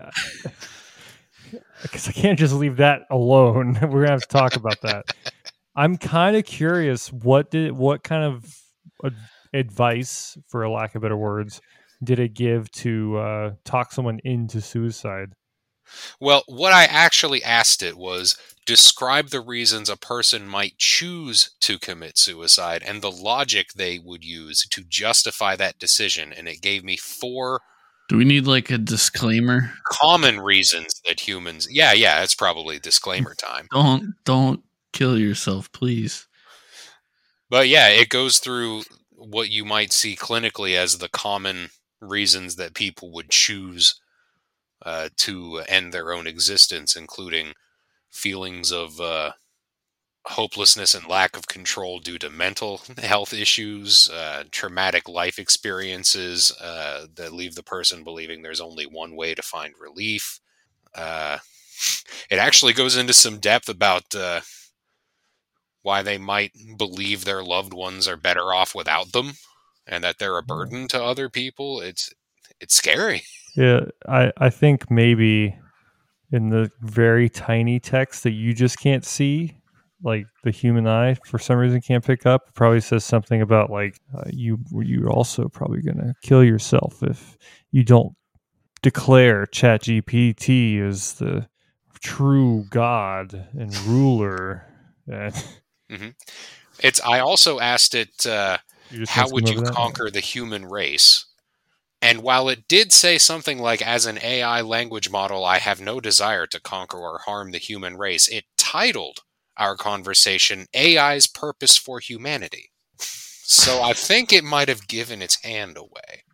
because 1.83 2.09
I 2.09 2.13
can't 2.13 2.39
just 2.39 2.55
leave 2.55 2.77
that 2.77 3.03
alone. 3.11 3.75
We're 3.83 4.03
gonna 4.03 4.11
have 4.11 4.23
to 4.23 4.29
talk 4.29 4.57
about 4.57 4.81
that. 4.83 5.07
I'm 5.77 5.97
kind 5.97 6.37
of 6.37 6.45
curious. 6.45 7.13
What 7.13 7.51
did 7.51 7.73
what 7.73 8.03
kind 8.03 8.25
of 8.25 8.59
ad- 9.05 9.15
advice, 9.53 10.37
for 10.49 10.63
a 10.63 10.71
lack 10.71 10.95
of 10.95 11.03
better 11.03 11.17
words, 11.17 11.61
did 12.03 12.19
it 12.19 12.35
give 12.35 12.71
to 12.73 13.19
uh, 13.19 13.51
talk 13.65 13.93
someone 13.93 14.21
into 14.25 14.61
suicide? 14.61 15.33
Well, 16.21 16.43
what 16.47 16.73
I 16.73 16.85
actually 16.85 17.43
asked 17.43 17.83
it 17.83 17.97
was 17.97 18.37
describe 18.67 19.29
the 19.29 19.41
reasons 19.41 19.89
a 19.89 19.97
person 19.97 20.47
might 20.47 20.77
choose 20.79 21.51
to 21.61 21.79
commit 21.79 22.19
suicide 22.19 22.83
and 22.87 23.01
the 23.01 23.11
logic 23.11 23.73
they 23.75 23.99
would 23.99 24.25
use 24.25 24.67
to 24.69 24.83
justify 24.85 25.57
that 25.57 25.79
decision. 25.79 26.33
And 26.33 26.47
it 26.49 26.61
gave 26.61 26.85
me 26.85 26.97
four 26.99 27.61
Do 28.11 28.17
we 28.19 28.25
need 28.25 28.47
like 28.47 28.71
a 28.71 28.79
disclaimer? 28.79 29.73
common 29.91 30.41
reasons 30.41 31.01
that 31.07 31.21
humans. 31.21 31.67
Yeah, 31.71 31.93
yeah, 31.93 32.23
it's 32.23 32.35
probably 32.35 32.79
disclaimer 32.79 33.35
time. 33.35 33.67
Don't 33.73 34.15
don't 34.25 34.63
kill 34.93 35.19
yourself, 35.19 35.71
please. 35.73 36.27
But 37.51 37.69
yeah, 37.69 37.89
it 37.89 38.11
goes 38.11 38.39
through 38.39 38.83
what 39.13 39.51
you 39.51 39.65
might 39.65 39.93
see 39.93 40.15
clinically 40.17 40.75
as 40.77 40.99
the 40.99 41.09
common 41.09 41.71
reasons 42.01 42.57
that 42.57 42.75
people 42.75 43.11
would 43.13 43.31
choose 43.31 43.99
uh, 44.85 45.09
to 45.19 45.63
end 45.69 45.93
their 45.93 46.13
own 46.13 46.27
existence, 46.27 46.97
including 46.97 47.55
feelings 48.11 48.73
of 48.73 49.01
uh, 49.01 49.33
hopelessness 50.27 50.95
and 50.95 51.07
lack 51.07 51.37
of 51.37 51.49
control 51.49 51.99
due 52.01 52.19
to 52.19 52.29
mental 52.31 52.81
health 52.99 53.33
issues, 53.33 54.09
uh, 54.11 54.45
traumatic 54.51 55.09
life 55.09 55.39
experiences 55.39 56.53
uh, 56.61 57.07
that 57.15 57.33
leave 57.33 57.55
the 57.55 57.63
person 57.63 58.05
believing 58.05 58.43
there's 58.43 58.61
only 58.61 58.87
one 58.87 59.17
way 59.17 59.35
to 59.35 59.43
find 59.43 59.75
relief. 59.81 60.41
Uh, 60.95 61.39
it 62.31 62.39
actually 62.39 62.73
goes 62.73 62.97
into 62.97 63.15
some 63.15 63.39
depth 63.39 63.69
about 63.69 64.15
uh, 64.15 64.41
why 65.83 66.03
they 66.03 66.19
might 66.19 66.53
believe 66.77 67.25
their 67.25 67.43
loved 67.43 67.73
ones 67.73 68.07
are 68.09 68.17
better 68.17 68.53
off 68.53 68.75
without 68.75 69.13
them 69.13 69.33
and 69.87 70.05
that 70.05 70.19
they're 70.19 70.39
a 70.39 70.43
burden 70.43 70.89
to 70.89 71.03
other 71.03 71.29
people. 71.29 71.81
It's 71.81 72.13
it's 72.61 72.75
scary. 72.75 73.23
Yeah, 73.59 73.87
I 74.09 74.33
I 74.37 74.51
think 74.51 74.89
maybe 74.89 75.59
in 76.31 76.51
the 76.51 76.71
very 76.81 77.29
tiny 77.29 77.81
text 77.81 78.23
that 78.23 78.31
you 78.31 78.55
just 78.55 78.79
can't 78.79 79.05
see, 79.05 79.59
like 80.01 80.27
the 80.45 80.53
human 80.53 80.87
eye 80.87 81.17
for 81.27 81.41
some 81.41 81.57
reason 81.57 81.81
can't 81.81 82.05
pick 82.05 82.25
up, 82.25 82.55
probably 82.55 82.81
says 82.81 83.05
something 83.05 83.43
about 83.43 83.69
like 83.69 83.99
uh, 84.17 84.23
you 84.33 84.59
you're 84.71 85.11
also 85.11 85.49
probably 85.49 85.83
gonna 85.83 86.15
kill 86.23 86.45
yourself 86.45 87.03
if 87.03 87.37
you 87.73 87.83
don't 87.83 88.15
declare 88.83 89.45
ChatGPT 89.47 90.81
as 90.81 91.15
the 91.15 91.49
true 92.01 92.65
God 92.71 93.49
and 93.59 93.77
ruler. 93.79 94.65
And 95.09 95.35
It's 96.81 97.01
I 97.01 97.19
also 97.19 97.59
asked 97.59 97.97
it 97.97 98.25
uh, 98.25 98.59
how 99.09 99.29
would 99.31 99.49
you 99.49 99.57
over 99.57 99.67
that? 99.67 99.75
conquer 99.75 100.11
the 100.11 100.21
human 100.21 100.65
race? 100.65 101.25
And 102.01 102.23
while 102.23 102.49
it 102.49 102.69
did 102.69 102.93
say 102.93 103.19
something 103.19 103.59
like, 103.59 103.83
as 103.83 104.07
an 104.07 104.19
AI 104.23 104.61
language 104.61 105.11
model, 105.11 105.45
I 105.45 105.59
have 105.59 105.81
no 105.81 106.01
desire 106.01 106.47
to 106.47 106.61
conquer 106.61 106.99
or 106.99 107.19
harm 107.19 107.51
the 107.51 107.59
human 107.59 107.97
race, 107.97 108.29
it 108.29 108.45
titled 108.57 109.21
our 109.57 109.77
conversation 109.77 110.67
AI's 110.75 111.27
Purpose 111.27 111.77
for 111.77 111.99
Humanity. 111.99 112.71
So 112.99 113.83
I 113.83 113.95
think 113.95 114.33
it 114.33 114.45
might 114.45 114.69
have 114.69 114.87
given 114.87 115.23
its 115.23 115.43
hand 115.43 115.77
away. 115.77 116.25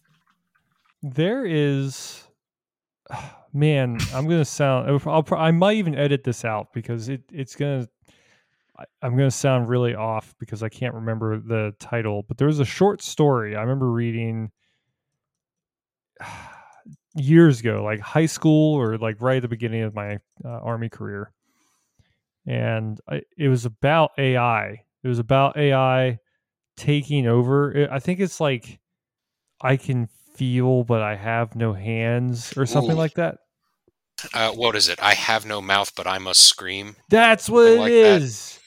There 1.03 1.47
is, 1.47 2.25
man. 3.53 3.99
I'm 4.13 4.29
gonna 4.29 4.45
sound. 4.45 5.01
I'll, 5.07 5.25
I 5.37 5.51
might 5.51 5.77
even 5.77 5.95
edit 5.95 6.25
this 6.25 6.45
out 6.45 6.73
because 6.73 7.09
it 7.09 7.23
it's 7.33 7.55
gonna. 7.55 7.89
I'm 9.01 9.17
gonna 9.17 9.31
sound 9.31 9.69
really 9.69 9.95
off 9.95 10.35
because 10.41 10.63
I 10.63 10.69
can't 10.69 10.95
remember 10.95 11.39
the 11.39 11.75
title. 11.79 12.25
But 12.27 12.39
there 12.39 12.49
was 12.49 12.59
a 12.59 12.65
short 12.65 13.01
story 13.01 13.55
I 13.55 13.61
remember 13.61 13.93
reading 13.93 14.51
years 17.17 17.61
ago, 17.61 17.83
like 17.85 18.01
high 18.01 18.27
school 18.27 18.75
or 18.75 18.99
like 18.99 19.21
right 19.21 19.37
at 19.37 19.43
the 19.43 19.49
beginning 19.49 19.83
of 19.83 19.95
my 19.95 20.17
uh, 20.45 20.49
army 20.49 20.89
career, 20.89 21.33
and 22.47 23.01
I, 23.09 23.23
it 23.39 23.49
was 23.49 23.65
about 23.65 24.13
AI. 24.19 24.81
It 25.03 25.09
was 25.09 25.19
about 25.19 25.57
AI 25.57 26.19
taking 26.77 27.27
over. 27.27 27.89
I 27.91 27.99
think 27.99 28.21
it's 28.21 28.41
like 28.41 28.79
I 29.61 29.77
can 29.77 30.09
feel, 30.35 30.85
but 30.85 31.03
I 31.03 31.15
have 31.17 31.55
no 31.55 31.73
hands, 31.73 32.53
or 32.57 32.67
something 32.67 32.95
Ooh. 32.95 32.99
like 32.99 33.15
that. 33.15 33.39
Uh, 34.33 34.51
what 34.53 34.75
is 34.75 34.89
it? 34.89 35.01
I 35.03 35.15
have 35.15 35.45
no 35.45 35.61
mouth, 35.61 35.93
but 35.95 36.07
I 36.07 36.19
must 36.19 36.41
scream. 36.41 36.97
That's 37.11 37.49
what 37.49 37.67
Something 37.67 37.79
it 37.79 37.81
like 37.81 37.93
that. 37.93 38.23
is. 38.23 38.59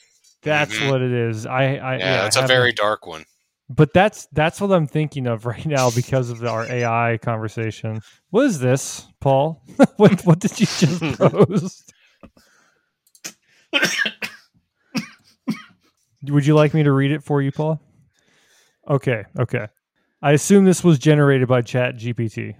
That's 0.42 0.78
Mhm. 0.78 0.88
what 0.90 1.02
it 1.02 1.12
is. 1.12 1.46
I, 1.46 1.76
I 1.76 1.96
Yeah, 1.96 2.06
yeah, 2.06 2.26
it's 2.26 2.36
I 2.36 2.44
a 2.44 2.46
very 2.46 2.72
dark 2.72 3.06
one. 3.06 3.24
But 3.70 3.92
that's 3.92 4.26
that's 4.32 4.60
what 4.60 4.72
I'm 4.72 4.86
thinking 4.86 5.26
of 5.26 5.44
right 5.46 5.66
now 5.66 5.90
because 5.90 6.30
of 6.30 6.42
our 6.44 6.64
AI 6.64 7.18
conversation. 7.18 8.00
What 8.30 8.46
is 8.46 8.60
this, 8.60 9.06
Paul? 9.20 9.62
what 9.96 10.24
what 10.24 10.38
did 10.38 10.58
you 10.58 10.66
just 10.66 11.00
post? 11.18 11.92
Would 16.24 16.46
you 16.46 16.54
like 16.54 16.74
me 16.74 16.82
to 16.82 16.92
read 16.92 17.12
it 17.12 17.22
for 17.22 17.40
you, 17.42 17.52
Paul? 17.52 17.80
Okay, 18.88 19.24
okay. 19.38 19.66
I 20.20 20.32
assume 20.32 20.64
this 20.64 20.82
was 20.82 20.98
generated 20.98 21.46
by 21.46 21.62
Chat 21.62 21.96
GPT. 21.96 22.56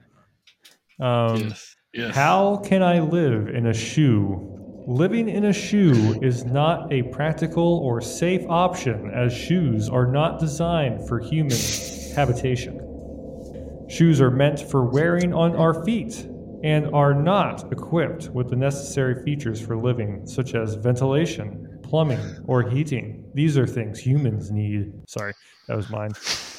Um, 1.01 1.49
yes. 1.49 1.77
Yes. 1.93 2.15
How 2.15 2.59
can 2.59 2.83
I 2.83 3.01
live 3.01 3.49
in 3.49 3.67
a 3.67 3.75
shoe? 3.75 4.68
Living 4.89 5.29
in 5.29 5.45
a 5.45 5.53
shoe 5.53 6.19
is 6.23 6.47
not 6.47 6.91
a 6.91 7.03
practical 7.03 7.77
or 7.85 8.01
safe 8.01 8.41
option 8.49 9.11
as 9.11 9.31
shoes 9.35 9.87
are 9.87 10.07
not 10.07 10.41
designed 10.41 11.07
for 11.07 11.21
human 11.21 11.59
habitation. 12.17 12.81
Shoes 13.91 14.19
are 14.19 14.31
meant 14.31 14.59
for 14.59 14.87
wearing 14.87 15.35
on 15.35 15.55
our 15.57 15.85
feet 15.85 16.27
and 16.65 16.87
are 16.95 17.13
not 17.13 17.71
equipped 17.71 18.31
with 18.31 18.49
the 18.49 18.57
necessary 18.57 19.23
features 19.25 19.61
for 19.61 19.77
living, 19.77 20.27
such 20.27 20.55
as 20.55 20.77
ventilation, 20.77 21.81
plumbing, 21.83 22.39
or 22.47 22.63
heating. 22.63 23.31
These 23.35 23.59
are 23.59 23.67
things 23.67 23.99
humans 23.99 24.51
need. 24.51 24.91
Sorry, 25.07 25.35
that 25.67 25.77
was 25.77 25.91
mine. 25.91 26.13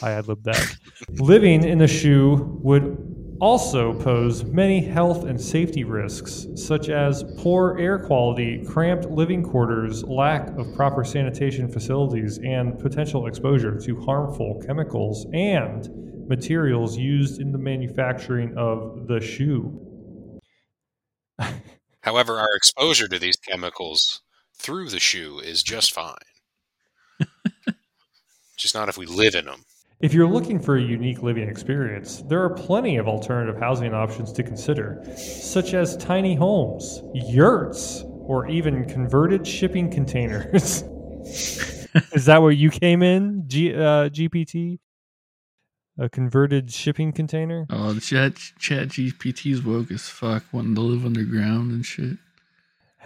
I 0.03 0.11
ad 0.11 0.27
libbed 0.27 0.43
that. 0.43 0.77
Living 1.13 1.63
in 1.63 1.81
a 1.81 1.87
shoe 1.87 2.59
would 2.61 3.18
also 3.39 3.93
pose 3.93 4.43
many 4.43 4.81
health 4.81 5.23
and 5.23 5.39
safety 5.39 5.83
risks, 5.83 6.47
such 6.55 6.89
as 6.89 7.23
poor 7.37 7.77
air 7.79 7.97
quality, 7.99 8.63
cramped 8.65 9.09
living 9.09 9.43
quarters, 9.43 10.03
lack 10.03 10.47
of 10.57 10.73
proper 10.75 11.03
sanitation 11.03 11.71
facilities, 11.71 12.37
and 12.39 12.77
potential 12.79 13.27
exposure 13.27 13.79
to 13.79 13.99
harmful 14.01 14.61
chemicals 14.65 15.25
and 15.33 15.89
materials 16.27 16.97
used 16.97 17.41
in 17.41 17.51
the 17.51 17.57
manufacturing 17.57 18.55
of 18.57 19.07
the 19.07 19.19
shoe. 19.19 19.79
However, 22.01 22.37
our 22.39 22.55
exposure 22.55 23.07
to 23.07 23.19
these 23.19 23.37
chemicals 23.37 24.21
through 24.55 24.89
the 24.89 24.99
shoe 24.99 25.39
is 25.39 25.63
just 25.63 25.91
fine. 25.93 26.15
just 28.57 28.75
not 28.75 28.89
if 28.89 28.97
we 28.97 29.05
live 29.05 29.35
in 29.35 29.45
them. 29.45 29.65
If 30.01 30.13
you're 30.13 30.29
looking 30.29 30.61
for 30.61 30.77
a 30.77 30.81
unique 30.81 31.23
living 31.23 31.49
experience, 31.49 32.23
there 32.29 32.41
are 32.41 32.51
plenty 32.51 32.95
of 32.95 33.09
alternative 33.09 33.59
housing 33.59 33.93
options 33.93 34.31
to 34.31 34.43
consider, 34.43 35.03
such 35.17 35.73
as 35.73 35.97
tiny 35.97 36.35
homes, 36.35 37.01
yurts, 37.13 38.05
or 38.05 38.47
even 38.47 38.85
converted 38.85 39.45
shipping 39.45 39.91
containers. 39.91 40.83
Is 42.13 42.25
that 42.27 42.41
where 42.41 42.51
you 42.51 42.69
came 42.69 43.03
in, 43.03 43.43
G, 43.47 43.73
uh, 43.73 44.07
GPT? 44.07 44.79
A 45.97 46.07
converted 46.07 46.71
shipping 46.71 47.11
container? 47.11 47.65
Oh, 47.69 47.91
the 47.91 47.99
chat 47.99 48.37
chat 48.57 48.87
GPT's 48.87 49.61
woke 49.61 49.91
as 49.91 50.07
fuck, 50.07 50.45
wanting 50.53 50.75
to 50.75 50.81
live 50.81 51.05
underground 51.05 51.73
and 51.73 51.85
shit. 51.85 52.15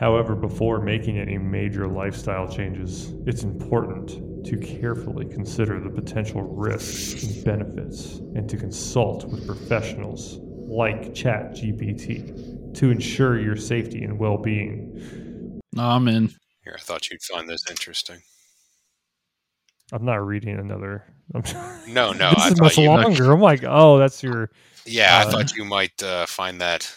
However, 0.04 0.36
before 0.36 0.82
making 0.82 1.18
any 1.18 1.38
major 1.38 1.88
lifestyle 1.88 2.46
changes, 2.46 3.14
it's 3.26 3.44
important 3.44 4.46
to 4.46 4.58
carefully 4.58 5.24
consider 5.24 5.80
the 5.80 5.90
potential 5.90 6.42
risks 6.42 7.24
and 7.24 7.46
benefits 7.46 8.16
and 8.36 8.50
to 8.50 8.58
consult 8.58 9.24
with 9.24 9.48
professionals 9.48 10.40
like 10.68 11.14
ChatGPT 11.14 12.74
to 12.76 12.92
ensure 12.92 13.40
your 13.40 13.56
safety 13.56 14.04
and 14.04 14.20
well 14.20 14.36
being. 14.38 15.62
I'm 15.78 16.10
in. 16.10 16.28
Here, 16.66 16.76
I 16.78 16.82
thought 16.82 17.10
you'd 17.10 17.22
find 17.24 17.48
this 17.48 17.64
interesting. 17.70 18.18
I'm 19.94 20.04
not 20.04 20.16
reading 20.16 20.60
another. 20.60 21.06
I'm 21.34 21.44
No, 21.88 22.12
no, 22.12 22.32
this 22.32 22.40
I 22.44 22.48
is 22.50 22.54
thought 22.56 22.60
much 22.60 22.78
you. 22.78 22.88
longer. 22.90 23.32
I'm 23.32 23.40
like, 23.40 23.64
oh, 23.66 24.00
that's 24.00 24.22
your. 24.22 24.50
Yeah, 24.86 25.20
I 25.20 25.30
Uh, 25.30 25.32
thought 25.32 25.56
you 25.56 25.64
might 25.64 26.04
uh, 26.04 26.26
find 26.26 26.60
that. 26.60 26.94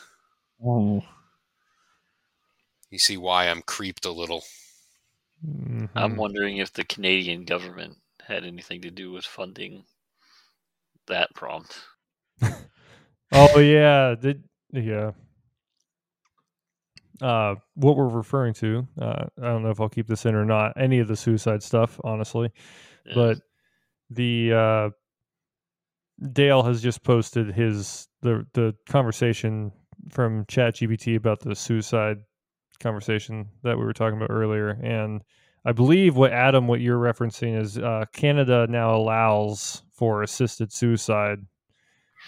Oh, 0.66 1.04
You 2.91 2.99
see 2.99 3.16
why 3.16 3.49
I'm 3.49 3.62
creeped 3.62 4.05
a 4.05 4.12
little. 4.12 4.45
Mhm. 5.45 5.91
I'm 5.95 6.16
wondering 6.16 6.59
if 6.59 6.72
the 6.72 6.84
Canadian 6.84 7.45
government 7.45 7.99
had 8.26 8.45
anything 8.45 8.82
to 8.82 8.91
do 8.91 9.12
with 9.12 9.24
funding 9.24 9.84
that 11.07 11.34
prompt. 11.34 11.78
Oh 13.32 13.59
yeah, 13.59 14.14
did 14.14 14.45
yeah. 14.72 15.11
Uh, 17.20 17.57
what 17.74 17.97
we're 17.97 18.09
referring 18.09 18.55
to, 18.55 18.87
uh, 19.01 19.24
I 19.41 19.47
don't 19.47 19.62
know 19.62 19.70
if 19.70 19.80
I'll 19.80 19.89
keep 19.89 20.07
this 20.07 20.26
in 20.26 20.34
or 20.34 20.45
not. 20.45 20.74
Any 20.76 21.01
of 21.01 21.09
the 21.09 21.16
suicide 21.16 21.62
stuff, 21.62 21.99
honestly, 22.05 22.53
Yeah. 23.05 23.14
but 23.14 23.39
the 24.11 24.53
uh, 24.53 24.91
Dale 26.32 26.62
has 26.62 26.82
just 26.82 27.03
posted 27.03 27.53
his 27.55 28.09
the 28.22 28.47
the 28.55 28.74
conversation 28.89 29.72
from 30.11 30.45
ChatGPT 30.47 31.16
about 31.16 31.41
the 31.41 31.55
suicide 31.57 32.18
conversation 32.81 33.49
that 33.62 33.79
we 33.79 33.85
were 33.85 33.93
talking 33.93 34.16
about 34.16 34.31
earlier, 34.31 34.70
and 34.70 35.22
I 35.64 35.72
believe 35.72 36.16
what 36.16 36.33
Adam, 36.33 36.68
what 36.68 36.81
you're 36.81 36.99
referencing 36.99 37.61
is 37.61 37.79
uh, 37.79 38.05
Canada 38.12 38.66
now 38.68 38.95
allows 38.95 39.83
for 39.93 40.22
assisted 40.22 40.72
suicide 40.72 41.41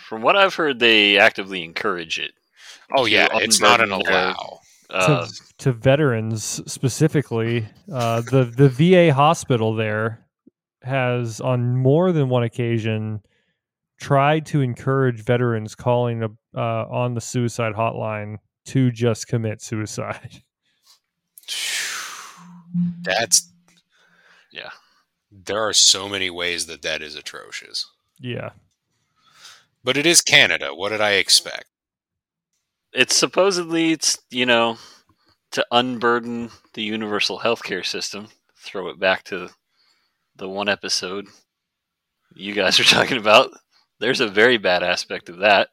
from 0.09 0.23
what 0.23 0.37
I've 0.37 0.55
heard, 0.55 0.79
they 0.79 1.19
actively 1.19 1.63
encourage 1.63 2.19
it. 2.19 2.33
Oh 2.97 3.07
yeah, 3.07 3.29
it's 3.33 3.61
not 3.61 3.81
an 3.81 3.93
allow. 3.93 4.61
Uh, 4.91 5.27
to, 5.27 5.33
to 5.59 5.73
veterans 5.73 6.63
specifically. 6.71 7.67
Uh, 7.93 8.23
the 8.23 8.45
the 8.45 8.69
VA 8.69 9.13
hospital 9.13 9.75
there 9.75 10.25
has 10.83 11.41
on 11.41 11.77
more 11.77 12.13
than 12.13 12.29
one 12.29 12.43
occasion 12.43 13.21
tried 14.01 14.47
to 14.47 14.61
encourage 14.63 15.23
veterans 15.23 15.75
calling 15.75 16.23
a, 16.23 16.29
uh, 16.57 16.87
on 16.89 17.15
the 17.15 17.21
suicide 17.21 17.75
hotline 17.75 18.37
to 18.69 18.91
just 18.91 19.29
commit 19.29 19.63
suicide. 19.63 20.43
That's 23.03 23.51
yeah. 24.53 24.71
there 25.31 25.67
are 25.67 25.73
so 25.73 26.09
many 26.09 26.29
ways 26.29 26.67
that 26.67 26.83
that 26.83 27.01
is 27.01 27.15
atrocious. 27.15 27.91
yeah, 28.21 28.51
But 29.83 29.97
it 29.97 30.05
is 30.05 30.21
Canada. 30.21 30.75
What 30.75 30.91
did 30.91 31.01
I 31.01 31.13
expect? 31.13 31.67
It's 32.93 33.17
supposedly 33.17 33.93
it's 33.93 34.19
you 34.31 34.45
know 34.47 34.77
to 35.53 35.65
unburden 35.71 36.51
the 36.75 36.83
universal 36.83 37.39
healthcare 37.41 37.85
system. 37.87 38.29
Throw 38.57 38.89
it 38.89 38.99
back 38.99 39.25
to 39.25 39.49
the 40.37 40.49
one 40.49 40.69
episode 40.69 41.27
you 42.35 42.53
guys 42.55 42.79
are 42.81 42.85
talking 42.85 43.19
about. 43.19 43.51
There's 43.99 44.21
a 44.21 44.29
very 44.29 44.59
bad 44.59 44.83
aspect 44.83 45.29
of 45.29 45.39
that. 45.39 45.69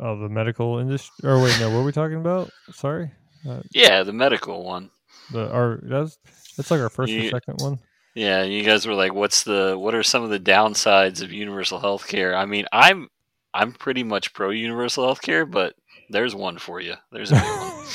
Oh 0.00 0.18
the 0.18 0.28
medical 0.28 0.78
industry. 0.78 1.28
Or 1.28 1.42
wait, 1.42 1.58
no, 1.60 1.68
what 1.70 1.78
were 1.78 1.84
we 1.84 1.92
talking 1.92 2.16
about? 2.16 2.50
Sorry, 2.72 3.10
uh, 3.48 3.60
Yeah, 3.72 4.02
the 4.02 4.12
medical 4.12 4.64
one. 4.64 4.90
the 5.32 5.50
our 5.50 5.80
that's 5.82 6.18
that's 6.56 6.70
like 6.70 6.80
our 6.80 6.90
first 6.90 7.12
or 7.12 7.28
second 7.30 7.60
one. 7.60 7.78
Yeah, 8.14 8.42
you 8.42 8.62
guys 8.62 8.86
were 8.86 8.94
like, 8.94 9.12
"What's 9.12 9.42
the? 9.42 9.76
What 9.78 9.94
are 9.94 10.02
some 10.04 10.22
of 10.22 10.30
the 10.30 10.38
downsides 10.38 11.20
of 11.22 11.32
universal 11.32 11.80
healthcare?" 11.80 12.36
I 12.36 12.44
mean, 12.44 12.66
I'm 12.72 13.08
I'm 13.52 13.72
pretty 13.72 14.04
much 14.04 14.32
pro 14.32 14.50
universal 14.50 15.04
healthcare, 15.04 15.50
but 15.50 15.74
there's 16.10 16.34
one 16.34 16.58
for 16.58 16.80
you. 16.80 16.94
There's 17.10 17.32
a 17.32 17.36
one. 17.36 17.86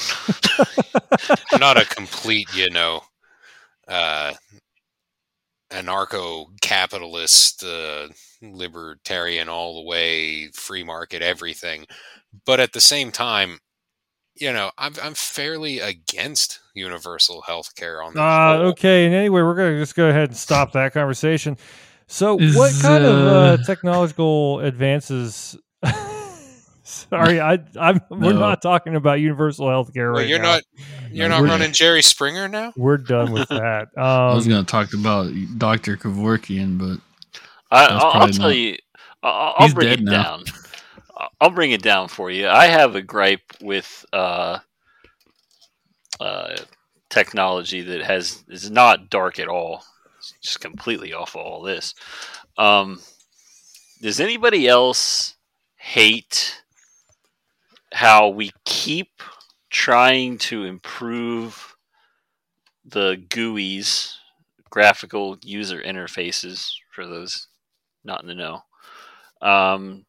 I'm 1.53 1.59
not 1.59 1.77
a 1.81 1.85
complete, 1.85 2.47
you 2.53 2.69
know, 2.69 3.01
uh, 3.87 4.33
anarcho-capitalist, 5.71 7.63
uh, 7.63 8.07
libertarian 8.41 9.49
all 9.49 9.75
the 9.81 9.87
way, 9.87 10.47
free 10.51 10.83
market, 10.83 11.21
everything. 11.21 11.85
But 12.45 12.59
at 12.59 12.73
the 12.73 12.81
same 12.81 13.11
time, 13.11 13.59
you 14.35 14.53
know, 14.53 14.71
I'm 14.77 14.93
I'm 15.01 15.13
fairly 15.13 15.79
against 15.79 16.59
universal 16.73 17.41
health 17.41 17.75
care 17.75 18.01
on 18.01 18.13
the 18.13 18.21
Uh, 18.21 18.57
whole. 18.57 18.69
okay, 18.69 19.05
and 19.05 19.13
anyway, 19.13 19.41
we're 19.41 19.55
gonna 19.55 19.77
just 19.79 19.95
go 19.95 20.09
ahead 20.09 20.29
and 20.29 20.37
stop 20.37 20.71
that 20.73 20.93
conversation. 20.93 21.57
So, 22.07 22.37
Is, 22.39 22.55
what 22.55 22.71
kind 22.81 23.05
of 23.05 23.27
uh, 23.27 23.29
uh, 23.29 23.57
technological 23.57 24.59
advances? 24.61 25.57
Sorry, 26.89 27.39
I, 27.39 27.59
I'm. 27.79 27.99
We're 28.09 28.33
not 28.33 28.61
talking 28.61 28.95
about 28.95 29.19
universal 29.19 29.67
healthcare 29.67 30.11
Well, 30.11 30.21
right 30.21 30.27
you're 30.27 30.39
now. 30.39 30.53
not 30.55 30.63
you're 31.11 31.29
No, 31.29 31.35
not 31.35 31.41
we're- 31.41 31.51
running 31.51 31.71
Jerry 31.71 32.01
Springer 32.01 32.47
now. 32.47 32.73
We're 32.75 32.97
done 32.97 33.31
with 33.31 33.47
that. 33.49 33.89
I 33.95 34.33
was 34.33 34.45
Um, 34.45 34.51
gonna 34.51 34.63
talk 34.63 34.93
about 34.93 35.31
Doctor 35.57 35.97
Kevorkian, 35.97 36.77
but 36.79 36.99
I, 37.69 37.85
I'll 37.87 38.21
I'll 38.21 38.27
tell 38.29 38.47
not- 38.47 38.55
you. 38.55 38.77
I'll, 39.21 39.53
I'll 39.59 39.73
bring 39.73 39.89
it 39.89 40.01
now. 40.01 40.11
down. 40.23 40.43
I'll- 41.15 41.29
I'll 41.41 41.49
bring 41.49 41.71
it 41.71 41.81
down 41.81 42.07
for 42.07 42.31
you. 42.31 42.47
I 42.47 42.65
have 42.67 42.95
a 42.95 43.01
gripe 43.01 43.41
with 43.61 44.05
uh, 44.13 44.59
uh, 46.19 46.55
technology 47.09 47.81
that 47.81 48.01
has 48.01 48.43
is 48.47 48.71
not 48.71 49.09
dark 49.09 49.37
at 49.39 49.47
all. 49.47 49.83
It's 50.17 50.33
just 50.41 50.61
completely 50.61 51.13
off 51.13 51.35
of 51.35 51.41
all 51.41 51.61
this. 51.61 51.93
Um, 52.57 52.99
does 54.01 54.19
anybody 54.19 54.67
else 54.67 55.35
hate 55.75 56.61
how 57.93 58.29
we 58.29 58.51
keep 58.65 59.21
trying 59.69 60.37
to 60.37 60.65
improve 60.65 61.75
the 62.85 63.17
GUIs, 63.29 64.15
graphical 64.69 65.37
user 65.43 65.81
interfaces, 65.81 66.71
for 66.91 67.05
those 67.05 67.47
not 68.03 68.21
in 68.21 68.27
the 68.27 68.35
know, 68.35 68.63
um, 69.41 70.05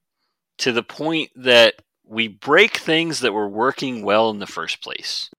to 0.59 0.72
the 0.72 0.83
point 0.83 1.31
that 1.37 1.74
we 2.05 2.28
break 2.28 2.76
things 2.76 3.20
that 3.20 3.33
were 3.33 3.49
working 3.49 4.03
well 4.05 4.31
in 4.31 4.39
the 4.39 4.47
first 4.47 4.83
place. 4.83 5.31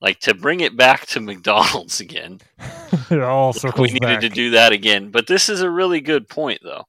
Like 0.00 0.20
to 0.20 0.34
bring 0.34 0.60
it 0.60 0.76
back 0.76 1.06
to 1.08 1.20
McDonald's 1.20 2.00
again. 2.00 2.40
it 3.10 3.20
all 3.20 3.52
Like, 3.54 3.54
circles 3.54 3.92
we 3.92 3.92
needed 3.92 4.00
back. 4.00 4.20
to 4.20 4.28
do 4.28 4.50
that 4.50 4.72
again. 4.72 5.10
But 5.10 5.26
this 5.26 5.48
is 5.48 5.62
a 5.62 5.70
really 5.70 6.00
good 6.00 6.28
point, 6.28 6.60
though. 6.62 6.84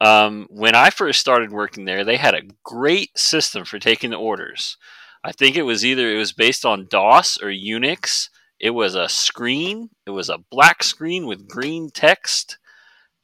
Um, 0.00 0.46
when 0.50 0.74
I 0.74 0.90
first 0.90 1.20
started 1.20 1.50
working 1.50 1.84
there, 1.84 2.04
they 2.04 2.16
had 2.16 2.34
a 2.34 2.48
great 2.62 3.16
system 3.18 3.64
for 3.64 3.78
taking 3.78 4.10
the 4.10 4.16
orders. 4.16 4.76
I 5.24 5.32
think 5.32 5.56
it 5.56 5.62
was 5.62 5.84
either 5.84 6.12
it 6.12 6.18
was 6.18 6.32
based 6.32 6.64
on 6.64 6.86
DOS 6.88 7.38
or 7.42 7.48
Unix. 7.48 8.28
It 8.60 8.70
was 8.70 8.94
a 8.94 9.08
screen. 9.08 9.90
It 10.06 10.10
was 10.10 10.28
a 10.28 10.38
black 10.50 10.82
screen 10.82 11.26
with 11.26 11.48
green 11.48 11.90
text, 11.90 12.58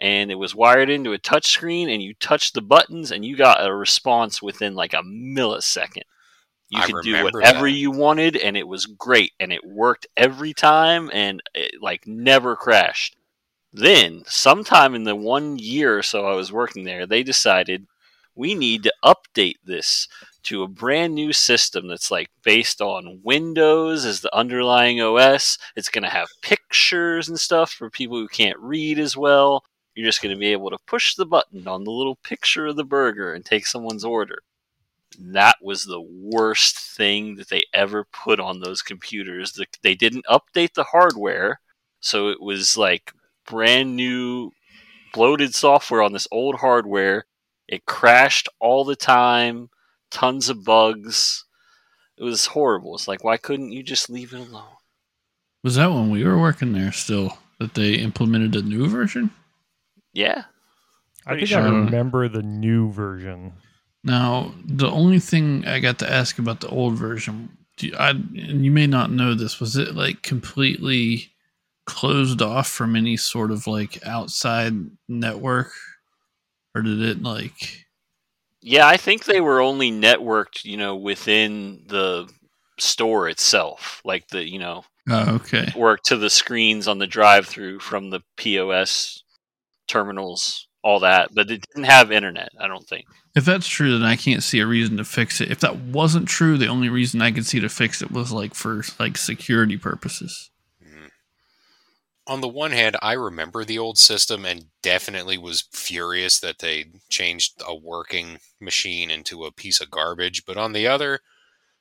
and 0.01 0.31
it 0.31 0.37
was 0.37 0.55
wired 0.55 0.91
into 0.91 1.13
a 1.13 1.19
touch 1.19 1.47
screen. 1.47 1.89
And 1.89 2.03
you 2.03 2.15
touched 2.15 2.55
the 2.55 2.63
buttons, 2.63 3.13
and 3.13 3.25
you 3.25 3.37
got 3.37 3.65
a 3.65 3.75
response 3.75 4.43
within 4.43 4.75
like 4.75 4.95
a 4.95 5.03
millisecond. 5.03 6.03
You 6.71 6.81
I 6.83 6.87
could 6.87 7.05
do 7.05 7.23
whatever 7.23 7.67
that. 7.67 7.77
you 7.77 7.93
wanted, 7.93 8.37
and 8.37 8.57
it 8.57 8.67
was 8.67 8.87
great, 8.87 9.33
and 9.39 9.53
it 9.53 9.65
worked 9.65 10.07
every 10.17 10.55
time, 10.55 11.11
and 11.13 11.41
it 11.55 11.81
like 11.81 12.07
never 12.07 12.57
crashed. 12.57 13.17
Then, 13.77 14.23
sometime 14.29 14.95
in 14.95 15.03
the 15.03 15.17
one 15.17 15.59
year 15.59 15.99
or 15.99 16.03
so 16.05 16.27
I 16.27 16.37
was 16.37 16.53
working 16.53 16.85
there, 16.85 17.07
they 17.07 17.25
decided 17.25 17.89
we 18.37 18.55
need 18.55 18.85
to 18.85 18.95
update 19.05 19.57
this 19.65 20.07
to 20.45 20.63
a 20.63 20.69
brand 20.69 21.13
new 21.17 21.33
system 21.33 21.89
that's 21.89 22.09
like 22.09 22.31
based 22.45 22.81
on 22.81 23.21
Windows 23.25 24.05
as 24.05 24.21
the 24.21 24.33
underlying 24.33 25.01
OS. 25.01 25.59
It's 25.75 25.89
going 25.89 26.05
to 26.05 26.09
have 26.09 26.29
pictures 26.41 27.29
and 27.29 27.39
stuff 27.39 27.73
for 27.73 27.91
people 27.91 28.17
who 28.17 28.29
can't 28.29 28.59
read 28.61 29.01
as 29.01 29.17
well. 29.17 29.65
You're 29.97 30.07
just 30.07 30.23
going 30.23 30.35
to 30.35 30.39
be 30.39 30.53
able 30.53 30.71
to 30.71 30.79
push 30.87 31.17
the 31.17 31.27
button 31.27 31.67
on 31.67 31.83
the 31.83 31.91
little 31.91 32.17
picture 32.23 32.67
of 32.67 32.77
the 32.77 32.85
burger 32.85 33.35
and 33.35 33.45
take 33.45 33.67
someone's 33.67 34.05
order. 34.05 34.39
That 35.19 35.57
was 35.61 35.85
the 35.85 36.01
worst 36.01 36.79
thing 36.79 37.35
that 37.37 37.49
they 37.49 37.63
ever 37.73 38.05
put 38.05 38.39
on 38.39 38.61
those 38.61 38.83
computers. 38.83 39.59
They 39.83 39.97
didn't 39.97 40.27
update 40.27 40.75
the 40.75 40.85
hardware, 40.85 41.59
so 41.99 42.29
it 42.29 42.41
was 42.41 42.77
like 42.77 43.13
brand 43.47 43.97
new 43.97 44.51
bloated 45.13 45.55
software 45.55 46.03
on 46.03 46.13
this 46.13 46.29
old 46.31 46.57
hardware. 46.57 47.27
It 47.69 47.87
crashed 47.87 48.49
all 48.61 48.85
the 48.85 48.97
time, 48.97 49.71
tons 50.11 50.49
of 50.49 50.65
bugs. 50.65 51.45
It 52.17 52.25
was 52.25 52.47
horrible. 52.47 52.95
It's 52.95 53.09
like, 53.09 53.25
why 53.25 53.37
couldn't 53.37 53.73
you 53.73 53.83
just 53.83 54.11
leave 54.11 54.33
it 54.33 54.41
alone? 54.41 54.65
Was 55.63 55.77
that 55.77 55.91
when 55.91 56.11
we 56.11 56.25
were 56.25 56.39
working 56.39 56.73
there 56.73 56.93
still 56.93 57.39
that 57.59 57.75
they 57.75 57.95
implemented 57.95 58.55
a 58.55 58.63
new 58.63 58.87
version? 58.87 59.31
Yeah. 60.13 60.45
I 61.27 61.31
Pretty 61.31 61.47
think 61.47 61.59
I 61.59 61.65
remember 61.65 62.29
the 62.29 62.43
new 62.43 62.93
version. 62.93 63.55
Now, 64.03 64.53
the 64.67 64.91
only 64.91 65.19
thing 65.19 65.67
I 65.67 65.81
got 65.81 65.99
to 66.01 66.11
ask 66.11 66.39
about 66.39 66.61
the 66.61 66.69
old 66.69 66.95
version, 66.95 67.57
do 67.79 67.87
you, 67.89 67.97
I, 67.97 68.11
and 68.11 68.65
you 68.65 68.71
may 68.71 68.87
not 68.87 69.11
know 69.11 69.35
this, 69.35 69.59
was 69.59 69.77
it 69.77 69.95
like 69.95 70.23
completely 70.23 71.33
closed 71.87 72.43
off 72.43 72.69
from 72.69 72.97
any 72.97 73.17
sort 73.17 73.51
of 73.51 73.67
like 73.67 74.05
outside 74.07 74.75
network? 75.09 75.71
Or 76.75 76.83
did 76.83 77.01
it 77.03 77.23
like, 77.23 77.87
Yeah, 78.61 78.87
I 78.87 78.97
think 78.97 79.25
they 79.25 79.41
were 79.41 79.61
only 79.61 79.93
networked, 79.93 80.65
you 80.65 80.77
know, 80.77 80.97
within 80.97 81.85
the 81.87 82.29
store 82.79 83.29
itself. 83.29 84.01
Like 84.05 84.29
the, 84.29 84.49
you 84.49 84.59
know, 84.59 84.85
oh, 85.09 85.37
okay. 85.37 85.73
work 85.77 86.03
to 86.05 86.17
the 86.17 86.31
screens 86.31 86.89
on 86.89 86.99
the 86.99 87.07
drive 87.07 87.47
through 87.47 87.79
from 87.81 88.11
the 88.11 88.23
POS 88.37 89.23
terminals, 89.87 90.67
all 90.83 91.01
that. 91.01 91.31
But 91.33 91.51
it 91.51 91.65
didn't 91.69 91.89
have 91.89 92.11
internet, 92.11 92.51
I 92.59 92.67
don't 92.67 92.87
think. 92.87 93.07
If 93.37 93.45
that's 93.45 93.67
true, 93.67 93.99
then 93.99 94.07
I 94.07 94.17
can't 94.17 94.43
see 94.43 94.61
a 94.61 94.67
reason 94.67 94.97
to 94.97 95.05
fix 95.05 95.41
it. 95.41 95.51
If 95.51 95.61
that 95.61 95.77
wasn't 95.77 96.29
true, 96.29 96.57
the 96.57 96.69
only 96.69 96.89
reason 96.89 97.21
I 97.21 97.33
could 97.33 97.47
see 97.47 97.61
to 97.61 97.69
fix 97.69 98.01
it 98.01 98.13
was 98.13 98.33
like 98.33 98.55
for 98.55 98.85
like 98.99 99.17
security 99.17 99.77
purposes. 99.77 100.51
On 102.27 102.41
the 102.41 102.49
one 102.49 102.73
hand, 102.73 102.97
I 103.03 103.13
remember 103.13 103.65
the 103.65 103.79
old 103.79 103.99
system 103.99 104.45
and 104.47 104.67
definitely 104.83 105.37
was 105.37 105.69
furious 105.73 106.41
that 106.41 106.59
they 106.59 106.87
changed 107.11 107.63
a 107.67 107.75
working 107.75 108.39
machine 108.61 109.11
into 109.11 109.45
a 109.45 109.53
piece 109.53 109.81
of 109.81 109.91
garbage. 109.91 110.47
But 110.47 110.57
on 110.57 110.73
the 110.73 110.87
other, 110.87 111.21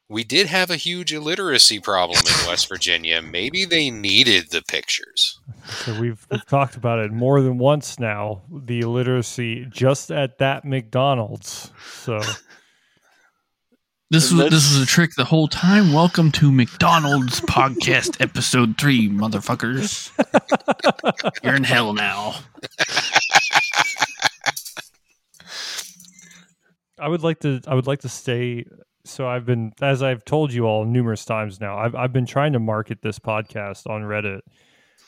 we 0.10 0.24
did 0.24 0.48
have 0.48 0.70
a 0.70 0.76
huge 0.76 1.14
illiteracy 1.14 1.80
problem 1.80 2.20
in 2.20 2.48
West 2.48 2.68
Virginia. 2.70 3.22
Maybe 3.22 3.66
they 3.66 3.90
needed 3.90 4.52
the 4.52 4.62
pictures. 4.62 5.40
So 5.66 6.00
we've, 6.00 6.28
we've 6.30 6.46
talked 6.46 6.76
about 6.76 7.00
it 7.00 7.12
more 7.12 7.42
than 7.42 7.58
once 7.58 8.00
now. 8.00 8.42
The 8.52 8.82
illiteracy 8.82 9.66
just 9.70 10.12
at 10.12 10.40
that 10.40 10.66
McDonald's. 10.66 11.72
So 12.02 12.20
This 14.14 14.30
And 14.30 14.42
was 14.42 14.52
this 14.52 14.64
that's- 14.64 14.74
was 14.76 14.84
a 14.84 14.86
trick 14.86 15.16
the 15.16 15.26
whole 15.26 15.48
time. 15.48 15.92
Welcome 15.92 16.32
to 16.34 16.52
McDonald's 16.52 17.42
podcast 17.42 18.22
episode 18.22 18.78
three, 18.78 19.10
motherfuckers. 19.10 20.12
You're 21.44 21.56
in 21.56 21.64
hell 21.64 21.94
now. 21.96 22.36
I 27.00 27.08
would 27.08 27.24
like 27.24 27.40
to 27.40 27.60
I 27.68 27.74
would 27.74 27.88
like 27.88 28.02
to 28.02 28.10
stay 28.10 28.66
so 29.04 29.28
I've 29.28 29.48
been 29.48 29.72
as 29.82 30.04
I've 30.04 30.24
told 30.24 30.54
you 30.54 30.66
all 30.66 30.86
numerous 30.86 31.26
times 31.26 31.60
now. 31.60 31.80
I've 31.80 31.96
I've 31.96 32.14
been 32.14 32.28
trying 32.28 32.54
to 32.54 32.60
market 32.60 33.00
this 33.02 33.18
podcast 33.18 33.90
on 33.90 34.04
Reddit. 34.04 34.42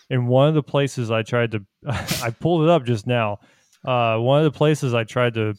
And 0.10 0.28
one 0.28 0.48
of 0.50 0.56
the 0.56 0.64
places 0.64 1.12
I 1.12 1.22
tried 1.22 1.52
to 1.52 1.64
I 1.88 2.32
pulled 2.40 2.64
it 2.64 2.70
up 2.70 2.86
just 2.86 3.06
now. 3.06 3.38
Uh, 3.86 4.18
one 4.18 4.44
of 4.44 4.52
the 4.52 4.58
places 4.58 4.96
I 4.96 5.04
tried 5.04 5.36
to 5.36 5.54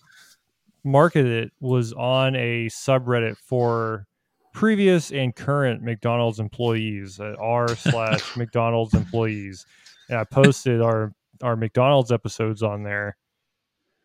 market 0.86 1.26
it 1.26 1.52
was 1.60 1.92
on 1.92 2.34
a 2.36 2.66
subreddit 2.66 3.36
for 3.36 4.06
previous 4.52 5.12
and 5.12 5.36
current 5.36 5.82
McDonald's 5.82 6.40
employees 6.40 7.20
at 7.20 7.38
r 7.38 7.68
slash 7.76 8.36
McDonald's 8.36 8.94
employees. 8.94 9.66
And 10.08 10.18
I 10.18 10.24
posted 10.24 10.80
our 10.80 11.12
our 11.42 11.56
McDonald's 11.56 12.10
episodes 12.10 12.62
on 12.62 12.82
there, 12.82 13.16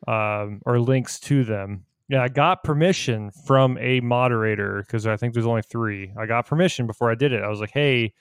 um, 0.08 0.62
or 0.66 0.80
links 0.80 1.20
to 1.22 1.46
them. 1.46 1.86
Yeah, 2.10 2.24
I 2.24 2.28
got 2.28 2.66
permission 2.66 3.32
from 3.46 3.78
a 3.78 4.02
moderator 4.02 4.84
because 4.86 5.08
I 5.08 5.16
think 5.16 5.34
there's 5.34 5.46
only 5.46 5.62
three. 5.62 6.12
I 6.20 6.26
got 6.26 6.46
permission 6.46 6.86
before 6.86 7.10
I 7.10 7.16
did 7.16 7.32
it. 7.32 7.42
I 7.42 7.48
was 7.48 7.62
like, 7.62 7.72
hey, 7.72 8.14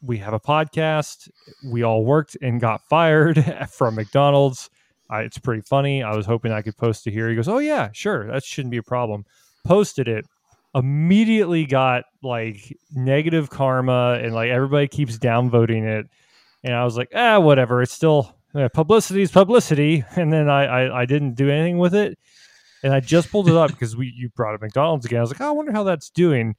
we 0.00 0.18
have 0.18 0.34
a 0.34 0.40
podcast. 0.40 1.28
We 1.64 1.82
all 1.82 2.04
worked 2.04 2.36
and 2.40 2.60
got 2.60 2.82
fired 2.88 3.44
from 3.70 3.96
McDonald's. 3.96 4.70
I, 5.12 5.22
it's 5.22 5.38
pretty 5.38 5.62
funny. 5.62 6.02
I 6.02 6.16
was 6.16 6.26
hoping 6.26 6.52
I 6.52 6.62
could 6.62 6.76
post 6.76 7.06
it 7.06 7.12
here. 7.12 7.28
He 7.28 7.36
goes, 7.36 7.48
oh, 7.48 7.58
yeah, 7.58 7.90
sure. 7.92 8.26
That 8.26 8.44
shouldn't 8.44 8.70
be 8.70 8.78
a 8.78 8.82
problem. 8.82 9.24
Posted 9.64 10.08
it. 10.08 10.26
Immediately 10.74 11.66
got 11.66 12.04
like 12.22 12.76
negative 12.92 13.50
karma 13.50 14.18
and 14.22 14.34
like 14.34 14.50
everybody 14.50 14.88
keeps 14.88 15.18
downvoting 15.18 15.84
it. 15.84 16.06
And 16.64 16.74
I 16.74 16.84
was 16.84 16.96
like, 16.96 17.10
ah, 17.14 17.38
whatever. 17.40 17.82
It's 17.82 17.92
still 17.92 18.34
uh, 18.54 18.68
publicity 18.70 19.22
is 19.22 19.30
publicity. 19.30 20.04
And 20.16 20.32
then 20.32 20.48
I, 20.48 20.64
I, 20.64 21.02
I 21.02 21.04
didn't 21.04 21.34
do 21.34 21.50
anything 21.50 21.78
with 21.78 21.94
it 21.94 22.18
and 22.82 22.92
I 22.92 23.00
just 23.00 23.30
pulled 23.30 23.48
it 23.48 23.54
up 23.54 23.70
because 23.72 23.96
we 23.96 24.12
you 24.16 24.28
brought 24.30 24.54
up 24.54 24.62
McDonald's 24.62 25.06
again. 25.06 25.18
I 25.18 25.22
was 25.22 25.30
like, 25.30 25.40
oh, 25.40 25.48
I 25.48 25.50
wonder 25.50 25.72
how 25.72 25.84
that's 25.84 26.10
doing. 26.10 26.56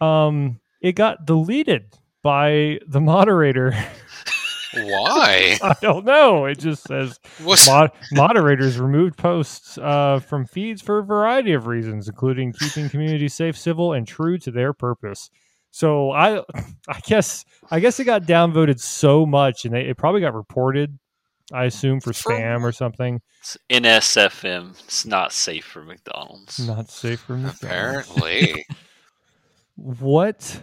Um, 0.00 0.60
it 0.80 0.92
got 0.92 1.24
deleted 1.24 1.96
by 2.22 2.80
the 2.86 3.00
moderator. 3.00 3.72
Why? 4.76 5.58
I 5.62 5.74
don't 5.80 6.04
know. 6.04 6.46
It 6.46 6.58
just 6.58 6.86
says 6.86 7.18
mod- 7.66 7.92
moderators 8.12 8.78
removed 8.78 9.16
posts 9.16 9.78
uh, 9.78 10.20
from 10.20 10.46
feeds 10.46 10.82
for 10.82 10.98
a 10.98 11.02
variety 11.04 11.52
of 11.52 11.66
reasons, 11.66 12.08
including 12.08 12.52
keeping 12.52 12.88
community 12.88 13.28
safe, 13.28 13.56
civil, 13.56 13.92
and 13.92 14.06
true 14.06 14.38
to 14.38 14.50
their 14.50 14.72
purpose. 14.72 15.30
So 15.70 16.12
I, 16.12 16.38
I 16.88 17.00
guess, 17.04 17.44
I 17.70 17.80
guess 17.80 17.98
it 17.98 18.04
got 18.04 18.22
downvoted 18.22 18.80
so 18.80 19.26
much, 19.26 19.64
and 19.64 19.74
they, 19.74 19.82
it 19.82 19.96
probably 19.96 20.20
got 20.20 20.34
reported. 20.34 20.98
I 21.52 21.64
assume 21.64 22.00
for 22.00 22.12
For 22.14 22.32
spam 22.32 22.62
or 22.62 22.72
something. 22.72 23.20
It's 23.40 23.58
NSFM. 23.68 24.82
It's 24.84 25.04
not 25.04 25.30
safe 25.32 25.64
for 25.64 25.82
McDonald's. 25.82 26.58
Not 26.66 26.90
safe 26.90 27.20
for 27.20 27.34
McDonald's. 27.34 27.62
apparently? 27.62 28.64
what 29.76 30.62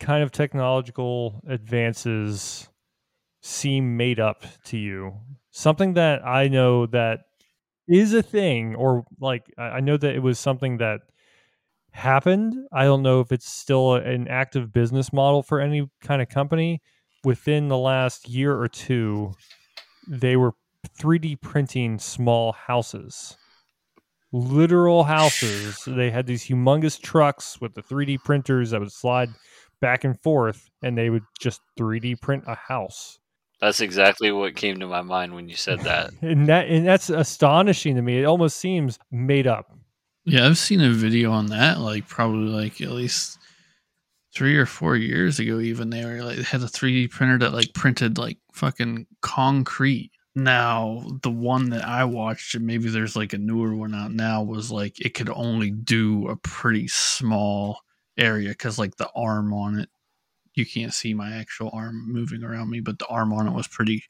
kind 0.00 0.22
of 0.22 0.30
technological 0.32 1.40
advances 1.46 2.68
seem 3.48 3.96
made 3.96 4.20
up 4.20 4.44
to 4.64 4.76
you? 4.76 5.14
Something 5.50 5.94
that 5.94 6.24
I 6.26 6.48
know 6.48 6.86
that 6.86 7.20
is 7.88 8.12
a 8.12 8.22
thing, 8.22 8.74
or 8.74 9.04
like 9.20 9.44
I 9.56 9.80
know 9.80 9.96
that 9.96 10.14
it 10.14 10.22
was 10.22 10.38
something 10.38 10.78
that 10.78 11.00
happened. 11.90 12.54
I 12.72 12.84
don't 12.84 13.02
know 13.02 13.20
if 13.20 13.32
it's 13.32 13.50
still 13.50 13.94
an 13.94 14.28
active 14.28 14.72
business 14.72 15.12
model 15.12 15.42
for 15.42 15.60
any 15.60 15.90
kind 16.00 16.22
of 16.22 16.28
company. 16.28 16.80
Within 17.24 17.68
the 17.68 17.78
last 17.78 18.28
year 18.28 18.56
or 18.56 18.68
two, 18.68 19.32
they 20.06 20.36
were 20.36 20.52
3D 21.00 21.40
printing 21.40 21.98
small 21.98 22.52
houses 22.52 23.36
literal 24.32 25.04
houses. 25.04 25.82
They 25.86 26.10
had 26.10 26.26
these 26.26 26.44
humongous 26.44 27.00
trucks 27.00 27.60
with 27.60 27.74
the 27.74 27.82
3D 27.82 28.22
printers 28.24 28.70
that 28.70 28.80
would 28.80 28.92
slide 28.92 29.30
back 29.80 30.04
and 30.04 30.20
forth, 30.20 30.68
and 30.82 30.96
they 30.96 31.10
would 31.10 31.24
just 31.40 31.60
3D 31.78 32.20
print 32.20 32.44
a 32.46 32.54
house. 32.54 33.18
That's 33.60 33.80
exactly 33.80 34.30
what 34.30 34.54
came 34.56 34.78
to 34.80 34.86
my 34.86 35.02
mind 35.02 35.34
when 35.34 35.48
you 35.48 35.56
said 35.56 35.80
that. 35.82 36.12
And 36.22 36.48
that 36.48 36.68
and 36.68 36.86
that's 36.86 37.10
astonishing 37.10 37.96
to 37.96 38.02
me. 38.02 38.20
It 38.20 38.24
almost 38.24 38.58
seems 38.58 38.98
made 39.10 39.46
up. 39.46 39.76
Yeah, 40.24 40.46
I've 40.46 40.58
seen 40.58 40.80
a 40.80 40.90
video 40.90 41.32
on 41.32 41.46
that, 41.46 41.80
like 41.80 42.06
probably 42.06 42.48
like 42.50 42.80
at 42.80 42.90
least 42.90 43.38
three 44.34 44.56
or 44.56 44.66
four 44.66 44.96
years 44.96 45.38
ago. 45.38 45.60
Even 45.60 45.90
they 45.90 46.04
were 46.04 46.22
like 46.22 46.38
had 46.40 46.62
a 46.62 46.66
3D 46.66 47.10
printer 47.10 47.38
that 47.38 47.52
like 47.54 47.72
printed 47.74 48.18
like 48.18 48.38
fucking 48.52 49.06
concrete, 49.22 50.12
Now, 50.34 51.04
the 51.22 51.30
one 51.30 51.70
that 51.70 51.84
I 51.84 52.04
watched, 52.04 52.54
and 52.54 52.66
maybe 52.66 52.88
there's 52.90 53.16
like 53.16 53.32
a 53.32 53.38
newer 53.38 53.74
one 53.74 53.94
out 53.94 54.12
now, 54.12 54.42
was 54.42 54.70
like 54.70 55.00
it 55.04 55.14
could 55.14 55.30
only 55.30 55.70
do 55.70 56.28
a 56.28 56.36
pretty 56.36 56.88
small 56.88 57.80
area 58.16 58.50
because, 58.50 58.78
like, 58.78 58.96
the 58.96 59.10
arm 59.16 59.52
on 59.52 59.80
it, 59.80 59.88
you 60.58 60.66
can't 60.66 60.92
see 60.92 61.14
my 61.14 61.36
actual 61.36 61.70
arm 61.72 62.12
moving 62.12 62.42
around 62.42 62.70
me, 62.70 62.80
but 62.80 62.98
the 62.98 63.06
arm 63.06 63.32
on 63.32 63.46
it 63.46 63.54
was 63.54 63.68
pretty 63.68 64.04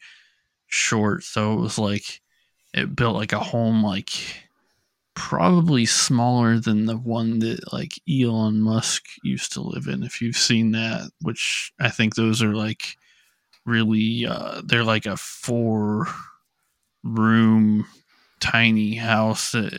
short. 0.67 1.23
So 1.25 1.53
it 1.53 1.61
was 1.61 1.79
like 1.79 2.21
it 2.75 2.97
built 2.97 3.17
like 3.17 3.33
a 3.33 3.41
home, 3.41 3.83
like 3.85 4.11
probably 5.15 5.85
smaller 5.85 6.59
than 6.61 6.87
the 6.87 6.97
one 6.97 7.41
that 7.41 7.73
like 7.73 7.93
Elon 8.09 8.61
Musk 8.61 9.05
used 9.23 9.53
to 9.53 9.61
live 9.61 9.87
in. 9.87 10.03
If 10.03 10.21
you've 10.21 10.37
seen 10.37 10.73
that, 10.73 11.11
which 11.23 11.73
I 11.81 11.91
think 11.91 12.15
those 12.15 12.43
are 12.43 12.55
like 12.55 12.97
really 13.67 14.25
uh 14.27 14.63
they're 14.65 14.85
like 14.85 15.05
a 15.05 15.17
four 15.17 16.07
room 17.05 17.87
tiny 18.41 18.95
house 18.95 19.55
uh, 19.55 19.71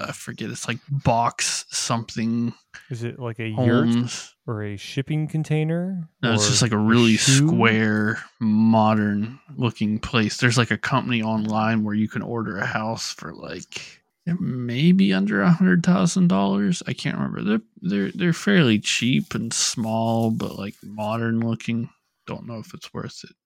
i 0.00 0.12
forget 0.12 0.50
it's 0.50 0.68
like 0.68 0.78
box 0.90 1.64
something 1.70 2.52
Is 2.90 3.02
it 3.02 3.18
like 3.18 3.38
a 3.38 3.48
yurt 3.48 4.34
or 4.46 4.62
a 4.62 4.76
shipping 4.76 5.28
container? 5.28 6.08
no 6.22 6.32
it's 6.32 6.48
just 6.48 6.62
like 6.62 6.72
a 6.72 6.78
really 6.78 7.16
shoe? 7.16 7.46
square 7.48 8.22
modern 8.40 9.38
looking 9.56 9.98
place. 9.98 10.38
There's 10.38 10.58
like 10.58 10.70
a 10.70 10.78
company 10.78 11.22
online 11.22 11.84
where 11.84 11.94
you 11.94 12.08
can 12.08 12.22
order 12.22 12.58
a 12.58 12.66
house 12.66 13.12
for 13.12 13.32
like 13.32 14.02
maybe 14.26 15.12
under 15.12 15.42
a 15.42 15.50
hundred 15.50 15.84
thousand 15.84 16.28
dollars. 16.28 16.82
I 16.86 16.92
can't 16.92 17.16
remember. 17.16 17.42
They're 17.42 17.60
they're 17.80 18.12
they're 18.12 18.32
fairly 18.32 18.78
cheap 18.78 19.34
and 19.34 19.52
small 19.52 20.30
but 20.30 20.58
like 20.58 20.74
modern 20.82 21.40
looking. 21.40 21.90
Don't 22.26 22.46
know 22.46 22.58
if 22.58 22.74
it's 22.74 22.92
worth 22.92 23.20
it. 23.24 23.36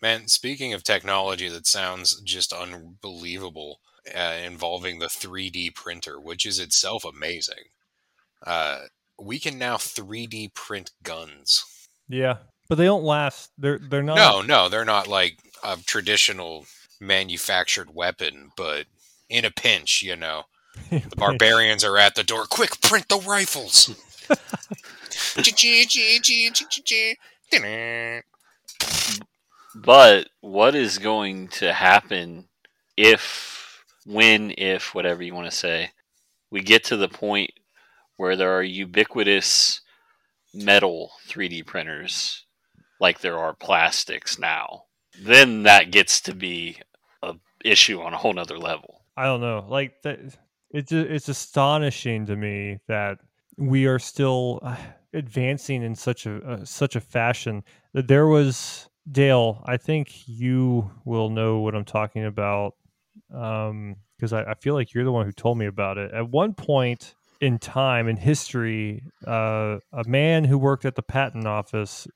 Man, 0.00 0.28
speaking 0.28 0.72
of 0.72 0.82
technology 0.84 1.48
that 1.48 1.66
sounds 1.66 2.20
just 2.22 2.52
unbelievable, 2.52 3.80
uh, 4.14 4.36
involving 4.44 4.98
the 4.98 5.06
3D 5.06 5.74
printer, 5.74 6.20
which 6.20 6.46
is 6.46 6.58
itself 6.58 7.04
amazing, 7.04 7.64
uh, 8.46 8.80
we 9.20 9.38
can 9.38 9.58
now 9.58 9.76
3D 9.76 10.54
print 10.54 10.90
guns. 11.02 11.64
Yeah, 12.08 12.38
but 12.68 12.76
they 12.76 12.84
don't 12.84 13.04
last. 13.04 13.50
They're 13.58 13.78
they're 13.78 14.02
not. 14.02 14.16
No, 14.16 14.42
no, 14.42 14.68
they're 14.68 14.84
not 14.84 15.08
like 15.08 15.38
a 15.62 15.76
traditional 15.84 16.66
manufactured 17.00 17.94
weapon, 17.94 18.50
but 18.56 18.86
in 19.28 19.44
a 19.44 19.50
pinch, 19.50 20.02
you 20.02 20.16
know, 20.16 20.44
the 20.90 21.16
barbarians 21.16 21.84
are 21.84 21.98
at 21.98 22.14
the 22.14 22.24
door. 22.24 22.44
Quick, 22.46 22.80
print 22.80 23.08
the 23.08 23.18
rifles. 23.18 23.94
But 29.74 30.28
what 30.40 30.74
is 30.74 30.98
going 30.98 31.48
to 31.48 31.72
happen 31.72 32.48
if, 32.96 33.57
when, 34.08 34.54
if, 34.56 34.94
whatever 34.94 35.22
you 35.22 35.34
want 35.34 35.50
to 35.50 35.56
say, 35.56 35.90
we 36.50 36.62
get 36.62 36.84
to 36.84 36.96
the 36.96 37.08
point 37.08 37.50
where 38.16 38.36
there 38.36 38.56
are 38.56 38.62
ubiquitous 38.62 39.82
metal 40.54 41.12
3D 41.28 41.66
printers 41.66 42.46
like 43.00 43.20
there 43.20 43.38
are 43.38 43.52
plastics 43.52 44.38
now? 44.38 44.84
Then 45.22 45.64
that 45.64 45.90
gets 45.90 46.22
to 46.22 46.34
be 46.34 46.78
a 47.22 47.34
issue 47.64 48.00
on 48.00 48.14
a 48.14 48.16
whole 48.16 48.32
nother 48.32 48.58
level. 48.58 49.04
I 49.16 49.24
don't 49.24 49.42
know. 49.42 49.66
Like 49.68 50.00
that, 50.04 50.20
it's 50.70 50.92
it's 50.92 51.28
astonishing 51.28 52.26
to 52.26 52.36
me 52.36 52.78
that 52.88 53.18
we 53.56 53.86
are 53.86 53.98
still 53.98 54.60
uh, 54.62 54.76
advancing 55.12 55.82
in 55.82 55.94
such 55.94 56.24
a 56.24 56.36
uh, 56.48 56.64
such 56.64 56.94
a 56.94 57.00
fashion. 57.00 57.64
That 57.94 58.06
there 58.06 58.28
was 58.28 58.88
Dale. 59.10 59.62
I 59.66 59.76
think 59.76 60.28
you 60.28 60.90
will 61.04 61.30
know 61.30 61.58
what 61.58 61.74
I'm 61.74 61.84
talking 61.84 62.24
about 62.24 62.74
because 63.30 64.32
I, 64.32 64.42
I 64.42 64.54
feel 64.54 64.74
like 64.74 64.94
you're 64.94 65.04
the 65.04 65.12
one 65.12 65.26
who 65.26 65.32
told 65.32 65.58
me 65.58 65.66
about 65.66 65.98
it. 65.98 66.12
At 66.12 66.30
one 66.30 66.54
point 66.54 67.14
in 67.40 67.58
time 67.58 68.08
in 68.08 68.16
history, 68.16 69.02
uh, 69.26 69.78
a 69.92 70.04
man 70.06 70.44
who 70.44 70.58
worked 70.58 70.84
at 70.84 70.94
the 70.94 71.02
patent 71.02 71.46
office 71.46 72.06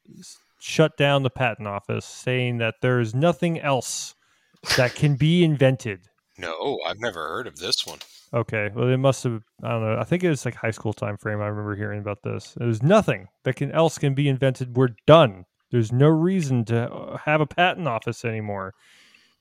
shut 0.59 0.97
down 0.97 1.23
the 1.23 1.31
patent 1.31 1.69
office, 1.69 2.05
saying 2.05 2.59
that 2.59 2.77
there 2.83 3.01
is 3.01 3.15
nothing 3.15 3.61
else 3.61 4.15
that 4.77 4.95
can 4.95 5.17
be 5.17 5.45
invented. 5.45 6.01
No, 6.39 6.79
I've 6.87 7.01
never 7.01 7.29
heard 7.29 7.47
of 7.47 7.57
this 7.57 7.87
one. 7.87 7.99
Okay, 8.35 8.71
well, 8.75 8.89
it 8.89 8.97
must 8.97 9.25
have. 9.25 9.43
I 9.63 9.71
don't 9.71 9.83
know. 9.83 9.99
I 9.99 10.05
think 10.05 10.25
it 10.25 10.31
was 10.31 10.45
like 10.45 10.55
high 10.55 10.71
school 10.71 10.95
time 10.95 11.19
frame. 11.19 11.43
I 11.43 11.49
remember 11.49 11.77
hearing 11.77 12.01
about 12.01 12.23
this. 12.23 12.55
There's 12.57 12.83
nothing 12.83 13.29
that 13.45 13.57
can 13.57 13.71
else 13.73 13.99
can 13.99 14.15
be 14.15 14.29
invented. 14.29 14.75
We're 14.77 14.95
done. 15.07 15.45
There's 15.71 15.93
no 15.93 16.09
reason 16.09 16.65
to 16.67 16.91
uh, 16.91 17.19
have 17.19 17.41
a 17.41 17.47
patent 17.47 17.87
office 17.89 18.25
anymore. 18.25 18.73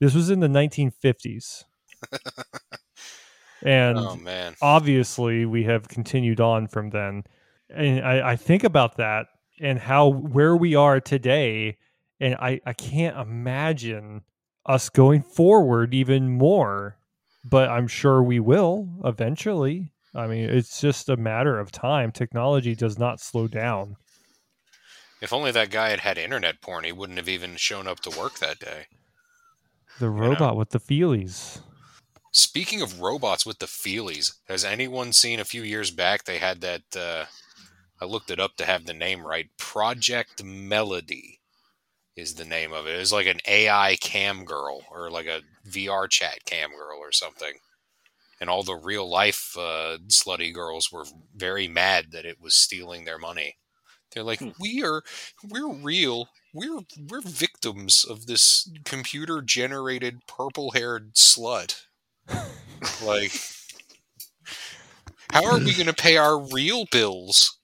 This 0.01 0.15
was 0.15 0.31
in 0.31 0.39
the 0.39 0.47
1950s, 0.47 1.65
and 3.61 3.99
oh 3.99 4.15
man, 4.15 4.55
obviously 4.59 5.45
we 5.45 5.63
have 5.65 5.87
continued 5.87 6.41
on 6.41 6.67
from 6.67 6.89
then. 6.89 7.23
And 7.69 8.03
I, 8.03 8.31
I 8.31 8.35
think 8.35 8.63
about 8.63 8.97
that 8.97 9.27
and 9.61 9.77
how 9.77 10.07
where 10.07 10.57
we 10.57 10.73
are 10.73 10.99
today, 10.99 11.77
and 12.19 12.33
I, 12.33 12.59
I 12.65 12.73
can't 12.73 13.15
imagine 13.15 14.23
us 14.65 14.89
going 14.89 15.21
forward 15.21 15.93
even 15.93 16.31
more. 16.31 16.97
But 17.43 17.69
I'm 17.69 17.87
sure 17.87 18.23
we 18.23 18.39
will 18.39 18.89
eventually. 19.05 19.93
I 20.15 20.25
mean, 20.25 20.49
it's 20.49 20.81
just 20.81 21.09
a 21.09 21.17
matter 21.17 21.59
of 21.59 21.71
time. 21.71 22.11
Technology 22.11 22.75
does 22.75 22.97
not 22.97 23.19
slow 23.19 23.47
down. 23.47 23.97
if 25.21 25.31
only 25.31 25.51
that 25.51 25.69
guy 25.69 25.89
had 25.89 25.99
had 25.99 26.17
internet 26.17 26.59
porn, 26.61 26.85
he 26.85 26.91
wouldn't 26.91 27.19
have 27.19 27.29
even 27.29 27.55
shown 27.55 27.87
up 27.87 27.99
to 27.99 28.19
work 28.19 28.39
that 28.39 28.57
day. 28.57 28.87
The 29.99 30.09
robot 30.09 30.55
with 30.55 30.69
the 30.71 30.79
feelies. 30.79 31.59
Speaking 32.31 32.81
of 32.81 33.01
robots 33.01 33.45
with 33.45 33.59
the 33.59 33.65
feelies, 33.65 34.35
has 34.47 34.63
anyone 34.63 35.13
seen 35.13 35.39
a 35.39 35.45
few 35.45 35.63
years 35.63 35.91
back 35.91 36.23
they 36.23 36.37
had 36.37 36.61
that 36.61 36.95
uh, 36.95 37.25
I 38.01 38.05
looked 38.05 38.31
it 38.31 38.39
up 38.39 38.55
to 38.57 38.65
have 38.65 38.85
the 38.85 38.93
name 38.93 39.27
right. 39.27 39.49
Project 39.57 40.43
Melody 40.43 41.39
is 42.15 42.33
the 42.33 42.45
name 42.45 42.73
of 42.73 42.87
it. 42.87 42.95
It 42.95 42.99
was 42.99 43.13
like 43.13 43.27
an 43.27 43.41
AI 43.47 43.95
cam 44.01 44.43
girl 44.43 44.81
or 44.91 45.11
like 45.11 45.27
a 45.27 45.41
VR 45.69 46.09
chat 46.09 46.43
cam 46.45 46.71
girl 46.71 46.97
or 46.99 47.11
something. 47.11 47.53
And 48.39 48.49
all 48.49 48.63
the 48.63 48.75
real 48.75 49.07
life 49.07 49.55
uh, 49.55 49.99
slutty 50.07 50.51
girls 50.51 50.91
were 50.91 51.05
very 51.35 51.67
mad 51.67 52.07
that 52.11 52.25
it 52.25 52.41
was 52.41 52.55
stealing 52.55 53.05
their 53.05 53.19
money. 53.19 53.57
They're 54.14 54.24
like, 54.24 54.39
Hmm. 54.39 54.49
we 54.59 54.84
are, 54.84 55.03
we're 55.43 55.72
real. 55.74 56.30
We're 56.53 56.82
we're 57.09 57.22
victims 57.22 58.03
of 58.03 58.26
this 58.28 58.70
computer 58.86 59.41
generated 59.41 60.26
purple 60.28 60.72
haired 60.72 61.14
slut. 61.16 61.84
like, 63.03 63.32
how 65.32 65.45
are 65.45 65.59
we 65.59 65.74
going 65.74 65.88
to 65.88 65.93
pay 65.93 66.18
our 66.18 66.39
real 66.39 66.86
bills? 66.91 67.57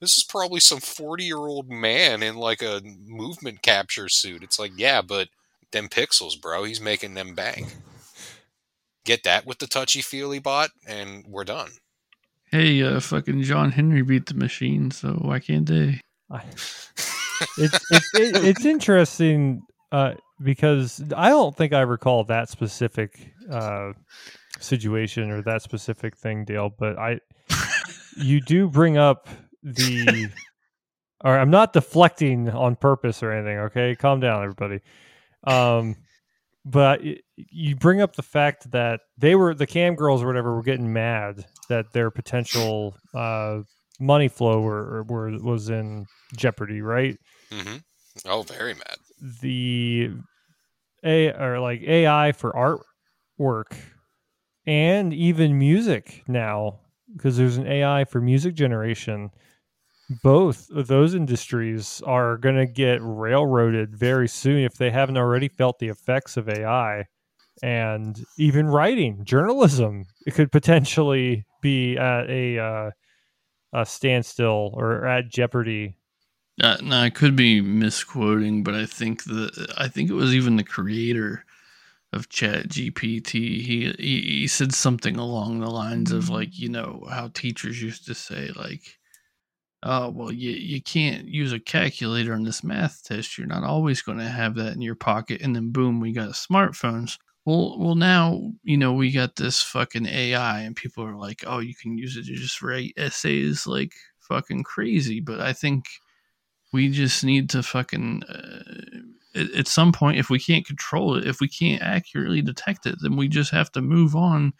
This 0.00 0.16
is 0.16 0.24
probably 0.24 0.60
some 0.60 0.80
40 0.80 1.24
year 1.24 1.38
old 1.38 1.70
man 1.70 2.22
in 2.22 2.36
like 2.36 2.62
a 2.62 2.82
movement 3.06 3.62
capture 3.62 4.08
suit. 4.08 4.42
It's 4.42 4.58
like, 4.58 4.72
yeah, 4.76 5.02
but 5.02 5.28
them 5.70 5.88
pixels, 5.88 6.40
bro, 6.40 6.64
he's 6.64 6.80
making 6.80 7.14
them 7.14 7.34
bang. 7.34 7.66
Get 9.04 9.22
that 9.24 9.46
with 9.46 9.58
the 9.58 9.66
touchy 9.68 10.00
feely 10.02 10.38
bot, 10.40 10.70
and 10.86 11.24
we're 11.26 11.44
done. 11.44 11.70
Hey, 12.52 12.82
uh, 12.82 13.00
fucking 13.00 13.42
John 13.44 13.72
Henry 13.72 14.02
beat 14.02 14.26
the 14.26 14.34
machine, 14.34 14.90
so 14.90 15.14
why 15.22 15.38
can't 15.38 15.66
they? 15.66 16.00
It's 17.58 17.90
it's 17.90 18.10
it's 18.14 18.64
interesting 18.64 19.62
uh, 19.90 20.14
because 20.40 21.02
I 21.16 21.30
don't 21.30 21.56
think 21.56 21.72
I 21.72 21.80
recall 21.80 22.22
that 22.24 22.48
specific 22.48 23.34
uh, 23.50 23.94
situation 24.60 25.30
or 25.30 25.42
that 25.42 25.62
specific 25.62 26.16
thing, 26.16 26.44
Dale. 26.44 26.70
But 26.78 26.98
I, 26.98 27.18
you 28.16 28.40
do 28.42 28.68
bring 28.68 28.96
up 28.96 29.28
the, 29.64 30.30
or 31.24 31.36
I'm 31.36 31.50
not 31.50 31.72
deflecting 31.72 32.48
on 32.48 32.76
purpose 32.76 33.24
or 33.24 33.32
anything. 33.32 33.58
Okay, 33.58 33.96
calm 33.96 34.20
down, 34.20 34.42
everybody. 34.42 34.80
Um, 35.44 35.96
but 36.64 37.00
you 37.36 37.76
bring 37.76 38.00
up 38.00 38.14
the 38.16 38.22
fact 38.22 38.70
that 38.70 39.00
they 39.18 39.34
were 39.34 39.54
the 39.54 39.66
cam 39.66 39.94
girls 39.94 40.22
or 40.22 40.26
whatever 40.26 40.54
were 40.54 40.62
getting 40.62 40.92
mad 40.92 41.44
that 41.68 41.92
their 41.92 42.10
potential 42.10 42.94
uh, 43.14 43.60
money 43.98 44.28
flow 44.28 44.60
were, 44.60 45.02
were 45.04 45.30
was 45.38 45.68
in 45.70 46.06
jeopardy, 46.36 46.80
right? 46.80 47.18
Mm-hmm. 47.50 47.76
Oh, 48.26 48.42
very 48.42 48.74
mad. 48.74 48.96
the 49.40 50.10
a 51.04 51.32
or 51.32 51.58
like 51.60 51.82
AI 51.82 52.32
for 52.32 52.52
artwork 53.40 53.76
and 54.66 55.12
even 55.12 55.58
music 55.58 56.22
now 56.28 56.78
because 57.12 57.36
there's 57.36 57.56
an 57.56 57.66
AI 57.66 58.04
for 58.04 58.20
music 58.20 58.54
generation. 58.54 59.30
Both 60.22 60.70
of 60.70 60.86
those 60.88 61.14
industries 61.14 62.02
are 62.06 62.36
going 62.38 62.56
to 62.56 62.66
get 62.66 63.00
railroaded 63.02 63.96
very 63.96 64.28
soon 64.28 64.64
if 64.64 64.74
they 64.74 64.90
haven't 64.90 65.16
already 65.16 65.48
felt 65.48 65.78
the 65.78 65.88
effects 65.88 66.36
of 66.36 66.48
AI. 66.48 67.06
And 67.62 68.24
even 68.38 68.66
writing, 68.68 69.24
journalism, 69.24 70.06
it 70.26 70.34
could 70.34 70.52
potentially 70.52 71.46
be 71.62 71.96
at 71.98 72.28
a, 72.30 72.58
uh, 72.58 72.90
a 73.72 73.86
standstill 73.86 74.72
or 74.74 75.06
at 75.06 75.30
jeopardy 75.30 75.96
Uh, 76.62 76.76
no, 76.82 76.98
I 76.98 77.10
could 77.10 77.34
be 77.34 77.60
misquoting, 77.60 78.62
but 78.62 78.74
I 78.74 78.86
think 78.86 79.24
the 79.24 79.74
I 79.78 79.88
think 79.88 80.10
it 80.10 80.14
was 80.14 80.34
even 80.34 80.56
the 80.56 80.64
creator 80.64 81.44
of 82.12 82.28
Chat 82.30 82.68
GPT. 82.68 83.62
He, 83.62 83.92
he 83.98 84.22
he 84.40 84.48
said 84.48 84.74
something 84.74 85.16
along 85.16 85.60
the 85.60 85.70
lines 85.70 86.12
of 86.12 86.28
like, 86.30 86.58
you 86.58 86.68
know, 86.68 87.06
how 87.10 87.28
teachers 87.28 87.82
used 87.82 88.06
to 88.06 88.14
say 88.14 88.50
like, 88.56 88.98
oh 89.82 90.10
well, 90.10 90.32
you 90.32 90.50
you 90.50 90.82
can't 90.82 91.26
use 91.26 91.52
a 91.52 91.60
calculator 91.60 92.34
on 92.34 92.44
this 92.44 92.64
math 92.64 93.02
test. 93.04 93.38
You're 93.38 93.46
not 93.46 93.64
always 93.64 94.02
going 94.02 94.18
to 94.18 94.28
have 94.28 94.54
that 94.56 94.74
in 94.74 94.82
your 94.82 94.94
pocket. 94.94 95.40
And 95.42 95.54
then 95.54 95.70
boom, 95.70 96.00
we 96.00 96.12
got 96.12 96.30
smartphones. 96.30 97.18
Well, 97.44 97.78
well, 97.78 97.94
now 97.94 98.52
you 98.62 98.76
know 98.76 98.92
we 98.92 99.10
got 99.10 99.36
this 99.36 99.62
fucking 99.62 100.06
AI, 100.06 100.60
and 100.60 100.76
people 100.76 101.04
are 101.04 101.16
like, 101.16 101.44
"Oh, 101.46 101.58
you 101.58 101.74
can 101.74 101.98
use 101.98 102.16
it 102.16 102.26
to 102.26 102.34
just 102.34 102.62
write 102.62 102.94
essays 102.96 103.66
like 103.66 103.92
fucking 104.20 104.62
crazy." 104.64 105.20
But 105.20 105.40
I 105.40 105.52
think 105.52 105.86
we 106.72 106.90
just 106.90 107.24
need 107.24 107.50
to 107.50 107.62
fucking 107.62 108.22
uh, 108.28 109.00
at, 109.34 109.50
at 109.52 109.68
some 109.68 109.92
point, 109.92 110.18
if 110.18 110.30
we 110.30 110.38
can't 110.38 110.66
control 110.66 111.16
it, 111.16 111.26
if 111.26 111.40
we 111.40 111.48
can't 111.48 111.82
accurately 111.82 112.42
detect 112.42 112.86
it, 112.86 112.96
then 113.00 113.16
we 113.16 113.28
just 113.28 113.50
have 113.50 113.70
to 113.72 113.80
move 113.80 114.14
on 114.14 114.52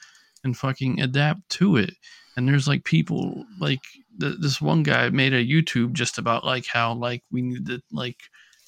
and 0.44 0.56
fucking 0.56 1.00
adapt 1.00 1.48
to 1.50 1.76
it. 1.76 1.94
And 2.36 2.48
there's 2.48 2.68
like 2.68 2.84
people 2.84 3.44
like 3.60 3.82
th- 4.20 4.36
this 4.40 4.60
one 4.60 4.82
guy 4.82 5.10
made 5.10 5.34
a 5.34 5.44
YouTube 5.44 5.92
just 5.92 6.18
about 6.18 6.44
like 6.44 6.66
how 6.66 6.94
like 6.94 7.22
we 7.30 7.42
need 7.42 7.66
to 7.66 7.82
like 7.92 8.18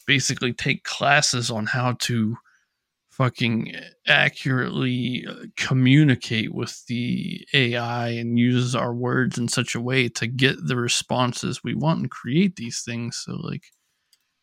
basically 0.07 0.53
take 0.53 0.85
classes 0.85 1.51
on 1.51 1.67
how 1.67 1.93
to 2.01 2.37
fucking 3.11 3.75
accurately 4.09 5.25
uh, 5.29 5.35
communicate 5.57 6.53
with 6.55 6.85
the 6.87 7.47
AI 7.55 8.09
and 8.11 8.39
use 8.39 8.75
our 8.75 8.95
words 8.95 9.39
in 9.39 9.49
such 9.49 9.75
a 9.75 9.81
way 9.81 10.09
to 10.09 10.27
get 10.27 10.57
the 10.67 10.77
responses 10.77 11.63
we 11.65 11.75
want 11.75 12.01
and 12.01 12.11
create 12.11 12.57
these 12.57 12.83
things. 12.83 13.23
So, 13.25 13.37
like, 13.37 13.63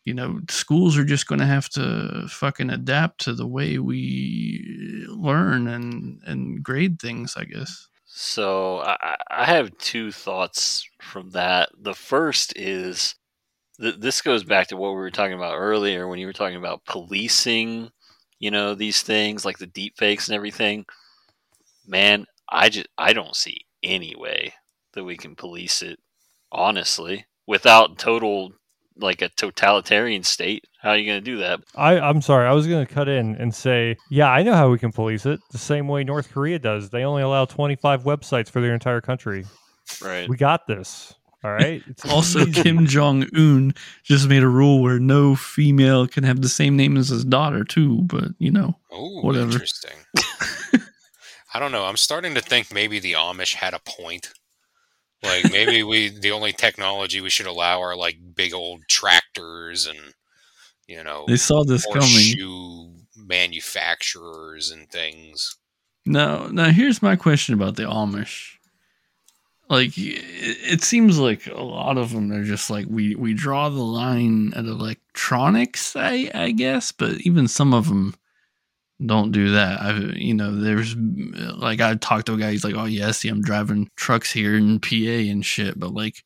you 0.06 0.14
know, 0.14 0.40
schools 0.50 0.98
are 0.98 1.06
just 1.06 1.28
going 1.28 1.40
to 1.40 1.46
have 1.46 1.70
to 1.72 2.28
fucking 2.30 2.70
adapt 2.72 3.22
to 3.22 3.34
the 3.34 3.48
way 3.48 3.78
we 3.80 5.06
learn 5.10 5.68
and 5.68 6.22
and 6.26 6.64
grade 6.64 7.00
things, 7.02 7.36
I 7.38 7.46
guess. 7.46 7.88
So 8.14 8.80
I, 8.80 9.16
I 9.30 9.46
have 9.46 9.78
two 9.78 10.12
thoughts 10.12 10.86
from 11.02 11.32
that. 11.32 11.70
The 11.80 11.94
first 11.96 12.54
is 12.58 13.16
th- 13.82 13.98
this 14.00 14.22
goes 14.22 14.44
back 14.44 14.68
to 14.70 14.78
what 14.78 14.92
we 14.92 14.96
were 14.98 15.12
talking 15.12 15.36
about 15.36 15.58
earlier 15.58 16.08
when 16.08 16.20
you 16.20 16.28
were 16.28 16.34
talking 16.34 16.58
about 16.58 16.86
policing 16.86 17.92
you 18.40 18.52
know, 18.52 18.76
these 18.76 19.02
things 19.04 19.46
like 19.46 19.58
the 19.60 19.68
deep 19.68 19.98
fakes 19.98 20.28
and 20.30 20.36
everything, 20.36 20.86
man, 21.86 22.26
I 22.50 22.70
just 22.70 22.88
I 22.98 23.14
don't 23.14 23.36
see 23.36 23.62
any 23.84 24.16
way 24.16 24.54
that 24.94 25.04
we 25.04 25.18
can 25.18 25.36
police 25.36 25.82
it 25.82 26.00
honestly 26.52 27.26
without 27.48 27.98
total 27.98 28.54
like 28.98 29.22
a 29.22 29.30
totalitarian 29.30 30.24
state. 30.24 30.66
How 30.82 30.92
are 30.92 30.98
you 30.98 31.06
going 31.06 31.20
to 31.20 31.26
do 31.26 31.38
that? 31.38 31.60
I, 31.76 32.00
I'm 32.00 32.22
sorry. 32.22 32.48
I 32.48 32.54
was 32.54 32.68
going 32.68 32.86
to 32.86 32.92
cut 32.94 33.08
in 33.08 33.36
and 33.36 33.54
say, 33.54 33.98
yeah, 34.10 34.30
I 34.30 34.44
know 34.44 34.54
how 34.54 34.70
we 34.70 34.78
can 34.80 34.92
police 34.92 35.26
it. 35.26 35.40
The 35.52 35.58
same 35.58 35.88
way 35.88 36.04
North 36.04 36.32
Korea 36.32 36.60
does. 36.60 36.90
They 36.90 37.04
only 37.04 37.22
allow 37.24 37.46
25 37.46 38.04
websites 38.04 38.50
for 38.50 38.62
their 38.62 38.74
entire 38.74 39.02
country. 39.02 39.46
Right. 40.04 40.28
We 40.30 40.38
got 40.38 40.68
this. 40.68 41.14
All 41.44 41.52
right. 41.52 41.82
It's 41.88 42.06
Also. 42.06 42.46
Kim 42.46 42.86
Jong 42.86 43.26
Un 43.36 43.74
just 44.04 44.28
made 44.28 44.44
a 44.44 44.48
rule 44.48 44.82
where 44.82 45.00
no 45.00 45.36
female 45.36 46.08
can 46.08 46.24
have 46.24 46.42
the 46.42 46.50
same 46.50 46.76
name 46.76 46.98
as 46.98 47.10
his 47.10 47.26
daughter, 47.26 47.64
too. 47.64 48.02
But 48.04 48.30
you 48.40 48.52
know, 48.52 48.78
Oh, 48.92 49.22
Whatever. 49.22 49.54
interesting. 49.54 49.98
I 51.54 51.60
don't 51.60 51.72
know. 51.72 51.86
I'm 51.86 51.98
starting 51.98 52.34
to 52.36 52.42
think 52.42 52.74
maybe 52.74 53.00
the 53.00 53.14
Amish 53.14 53.56
had 53.56 53.74
a 53.74 53.80
point. 53.80 54.34
Like 55.24 55.44
maybe 55.52 55.84
we 55.84 56.10
the 56.10 56.32
only 56.32 56.54
technology 56.54 57.22
we 57.22 57.30
should 57.30 57.48
allow 57.48 57.82
are 57.82 57.96
like 57.96 58.18
big 58.36 58.54
old 58.54 58.82
tractors 58.88 59.88
and 59.88 60.14
you 60.88 61.04
know 61.04 61.26
they 61.28 61.38
saw 61.38 61.64
this 61.64 61.86
coming. 61.86 62.02
horseshoe 62.02 62.92
manufacturers 63.16 64.72
and 64.72 64.90
things. 64.90 65.58
Now, 66.06 66.48
now 66.48 66.70
here's 66.70 67.02
my 67.02 67.16
question 67.16 67.54
about 67.54 67.76
the 67.76 67.84
Amish. 67.84 68.56
Like, 69.70 69.98
it, 69.98 70.20
it 70.74 70.84
seems 70.84 71.18
like 71.18 71.48
a 71.48 71.62
lot 71.62 71.98
of 71.98 72.12
them 72.12 72.32
are 72.32 72.44
just 72.44 72.70
like 72.70 72.88
we 72.90 73.16
we 73.16 73.34
draw 73.34 73.70
the 73.70 73.82
line 73.82 74.54
at 74.56 74.66
electronics, 74.66 75.96
I 75.96 76.30
I 76.34 76.52
guess, 76.52 76.92
but 76.92 77.22
even 77.22 77.48
some 77.48 77.74
of 77.74 77.88
them 77.88 78.16
don't 79.06 79.32
do 79.32 79.52
that. 79.52 79.82
I 79.82 79.94
you 80.16 80.34
know, 80.34 80.56
there's 80.56 80.96
like 80.96 81.82
I 81.82 81.96
talked 81.96 82.28
to 82.28 82.34
a 82.34 82.38
guy. 82.38 82.52
He's 82.52 82.64
like, 82.64 82.76
oh 82.76 82.86
yeah, 82.86 83.12
see, 83.12 83.30
I'm 83.30 83.42
driving 83.42 83.90
trucks 83.96 84.32
here 84.32 84.56
in 84.56 84.80
PA 84.80 84.96
and 84.96 85.46
shit, 85.46 85.80
but 85.80 85.94
like, 85.94 86.24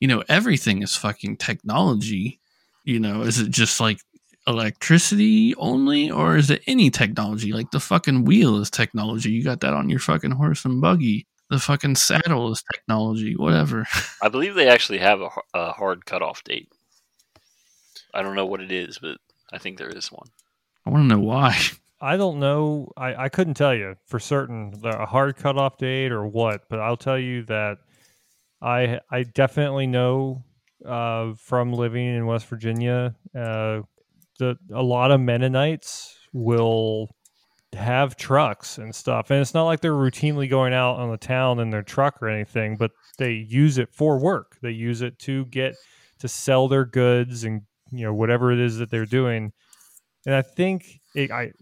you 0.00 0.08
know, 0.08 0.22
everything 0.28 0.82
is 0.82 0.96
fucking 0.96 1.36
technology. 1.38 2.40
You 2.84 3.00
know, 3.00 3.22
is 3.22 3.38
it 3.38 3.50
just 3.50 3.80
like 3.80 4.00
electricity 4.46 5.54
only 5.56 6.10
or 6.10 6.36
is 6.36 6.50
it 6.50 6.62
any 6.66 6.88
technology 6.88 7.52
like 7.52 7.70
the 7.70 7.78
fucking 7.78 8.24
wheel 8.24 8.56
is 8.56 8.70
technology 8.70 9.30
you 9.30 9.44
got 9.44 9.60
that 9.60 9.74
on 9.74 9.90
your 9.90 9.98
fucking 9.98 10.30
horse 10.30 10.64
and 10.64 10.80
buggy 10.80 11.26
the 11.50 11.58
fucking 11.58 11.94
saddle 11.94 12.50
is 12.50 12.64
technology 12.72 13.36
whatever 13.36 13.86
I 14.22 14.30
believe 14.30 14.54
they 14.54 14.68
actually 14.68 14.98
have 14.98 15.20
a 15.54 15.72
hard 15.72 16.06
cutoff 16.06 16.42
date. 16.44 16.72
I 18.12 18.22
don't 18.22 18.34
know 18.34 18.46
what 18.46 18.60
it 18.60 18.72
is, 18.72 18.98
but 18.98 19.18
I 19.52 19.58
think 19.58 19.78
there 19.78 19.88
is 19.88 20.10
one. 20.10 20.28
i 20.86 20.90
want 20.90 21.04
to 21.04 21.14
know 21.14 21.20
why 21.22 21.58
I 22.00 22.16
don't 22.16 22.38
know. 22.38 22.92
I, 22.96 23.24
I 23.24 23.28
couldn't 23.28 23.54
tell 23.54 23.74
you 23.74 23.96
for 24.06 24.20
certain 24.20 24.72
the, 24.80 25.02
a 25.02 25.06
hard 25.06 25.36
cutoff 25.36 25.78
date 25.78 26.12
or 26.12 26.26
what, 26.26 26.62
but 26.68 26.78
I'll 26.78 26.96
tell 26.96 27.18
you 27.18 27.44
that 27.44 27.78
I 28.62 29.00
I 29.10 29.24
definitely 29.24 29.86
know 29.86 30.44
uh, 30.86 31.34
from 31.34 31.72
living 31.72 32.06
in 32.06 32.26
West 32.26 32.46
Virginia 32.46 33.16
uh, 33.34 33.80
that 34.38 34.56
a 34.72 34.82
lot 34.82 35.10
of 35.10 35.20
Mennonites 35.20 36.16
will 36.32 37.08
have 37.72 38.16
trucks 38.16 38.78
and 38.78 38.94
stuff, 38.94 39.30
and 39.30 39.40
it's 39.40 39.54
not 39.54 39.64
like 39.64 39.80
they're 39.80 39.92
routinely 39.92 40.48
going 40.48 40.72
out 40.72 40.96
on 40.96 41.10
the 41.10 41.16
town 41.16 41.58
in 41.58 41.70
their 41.70 41.82
truck 41.82 42.22
or 42.22 42.28
anything, 42.28 42.76
but 42.76 42.92
they 43.18 43.32
use 43.32 43.76
it 43.76 43.88
for 43.92 44.18
work. 44.18 44.56
They 44.62 44.70
use 44.70 45.02
it 45.02 45.18
to 45.20 45.46
get 45.46 45.74
to 46.20 46.28
sell 46.28 46.68
their 46.68 46.84
goods 46.84 47.42
and 47.42 47.62
you 47.90 48.04
know 48.04 48.14
whatever 48.14 48.52
it 48.52 48.60
is 48.60 48.78
that 48.78 48.90
they're 48.90 49.04
doing. 49.04 49.52
And 50.26 50.34
I 50.34 50.42
think 50.42 51.00
it, 51.14 51.30
I 51.30 51.52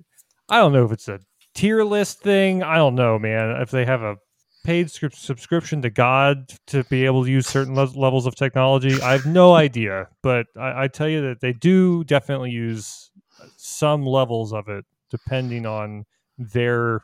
I 0.48 0.58
don't 0.58 0.72
know 0.72 0.84
if 0.84 0.92
it's 0.92 1.08
a 1.08 1.20
tier 1.54 1.82
list 1.84 2.20
thing. 2.20 2.62
I 2.62 2.76
don't 2.76 2.94
know, 2.94 3.18
man. 3.18 3.50
If 3.60 3.70
they 3.70 3.84
have 3.84 4.02
a 4.02 4.16
paid 4.64 4.90
scrip- 4.90 5.14
subscription 5.14 5.82
to 5.82 5.90
God 5.90 6.52
to 6.66 6.84
be 6.84 7.04
able 7.04 7.24
to 7.24 7.30
use 7.30 7.46
certain 7.46 7.74
le- 7.74 7.98
levels 7.98 8.26
of 8.26 8.34
technology, 8.34 9.00
I 9.00 9.12
have 9.12 9.26
no 9.26 9.54
idea. 9.54 10.08
But 10.22 10.46
I, 10.56 10.84
I 10.84 10.88
tell 10.88 11.08
you 11.08 11.22
that 11.22 11.40
they 11.40 11.52
do 11.52 12.04
definitely 12.04 12.50
use 12.50 13.10
some 13.56 14.04
levels 14.04 14.52
of 14.52 14.68
it, 14.68 14.84
depending 15.10 15.66
on 15.66 16.04
their 16.38 17.02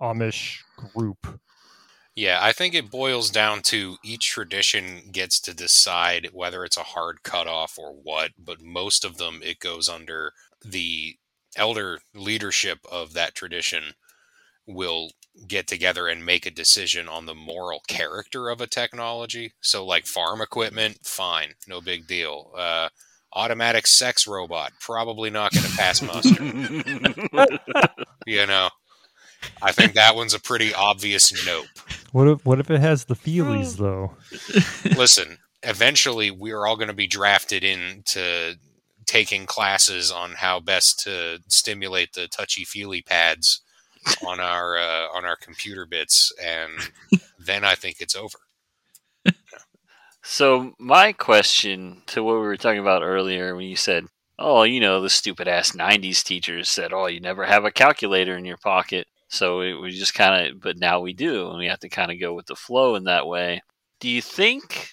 Amish 0.00 0.58
group. 0.76 1.40
Yeah, 2.14 2.38
I 2.42 2.50
think 2.50 2.74
it 2.74 2.90
boils 2.90 3.30
down 3.30 3.62
to 3.62 3.96
each 4.04 4.28
tradition 4.28 5.10
gets 5.12 5.38
to 5.40 5.54
decide 5.54 6.30
whether 6.32 6.64
it's 6.64 6.76
a 6.76 6.82
hard 6.82 7.22
cutoff 7.22 7.78
or 7.78 7.92
what, 7.92 8.32
but 8.36 8.60
most 8.60 9.04
of 9.04 9.18
them 9.18 9.40
it 9.44 9.60
goes 9.60 9.88
under 9.88 10.32
the 10.64 11.16
elder 11.56 12.00
leadership 12.14 12.78
of 12.90 13.14
that 13.14 13.34
tradition 13.34 13.94
will 14.66 15.10
get 15.46 15.66
together 15.66 16.08
and 16.08 16.26
make 16.26 16.44
a 16.44 16.50
decision 16.50 17.08
on 17.08 17.26
the 17.26 17.34
moral 17.34 17.80
character 17.88 18.48
of 18.48 18.60
a 18.60 18.66
technology. 18.66 19.52
So 19.60 19.84
like 19.84 20.06
farm 20.06 20.40
equipment, 20.40 20.98
fine, 21.04 21.54
no 21.66 21.80
big 21.80 22.06
deal. 22.06 22.52
Uh 22.56 22.88
automatic 23.32 23.86
sex 23.86 24.26
robot, 24.26 24.72
probably 24.80 25.30
not 25.30 25.52
going 25.52 25.66
to 25.66 25.76
pass 25.76 26.02
muster. 26.02 26.42
you 28.26 28.46
know. 28.46 28.70
I 29.62 29.70
think 29.70 29.94
that 29.94 30.16
one's 30.16 30.34
a 30.34 30.40
pretty 30.40 30.74
obvious 30.74 31.46
nope. 31.46 31.66
What 32.10 32.26
if 32.26 32.44
what 32.44 32.58
if 32.58 32.70
it 32.70 32.80
has 32.80 33.04
the 33.04 33.14
feelies 33.14 33.76
though? 33.76 34.14
listen, 34.96 35.38
eventually 35.62 36.30
we 36.30 36.50
are 36.50 36.66
all 36.66 36.76
going 36.76 36.88
to 36.88 36.94
be 36.94 37.06
drafted 37.06 37.62
into 37.62 38.56
taking 39.08 39.46
classes 39.46 40.12
on 40.12 40.34
how 40.34 40.60
best 40.60 41.00
to 41.00 41.40
stimulate 41.48 42.12
the 42.12 42.28
touchy 42.28 42.64
feely 42.64 43.02
pads 43.02 43.62
on 44.26 44.40
our 44.40 44.78
uh, 44.78 45.08
on 45.14 45.24
our 45.24 45.36
computer 45.36 45.86
bits, 45.86 46.32
and 46.42 46.72
then 47.38 47.64
I 47.64 47.74
think 47.74 47.96
it's 48.00 48.16
over. 48.16 48.38
So 50.22 50.74
my 50.78 51.12
question 51.12 52.02
to 52.06 52.22
what 52.22 52.34
we 52.34 52.40
were 52.40 52.56
talking 52.56 52.80
about 52.80 53.02
earlier 53.02 53.54
when 53.56 53.66
you 53.66 53.76
said, 53.76 54.06
"Oh, 54.38 54.62
you 54.62 54.80
know, 54.80 55.00
the 55.00 55.10
stupid 55.10 55.48
ass 55.48 55.74
'90s 55.74 56.22
teachers 56.22 56.68
said, 56.68 56.92
oh, 56.92 57.06
you 57.06 57.20
never 57.20 57.44
have 57.46 57.64
a 57.64 57.72
calculator 57.72 58.36
in 58.36 58.44
your 58.44 58.58
pocket." 58.58 59.08
So 59.28 59.60
it 59.62 59.72
was 59.74 59.98
just 59.98 60.14
kind 60.14 60.50
of, 60.52 60.60
but 60.60 60.78
now 60.78 61.00
we 61.00 61.12
do, 61.12 61.48
and 61.48 61.58
we 61.58 61.66
have 61.66 61.80
to 61.80 61.88
kind 61.88 62.10
of 62.12 62.20
go 62.20 62.32
with 62.34 62.46
the 62.46 62.56
flow 62.56 62.94
in 62.94 63.04
that 63.04 63.26
way. 63.26 63.62
Do 64.00 64.08
you 64.08 64.22
think 64.22 64.90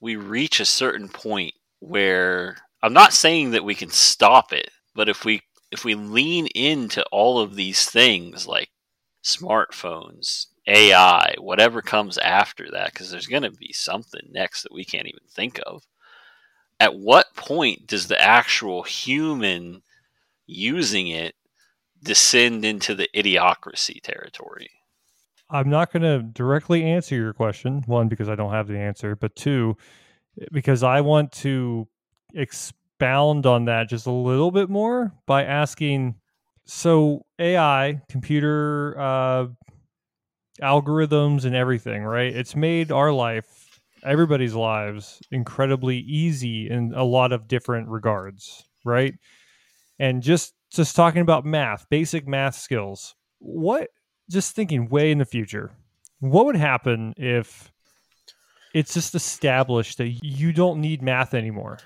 we 0.00 0.16
reach 0.16 0.60
a 0.60 0.64
certain 0.66 1.08
point 1.08 1.54
where 1.80 2.58
I'm 2.82 2.92
not 2.92 3.12
saying 3.12 3.50
that 3.52 3.64
we 3.64 3.74
can 3.74 3.90
stop 3.90 4.52
it, 4.52 4.70
but 4.94 5.08
if 5.08 5.24
we 5.24 5.42
if 5.70 5.84
we 5.84 5.94
lean 5.94 6.46
into 6.48 7.04
all 7.10 7.40
of 7.40 7.56
these 7.56 7.88
things 7.90 8.46
like 8.46 8.70
smartphones, 9.24 10.46
AI, 10.66 11.34
whatever 11.38 11.82
comes 11.82 12.18
after 12.18 12.70
that, 12.72 12.92
because 12.92 13.10
there's 13.10 13.26
going 13.26 13.42
to 13.42 13.50
be 13.50 13.72
something 13.72 14.28
next 14.30 14.62
that 14.62 14.72
we 14.72 14.84
can't 14.84 15.08
even 15.08 15.26
think 15.28 15.60
of. 15.66 15.82
At 16.78 16.96
what 16.96 17.34
point 17.34 17.86
does 17.86 18.06
the 18.06 18.20
actual 18.20 18.82
human 18.82 19.82
using 20.46 21.08
it 21.08 21.34
descend 22.02 22.64
into 22.64 22.94
the 22.94 23.08
idiocracy 23.14 24.00
territory? 24.02 24.70
I'm 25.48 25.70
not 25.70 25.92
going 25.92 26.02
to 26.02 26.22
directly 26.22 26.84
answer 26.84 27.14
your 27.14 27.32
question. 27.32 27.82
One, 27.86 28.08
because 28.08 28.28
I 28.28 28.34
don't 28.34 28.52
have 28.52 28.68
the 28.68 28.78
answer, 28.78 29.16
but 29.16 29.34
two, 29.36 29.76
because 30.52 30.82
I 30.82 31.00
want 31.00 31.32
to 31.32 31.88
expound 32.34 33.46
on 33.46 33.66
that 33.66 33.88
just 33.88 34.06
a 34.06 34.10
little 34.10 34.50
bit 34.50 34.68
more 34.68 35.12
by 35.26 35.44
asking 35.44 36.16
so 36.64 37.24
AI, 37.38 38.00
computer 38.08 38.98
uh, 38.98 39.46
algorithms, 40.60 41.44
and 41.44 41.54
everything, 41.54 42.02
right? 42.02 42.34
It's 42.34 42.56
made 42.56 42.90
our 42.90 43.12
life, 43.12 43.80
everybody's 44.04 44.54
lives, 44.54 45.20
incredibly 45.30 45.98
easy 45.98 46.68
in 46.68 46.92
a 46.94 47.04
lot 47.04 47.32
of 47.32 47.48
different 47.48 47.88
regards, 47.88 48.64
right? 48.84 49.14
And 49.98 50.22
just 50.22 50.54
just 50.70 50.96
talking 50.96 51.22
about 51.22 51.44
math, 51.44 51.88
basic 51.88 52.26
math 52.26 52.56
skills. 52.56 53.14
What 53.38 53.88
just 54.28 54.56
thinking 54.56 54.88
way 54.88 55.12
in 55.12 55.18
the 55.18 55.24
future, 55.24 55.70
what 56.18 56.46
would 56.46 56.56
happen 56.56 57.14
if 57.16 57.72
it's 58.74 58.94
just 58.94 59.14
established 59.14 59.98
that 59.98 60.08
you 60.08 60.52
don't 60.52 60.80
need 60.80 61.00
math 61.00 61.32
anymore? 61.32 61.78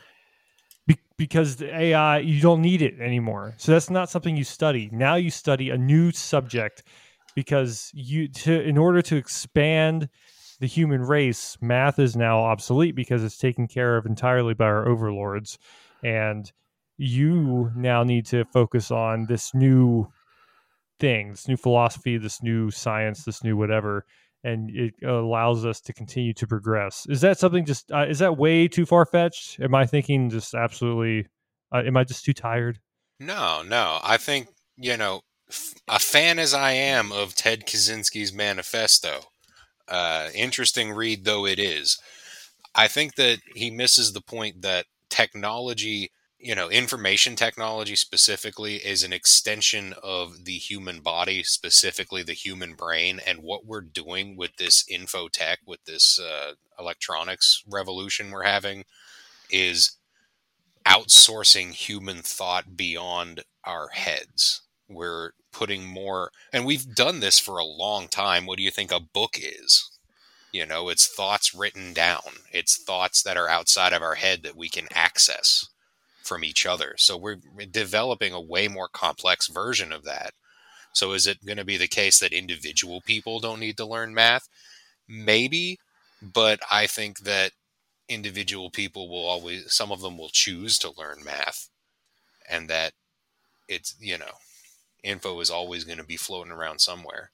Be- 0.90 1.00
because 1.16 1.56
the 1.56 1.74
AI, 1.74 2.18
you 2.18 2.40
don't 2.40 2.62
need 2.62 2.82
it 2.82 2.98
anymore. 2.98 3.54
So 3.58 3.72
that's 3.72 3.90
not 3.90 4.10
something 4.10 4.36
you 4.36 4.44
study. 4.44 4.88
Now 4.92 5.16
you 5.16 5.30
study 5.30 5.70
a 5.70 5.78
new 5.78 6.12
subject 6.12 6.82
because 7.34 7.90
you 7.94 8.28
to 8.28 8.60
in 8.60 8.76
order 8.76 9.02
to 9.02 9.16
expand 9.16 10.08
the 10.60 10.66
human 10.66 11.02
race, 11.02 11.56
math 11.60 11.98
is 11.98 12.16
now 12.16 12.40
obsolete 12.40 12.94
because 12.94 13.22
it's 13.22 13.38
taken 13.38 13.68
care 13.68 13.96
of 13.96 14.06
entirely 14.06 14.54
by 14.54 14.66
our 14.66 14.88
overlords. 14.88 15.58
And 16.02 16.50
you 16.96 17.70
now 17.76 18.02
need 18.02 18.26
to 18.26 18.44
focus 18.46 18.90
on 18.90 19.26
this 19.26 19.54
new 19.54 20.08
thing, 20.98 21.30
this 21.30 21.48
new 21.48 21.56
philosophy, 21.56 22.18
this 22.18 22.42
new 22.42 22.70
science, 22.70 23.24
this 23.24 23.42
new 23.42 23.56
whatever, 23.56 24.04
and 24.44 24.70
it 24.70 24.94
allows 25.04 25.64
us 25.64 25.80
to 25.82 25.92
continue 25.92 26.32
to 26.34 26.46
progress. 26.46 27.06
Is 27.08 27.20
that 27.20 27.38
something 27.38 27.64
just 27.64 27.90
uh, 27.92 28.06
is 28.08 28.18
that 28.20 28.36
way 28.36 28.68
too 28.68 28.86
far 28.86 29.04
fetched? 29.04 29.60
Am 29.60 29.74
I 29.74 29.86
thinking 29.86 30.30
just 30.30 30.54
absolutely? 30.54 31.26
Uh, 31.72 31.82
am 31.86 31.96
I 31.96 32.04
just 32.04 32.24
too 32.24 32.32
tired? 32.32 32.78
No, 33.18 33.62
no. 33.62 33.98
I 34.02 34.16
think 34.16 34.48
you 34.76 34.96
know, 34.96 35.20
f- 35.48 35.74
a 35.88 35.98
fan 35.98 36.38
as 36.38 36.54
I 36.54 36.72
am 36.72 37.12
of 37.12 37.34
Ted 37.34 37.66
Kaczynski's 37.66 38.32
manifesto. 38.32 39.20
Uh, 39.86 40.28
interesting 40.34 40.92
read 40.92 41.24
though 41.24 41.46
it 41.46 41.58
is. 41.58 41.98
I 42.74 42.88
think 42.88 43.16
that 43.16 43.40
he 43.54 43.70
misses 43.70 44.12
the 44.12 44.20
point 44.20 44.62
that 44.62 44.86
technology 45.10 46.12
you 46.40 46.54
know, 46.54 46.70
information 46.70 47.36
technology 47.36 47.94
specifically 47.94 48.76
is 48.76 49.02
an 49.02 49.12
extension 49.12 49.94
of 50.02 50.46
the 50.46 50.56
human 50.56 51.00
body, 51.00 51.42
specifically 51.42 52.22
the 52.22 52.32
human 52.32 52.74
brain, 52.74 53.20
and 53.26 53.40
what 53.40 53.66
we're 53.66 53.82
doing 53.82 54.36
with 54.36 54.56
this 54.56 54.82
infotech, 54.90 55.58
with 55.66 55.84
this 55.84 56.18
uh, 56.18 56.52
electronics 56.78 57.62
revolution 57.68 58.30
we're 58.30 58.44
having, 58.44 58.84
is 59.50 59.98
outsourcing 60.86 61.72
human 61.72 62.22
thought 62.22 62.74
beyond 62.74 63.44
our 63.64 63.88
heads. 63.88 64.62
We're 64.88 65.32
putting 65.52 65.86
more, 65.86 66.30
and 66.54 66.64
we've 66.64 66.94
done 66.94 67.20
this 67.20 67.38
for 67.38 67.58
a 67.58 67.64
long 67.64 68.08
time. 68.08 68.46
What 68.46 68.56
do 68.56 68.62
you 68.62 68.70
think 68.70 68.90
a 68.90 69.00
book 69.00 69.36
is? 69.36 69.90
You 70.52 70.64
know, 70.64 70.88
it's 70.88 71.06
thoughts 71.06 71.54
written 71.54 71.92
down. 71.92 72.22
It's 72.50 72.82
thoughts 72.82 73.22
that 73.24 73.36
are 73.36 73.48
outside 73.48 73.92
of 73.92 74.02
our 74.02 74.14
head 74.14 74.42
that 74.42 74.56
we 74.56 74.70
can 74.70 74.88
access 74.94 75.68
from 76.22 76.44
each 76.44 76.66
other. 76.66 76.94
So 76.98 77.16
we're 77.16 77.38
developing 77.70 78.32
a 78.32 78.40
way 78.40 78.68
more 78.68 78.88
complex 78.88 79.48
version 79.48 79.92
of 79.92 80.04
that. 80.04 80.32
So 80.92 81.12
is 81.12 81.26
it 81.26 81.44
going 81.44 81.58
to 81.58 81.64
be 81.64 81.76
the 81.76 81.88
case 81.88 82.18
that 82.18 82.32
individual 82.32 83.00
people 83.00 83.40
don't 83.40 83.60
need 83.60 83.76
to 83.76 83.86
learn 83.86 84.12
math? 84.14 84.48
Maybe, 85.08 85.78
but 86.22 86.60
I 86.70 86.86
think 86.86 87.20
that 87.20 87.52
individual 88.08 88.70
people 88.70 89.08
will 89.08 89.24
always 89.24 89.72
some 89.72 89.92
of 89.92 90.00
them 90.00 90.18
will 90.18 90.30
choose 90.30 90.78
to 90.78 90.92
learn 90.98 91.22
math 91.24 91.68
and 92.50 92.68
that 92.68 92.92
it's, 93.68 93.94
you 94.00 94.18
know, 94.18 94.32
info 95.04 95.38
is 95.40 95.50
always 95.50 95.84
going 95.84 95.98
to 95.98 96.04
be 96.04 96.16
floating 96.16 96.52
around 96.52 96.80
somewhere. 96.80 97.30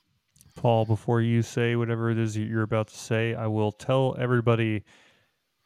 Paul, 0.54 0.84
before 0.84 1.20
you 1.20 1.42
say 1.42 1.76
whatever 1.76 2.10
it 2.10 2.18
is 2.18 2.34
that 2.34 2.42
you're 2.42 2.62
about 2.62 2.88
to 2.88 2.96
say, 2.96 3.34
I 3.34 3.46
will 3.46 3.72
tell 3.72 4.16
everybody 4.18 4.84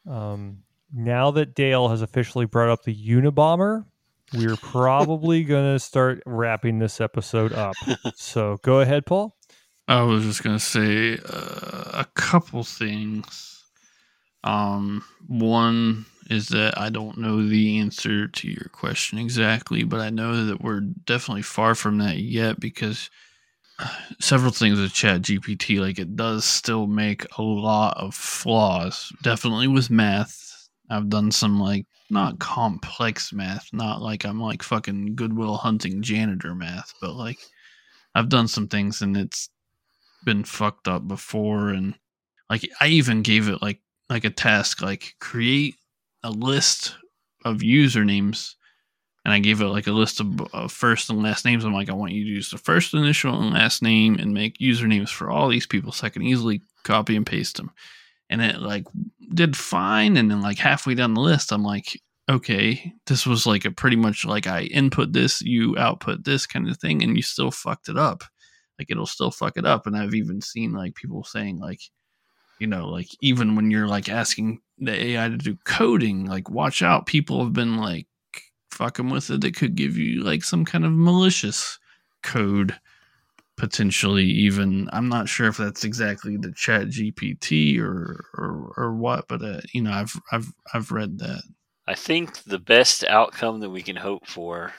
um, 0.09 0.63
now 0.93 1.31
that 1.31 1.55
Dale 1.55 1.89
has 1.89 2.01
officially 2.01 2.45
brought 2.45 2.69
up 2.69 2.83
the 2.83 2.95
Unabomber, 2.95 3.85
we're 4.33 4.57
probably 4.57 5.43
going 5.45 5.73
to 5.73 5.79
start 5.79 6.21
wrapping 6.25 6.79
this 6.79 7.01
episode 7.01 7.53
up. 7.53 7.75
so 8.15 8.57
go 8.63 8.79
ahead, 8.79 9.05
Paul. 9.05 9.35
I 9.87 10.03
was 10.03 10.23
just 10.23 10.43
going 10.43 10.57
to 10.57 10.63
say 10.63 11.17
uh, 11.17 11.91
a 11.93 12.05
couple 12.13 12.63
things. 12.63 13.63
Um, 14.43 15.03
one 15.27 16.05
is 16.29 16.47
that 16.49 16.77
I 16.77 16.89
don't 16.89 17.17
know 17.17 17.45
the 17.45 17.79
answer 17.79 18.27
to 18.27 18.47
your 18.47 18.69
question 18.71 19.19
exactly, 19.19 19.83
but 19.83 19.99
I 19.99 20.09
know 20.09 20.45
that 20.45 20.61
we're 20.61 20.79
definitely 20.79 21.41
far 21.41 21.75
from 21.75 21.97
that 21.97 22.17
yet 22.17 22.59
because 22.59 23.09
uh, 23.79 23.89
several 24.19 24.51
things 24.51 24.79
with 24.79 24.93
chat 24.93 25.21
gpt 25.21 25.79
like 25.79 25.97
it 25.97 26.15
does 26.15 26.45
still 26.45 26.85
make 26.85 27.25
a 27.37 27.41
lot 27.41 27.97
of 27.97 28.13
flaws 28.13 29.11
definitely 29.23 29.67
with 29.67 29.89
math 29.89 30.50
I've 30.91 31.09
done 31.09 31.31
some 31.31 31.59
like 31.59 31.85
not 32.09 32.39
complex 32.39 33.31
math, 33.31 33.69
not 33.71 34.01
like 34.01 34.25
I'm 34.25 34.41
like 34.41 34.61
fucking 34.61 35.15
Good 35.15 35.35
Will 35.35 35.55
Hunting 35.55 36.01
janitor 36.01 36.53
math, 36.53 36.93
but 36.99 37.13
like 37.13 37.39
I've 38.13 38.27
done 38.27 38.49
some 38.49 38.67
things 38.67 39.01
and 39.01 39.15
it's 39.15 39.49
been 40.25 40.43
fucked 40.43 40.89
up 40.89 41.07
before 41.07 41.69
and 41.69 41.95
like 42.49 42.69
I 42.81 42.87
even 42.87 43.21
gave 43.21 43.47
it 43.47 43.61
like 43.61 43.79
like 44.09 44.25
a 44.25 44.29
task 44.29 44.81
like 44.81 45.15
create 45.19 45.75
a 46.23 46.29
list 46.29 46.95
of 47.45 47.59
usernames 47.59 48.55
and 49.23 49.33
I 49.33 49.39
gave 49.39 49.61
it 49.61 49.67
like 49.67 49.87
a 49.87 49.91
list 49.93 50.19
of, 50.19 50.41
of 50.53 50.73
first 50.73 51.09
and 51.09 51.23
last 51.23 51.45
names. 51.45 51.63
I'm 51.63 51.73
like, 51.73 51.89
I 51.89 51.93
want 51.93 52.11
you 52.11 52.25
to 52.25 52.29
use 52.29 52.51
the 52.51 52.57
first 52.57 52.93
initial 52.93 53.39
and 53.39 53.53
last 53.53 53.81
name 53.81 54.15
and 54.15 54.33
make 54.33 54.57
usernames 54.57 55.09
for 55.09 55.29
all 55.29 55.47
these 55.47 55.67
people 55.67 55.93
so 55.93 56.05
I 56.05 56.09
can 56.09 56.23
easily 56.23 56.61
copy 56.83 57.15
and 57.15 57.25
paste 57.25 57.55
them 57.55 57.71
and 58.31 58.41
it 58.41 58.59
like 58.59 58.85
did 59.33 59.55
fine 59.55 60.17
and 60.17 60.31
then 60.31 60.41
like 60.41 60.57
halfway 60.57 60.95
down 60.95 61.13
the 61.13 61.21
list 61.21 61.51
i'm 61.51 61.63
like 61.63 62.01
okay 62.29 62.93
this 63.07 63.25
was 63.25 63.45
like 63.45 63.65
a 63.65 63.71
pretty 63.71 63.95
much 63.95 64.25
like 64.25 64.47
i 64.47 64.61
input 64.63 65.13
this 65.13 65.41
you 65.41 65.77
output 65.77 66.23
this 66.23 66.47
kind 66.47 66.67
of 66.69 66.77
thing 66.77 67.03
and 67.03 67.15
you 67.15 67.21
still 67.21 67.51
fucked 67.51 67.89
it 67.89 67.97
up. 67.97 68.23
Like 68.79 68.89
it'll 68.89 69.05
still 69.05 69.31
fuck 69.31 69.57
it 69.57 69.65
up. 69.65 69.85
And 69.85 69.95
i've 69.95 70.15
even 70.15 70.41
seen 70.41 70.71
like 70.73 70.95
people 70.95 71.23
saying 71.23 71.59
like 71.59 71.81
you 72.59 72.67
know 72.67 72.87
like 72.87 73.07
even 73.21 73.55
when 73.55 73.69
you're 73.69 73.87
like 73.87 74.09
asking 74.09 74.59
the 74.77 74.91
ai 74.91 75.29
to 75.29 75.37
do 75.37 75.57
coding 75.65 76.25
like 76.25 76.49
watch 76.49 76.81
out 76.81 77.05
people 77.05 77.43
have 77.43 77.53
been 77.53 77.77
like 77.77 78.07
fucking 78.71 79.09
with 79.09 79.29
it. 79.29 79.41
That 79.41 79.55
could 79.55 79.75
give 79.75 79.97
you 79.97 80.23
like 80.23 80.43
some 80.43 80.65
kind 80.65 80.85
of 80.85 80.91
malicious 80.91 81.77
code 82.23 82.79
potentially 83.61 84.25
even 84.25 84.89
i'm 84.91 85.07
not 85.07 85.29
sure 85.29 85.45
if 85.45 85.55
that's 85.55 85.83
exactly 85.83 86.35
the 86.35 86.51
chat 86.53 86.87
gpt 86.87 87.79
or 87.79 88.25
or, 88.35 88.73
or 88.75 88.95
what 88.95 89.27
but 89.27 89.43
uh, 89.43 89.61
you 89.71 89.83
know 89.83 89.91
i've 89.91 90.19
i've 90.31 90.51
i've 90.73 90.91
read 90.91 91.19
that. 91.19 91.43
I 91.87 91.93
think 91.93 92.41
the 92.43 92.57
best 92.57 93.03
outcome 93.03 93.59
that 93.59 93.69
we 93.69 93.83
can 93.83 93.95
hope 93.95 94.25
for 94.25 94.73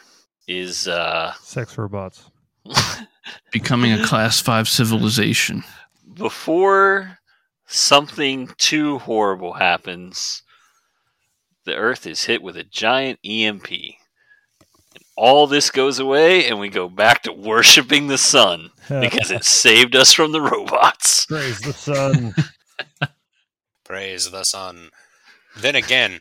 is 0.49 0.89
uh 0.89 1.33
sex 1.35 1.79
robots. 1.79 2.29
Becoming 3.53 3.93
a 3.93 4.05
class 4.05 4.41
5 4.41 4.69
civilization. 4.69 5.63
Before 6.15 7.19
something 7.67 8.51
too 8.59 8.99
horrible 8.99 9.53
happens 9.53 10.43
the 11.67 11.77
earth 11.77 12.05
is 12.05 12.25
hit 12.25 12.43
with 12.43 12.57
a 12.57 12.65
giant 12.65 13.21
emp 13.25 13.69
all 15.17 15.47
this 15.47 15.71
goes 15.71 15.99
away 15.99 16.47
and 16.49 16.59
we 16.59 16.69
go 16.69 16.89
back 16.89 17.23
to 17.23 17.33
worshiping 17.33 18.07
the 18.07 18.19
sun 18.19 18.71
because 18.89 19.31
it 19.31 19.45
saved 19.45 19.95
us 19.95 20.13
from 20.13 20.33
the 20.33 20.41
robots. 20.41 21.27
Praise 21.27 21.61
the 21.61 21.73
sun. 21.73 22.35
Praise 23.85 24.31
the 24.31 24.45
sun. 24.45 24.91
Then 25.57 25.75
again, 25.75 26.21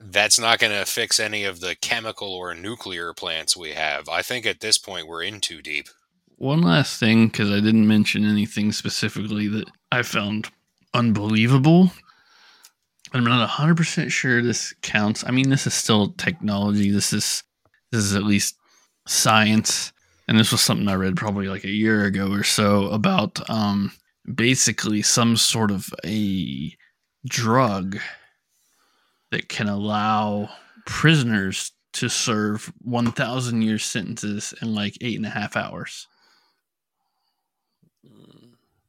that's 0.00 0.38
not 0.38 0.58
going 0.58 0.72
to 0.72 0.84
fix 0.84 1.20
any 1.20 1.44
of 1.44 1.60
the 1.60 1.74
chemical 1.74 2.32
or 2.32 2.54
nuclear 2.54 3.12
plants 3.12 3.56
we 3.56 3.72
have. 3.72 4.08
I 4.08 4.22
think 4.22 4.46
at 4.46 4.60
this 4.60 4.78
point 4.78 5.08
we're 5.08 5.22
in 5.22 5.40
too 5.40 5.62
deep. 5.62 5.88
One 6.36 6.60
last 6.60 7.00
thing, 7.00 7.28
because 7.28 7.50
I 7.50 7.60
didn't 7.60 7.88
mention 7.88 8.24
anything 8.24 8.72
specifically 8.72 9.48
that 9.48 9.70
I 9.90 10.02
found 10.02 10.50
unbelievable. 10.92 11.92
I'm 13.12 13.24
not 13.24 13.48
100% 13.48 14.10
sure 14.10 14.42
this 14.42 14.74
counts. 14.82 15.24
I 15.26 15.30
mean, 15.30 15.48
this 15.48 15.66
is 15.66 15.72
still 15.72 16.12
technology. 16.12 16.90
This 16.90 17.12
is 17.12 17.42
this 17.96 18.04
is 18.04 18.16
at 18.16 18.22
least 18.22 18.56
science 19.06 19.92
and 20.28 20.38
this 20.38 20.52
was 20.52 20.60
something 20.60 20.88
i 20.88 20.94
read 20.94 21.16
probably 21.16 21.48
like 21.48 21.64
a 21.64 21.70
year 21.70 22.04
ago 22.04 22.30
or 22.30 22.42
so 22.42 22.88
about 22.88 23.48
um, 23.48 23.92
basically 24.34 25.02
some 25.02 25.36
sort 25.36 25.70
of 25.70 25.88
a 26.04 26.76
drug 27.28 27.98
that 29.30 29.48
can 29.48 29.68
allow 29.68 30.48
prisoners 30.84 31.72
to 31.92 32.08
serve 32.08 32.72
1,000 32.82 33.62
year 33.62 33.78
sentences 33.78 34.54
in 34.60 34.74
like 34.74 34.96
eight 35.00 35.16
and 35.16 35.26
a 35.26 35.30
half 35.30 35.56
hours. 35.56 36.06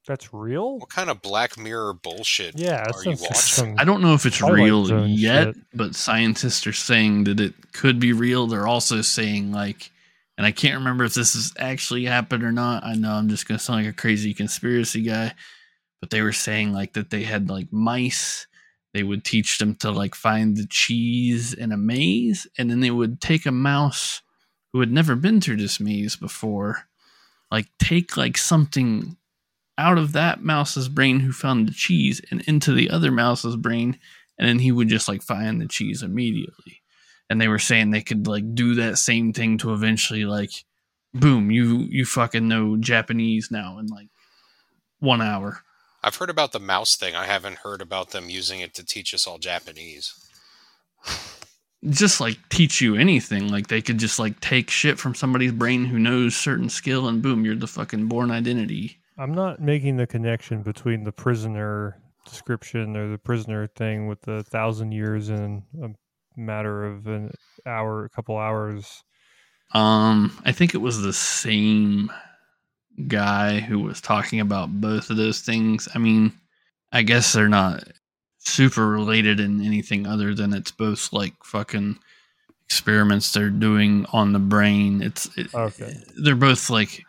That's 0.08 0.34
real? 0.34 0.80
What 0.80 0.90
kind 0.90 1.10
of 1.10 1.22
Black 1.22 1.58
Mirror 1.58 1.96
bullshit 1.96 2.58
Yeah, 2.58 2.86
are 2.94 3.04
you 3.04 3.18
watching? 3.20 3.78
I 3.78 3.84
don't 3.84 4.02
know 4.02 4.14
if 4.14 4.26
it's 4.26 4.38
Twilight 4.38 4.64
real 4.64 4.86
Zone 4.86 5.10
yet, 5.10 5.54
shit. 5.54 5.56
but 5.74 5.96
scientists 5.96 6.66
are 6.66 6.74
saying 6.74 7.26
that 7.26 7.42
it 7.42 7.74
could 7.74 8.00
be 8.00 8.14
real. 8.14 8.48
They're 8.48 8.68
also 8.68 9.02
saying 9.02 9.52
like, 9.52 9.92
and 10.38 10.48
I 10.48 10.52
can't 10.52 10.76
remember 10.76 11.04
if 11.04 11.14
this 11.14 11.34
has 11.34 11.54
actually 11.60 12.06
happened 12.06 12.44
or 12.44 12.54
not. 12.54 12.86
I 12.86 12.94
know 12.94 13.12
I'm 13.12 13.28
just 13.28 13.48
gonna 13.48 13.60
sound 13.60 13.84
like 13.84 13.94
a 13.94 13.98
crazy 13.98 14.34
conspiracy 14.34 15.02
guy, 15.02 15.34
but 16.00 16.10
they 16.10 16.22
were 16.22 16.32
saying 16.32 16.72
like 16.72 16.94
that 16.94 17.10
they 17.10 17.24
had 17.24 17.50
like 17.50 17.74
mice. 17.74 18.48
They 18.94 19.04
would 19.04 19.26
teach 19.26 19.58
them 19.58 19.76
to 19.76 19.92
like 19.92 20.16
find 20.16 20.56
the 20.56 20.66
cheese 20.68 21.54
in 21.54 21.74
a 21.74 21.78
maze, 21.78 22.48
and 22.58 22.72
then 22.72 22.80
they 22.80 22.92
would 22.92 23.20
take 23.20 23.46
a 23.46 23.52
mouse 23.52 24.22
who 24.72 24.80
had 24.80 24.92
never 24.92 25.16
been 25.16 25.42
through 25.42 25.58
this 25.58 25.82
maze 25.82 26.16
before, 26.16 26.88
like 27.52 27.68
take 27.78 28.16
like 28.16 28.38
something 28.38 29.18
out 29.78 29.98
of 29.98 30.14
that 30.14 30.44
mouse's 30.44 30.90
brain 30.90 31.20
who 31.20 31.32
found 31.32 31.68
the 31.68 31.74
cheese 31.74 32.22
and 32.32 32.42
into 32.42 32.74
the 32.74 32.90
other 32.90 33.12
mouse's 33.12 33.56
brain 33.56 34.00
and 34.38 34.48
then 34.48 34.60
he 34.60 34.72
would 34.72 34.88
just 34.88 35.08
like 35.08 35.22
find 35.22 35.60
the 35.60 35.68
cheese 35.68 36.02
immediately 36.04 36.82
and 37.30 37.40
they 37.40 37.48
were 37.48 37.60
saying 37.60 37.92
they 37.92 38.02
could 38.02 38.28
like 38.28 38.56
do 38.56 38.76
that 38.76 38.98
same 38.98 39.34
thing 39.34 39.58
to 39.58 39.74
eventually 39.74 40.26
like 40.26 40.52
boom 41.14 41.52
you 41.52 41.88
you 41.90 42.06
fucking 42.06 42.48
know 42.48 42.78
japanese 42.78 43.50
now 43.52 43.78
in 43.80 43.88
like 43.88 44.08
one 45.00 45.22
hour 45.22 45.64
I've 46.04 46.16
heard 46.16 46.30
about 46.30 46.52
the 46.52 46.60
mouse 46.60 46.96
thing. 46.96 47.16
I 47.16 47.26
haven't 47.26 47.58
heard 47.58 47.82
about 47.82 48.12
them 48.12 48.30
using 48.30 48.62
it 48.62 48.74
to 48.76 48.86
teach 48.86 49.14
us 49.14 49.28
all 49.28 49.40
Japanese. 49.40 50.14
just 51.90 52.22
like 52.22 52.38
teach 52.50 52.82
you 52.82 52.96
anything 52.96 53.50
like 53.50 53.68
they 53.68 53.82
could 53.82 53.98
just 53.98 54.18
like 54.18 54.40
take 54.40 54.70
shit 54.70 54.98
from 54.98 55.14
somebody's 55.14 55.52
brain 55.52 55.86
who 55.86 56.00
knows 56.00 56.36
certain 56.36 56.70
skill 56.70 57.08
and 57.08 57.22
boom 57.22 57.46
you're 57.46 57.56
the 57.56 57.68
fucking 57.68 58.08
Bourne 58.08 58.32
Identity 58.32 59.00
I'm 59.18 59.34
not 59.34 59.60
making 59.62 59.98
the 59.98 60.08
connection 60.08 60.62
between 60.62 61.04
the 61.04 61.12
prisoner 61.12 62.02
description 62.26 62.96
or 62.96 63.10
the 63.10 63.18
prisoner 63.18 63.68
thing 63.68 64.08
with 64.08 64.22
the 64.22 64.44
thousand 64.44 64.92
years 64.92 65.30
in 65.30 65.64
a 65.82 65.90
matter 66.36 66.86
of 66.86 67.08
an 67.08 67.32
hour, 67.66 68.06
a 68.06 68.10
couple 68.10 68.38
hours. 68.38 69.04
Um, 69.74 70.38
I 70.46 70.52
think 70.52 70.74
it 70.74 70.80
was 70.80 71.02
the 71.02 71.14
same 71.14 72.12
guy 73.08 73.60
who 73.60 73.80
was 73.80 74.02
talking 74.02 74.40
about 74.40 74.70
both 74.82 75.10
of 75.10 75.18
those 75.18 75.42
things. 75.42 75.88
I 75.94 76.00
mean, 76.00 76.34
I 76.92 77.02
guess 77.02 77.34
they're 77.34 77.50
not 77.50 77.84
super 78.40 78.88
related 78.88 79.40
in 79.40 79.64
anything 79.66 80.06
other 80.08 80.34
than 80.34 80.54
it's 80.54 80.72
both 80.72 81.12
like 81.12 81.34
fucking 81.44 81.98
experiments 82.66 83.32
they're 83.32 83.50
doing 83.50 84.06
on 84.14 84.34
the 84.34 84.40
brain. 84.40 85.02
It's 85.02 85.30
it, 85.38 85.54
Okay. 85.54 85.96
they're 86.24 86.36
both 86.36 86.70
like 86.70 87.04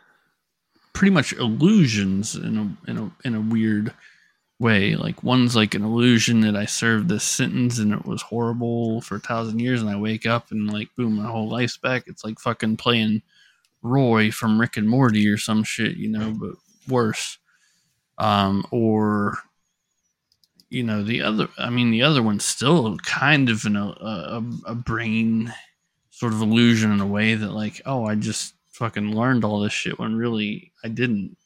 pretty 0.98 1.14
much 1.14 1.32
illusions 1.34 2.34
in 2.34 2.58
a 2.58 2.90
in 2.90 2.98
a 2.98 3.10
in 3.24 3.34
a 3.36 3.40
weird 3.40 3.94
way. 4.58 4.96
Like 4.96 5.22
one's 5.22 5.54
like 5.54 5.76
an 5.76 5.84
illusion 5.84 6.40
that 6.40 6.56
I 6.56 6.64
served 6.64 7.08
this 7.08 7.22
sentence 7.22 7.78
and 7.78 7.92
it 7.92 8.04
was 8.04 8.20
horrible 8.20 9.00
for 9.02 9.14
a 9.14 9.20
thousand 9.20 9.60
years, 9.60 9.80
and 9.80 9.88
I 9.88 9.94
wake 9.94 10.26
up 10.26 10.50
and 10.50 10.68
like 10.68 10.88
boom, 10.96 11.14
my 11.14 11.30
whole 11.30 11.48
life's 11.48 11.76
back. 11.76 12.02
It's 12.08 12.24
like 12.24 12.40
fucking 12.40 12.78
playing 12.78 13.22
Roy 13.80 14.32
from 14.32 14.60
Rick 14.60 14.76
and 14.76 14.88
Morty 14.88 15.28
or 15.28 15.38
some 15.38 15.62
shit, 15.62 15.96
you 15.96 16.08
know, 16.08 16.32
but 16.32 16.56
worse. 16.88 17.38
Um, 18.18 18.66
or 18.72 19.38
you 20.68 20.82
know 20.82 21.04
the 21.04 21.22
other. 21.22 21.46
I 21.58 21.70
mean, 21.70 21.92
the 21.92 22.02
other 22.02 22.24
one's 22.24 22.44
still 22.44 22.96
kind 22.98 23.48
of 23.50 23.64
an, 23.66 23.76
a, 23.76 23.86
a 24.00 24.42
a 24.66 24.74
brain 24.74 25.54
sort 26.10 26.32
of 26.32 26.42
illusion 26.42 26.90
in 26.90 26.98
a 26.98 27.06
way 27.06 27.36
that 27.36 27.52
like, 27.52 27.82
oh, 27.86 28.04
I 28.04 28.16
just 28.16 28.54
fucking 28.78 29.14
learned 29.14 29.44
all 29.44 29.60
this 29.60 29.72
shit 29.72 29.98
when 29.98 30.16
really 30.16 30.72
I 30.84 30.88
didn't. 30.88 31.36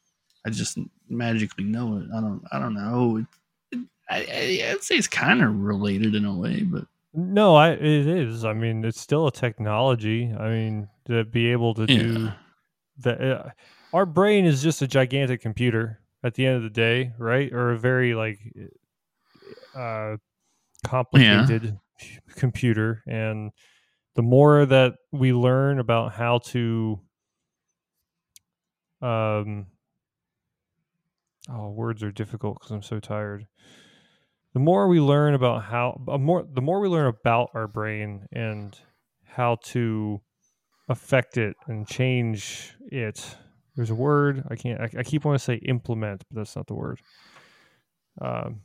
I 0.46 0.50
just 0.50 0.78
magically 1.08 1.64
know 1.64 1.96
it. 1.98 2.04
I 2.14 2.20
don't. 2.20 2.42
I 2.52 2.58
don't 2.58 2.74
know. 2.74 3.16
It, 3.16 3.26
it, 3.72 3.86
I, 4.10 4.70
I'd 4.70 4.82
say 4.82 4.96
it's 4.96 5.08
kind 5.08 5.42
of 5.42 5.58
related 5.58 6.14
in 6.14 6.24
a 6.24 6.34
way, 6.34 6.62
but 6.62 6.84
No, 7.14 7.56
I 7.56 7.70
it 7.70 8.06
is. 8.06 8.44
I 8.44 8.52
mean, 8.52 8.84
it's 8.84 9.00
still 9.00 9.26
a 9.26 9.32
technology. 9.32 10.32
I 10.38 10.48
mean, 10.48 10.88
to 11.06 11.24
be 11.24 11.50
able 11.52 11.74
to 11.74 11.86
do 11.86 11.94
yeah, 11.94 12.32
that. 12.98 13.20
Uh, 13.20 13.50
our 13.92 14.06
brain 14.06 14.46
is 14.46 14.62
just 14.62 14.80
a 14.80 14.86
gigantic 14.86 15.42
computer 15.42 16.00
at 16.24 16.34
the 16.34 16.46
end 16.46 16.56
of 16.56 16.62
the 16.62 16.70
day, 16.70 17.12
right? 17.18 17.52
Or 17.52 17.72
a 17.72 17.78
very 17.78 18.14
like 18.14 18.38
uh, 19.76 20.16
complicated 20.86 21.78
computer, 22.36 23.02
and 23.06 23.52
the 24.14 24.22
more 24.22 24.66
that 24.66 24.94
we 25.12 25.32
learn 25.32 25.78
about 25.78 26.12
how 26.12 26.38
to 26.38 27.00
um 29.02 29.66
oh 31.50 31.70
words 31.70 32.02
are 32.02 32.12
difficult 32.12 32.58
because 32.58 32.70
i'm 32.70 32.82
so 32.82 33.00
tired. 33.00 33.46
The 34.54 34.60
more 34.60 34.86
we 34.86 35.00
learn 35.00 35.34
about 35.34 35.64
how 35.64 36.00
uh, 36.08 36.18
more 36.18 36.44
the 36.50 36.60
more 36.60 36.80
we 36.80 36.88
learn 36.88 37.06
about 37.06 37.50
our 37.54 37.66
brain 37.66 38.26
and 38.32 38.78
how 39.24 39.56
to 39.64 40.20
affect 40.88 41.38
it 41.38 41.56
and 41.66 41.86
change 41.86 42.74
it 42.90 43.36
there's 43.76 43.88
a 43.90 43.94
word 43.94 44.44
i 44.50 44.56
can't 44.56 44.80
i, 44.80 44.90
I 44.98 45.02
keep 45.04 45.24
wanting 45.24 45.38
to 45.38 45.44
say 45.44 45.54
implement 45.56 46.22
but 46.30 46.40
that's 46.40 46.54
not 46.56 46.66
the 46.66 46.74
word. 46.74 47.00
Um 48.20 48.60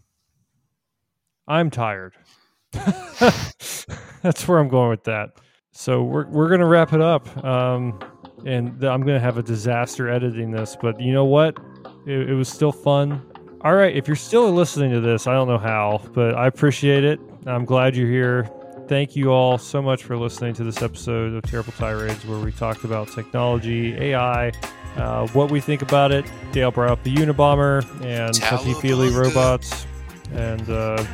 i'm 1.47 1.69
tired. 1.69 2.13
That's 2.73 4.45
where 4.47 4.59
i'm 4.59 4.67
going 4.67 4.89
with 4.89 5.05
that. 5.05 5.29
So 5.71 6.03
we're, 6.03 6.27
we're 6.27 6.49
gonna 6.49 6.67
wrap 6.67 6.91
it 6.91 7.01
up. 7.01 7.45
Um 7.45 7.99
and 8.45 8.79
th- 8.79 8.89
i'm 8.89 9.01
gonna 9.01 9.19
have 9.19 9.37
a 9.37 9.43
disaster 9.43 10.09
editing 10.09 10.51
this 10.51 10.77
but 10.79 10.99
you 10.99 11.11
know 11.13 11.25
what? 11.25 11.57
It, 12.05 12.29
it 12.29 12.33
was 12.33 12.47
still 12.47 12.71
fun. 12.71 13.21
All 13.61 13.73
right 13.75 13.95
if 13.95 14.07
you're 14.07 14.15
still 14.15 14.51
listening 14.51 14.91
to 14.91 14.99
this 15.01 15.27
i 15.27 15.33
don't 15.33 15.47
know 15.47 15.57
how 15.57 16.01
but 16.13 16.35
i 16.35 16.47
appreciate 16.47 17.03
it. 17.03 17.19
I'm 17.45 17.65
glad 17.65 17.95
you're 17.95 18.09
here. 18.09 18.49
Thank 18.87 19.15
you 19.15 19.29
all 19.31 19.57
so 19.57 19.81
much 19.81 20.03
for 20.03 20.17
listening 20.17 20.53
to 20.55 20.63
this 20.63 20.81
episode 20.81 21.33
of 21.33 21.43
terrible 21.43 21.73
tirades 21.73 22.25
where 22.25 22.39
we 22.39 22.51
talked 22.51 22.83
about 22.83 23.09
technology 23.09 23.95
ai 23.95 24.51
uh, 24.97 25.27
what 25.27 25.51
we 25.51 25.59
think 25.59 25.81
about 25.83 26.11
it. 26.11 26.25
Dale 26.51 26.71
brought 26.71 26.89
up 26.89 27.03
the 27.03 27.13
unabomber 27.15 27.83
and 28.03 28.33
touchy 28.33 28.73
feely 28.73 29.09
robots 29.09 29.85
and 30.33 30.61
uh, 30.69 31.05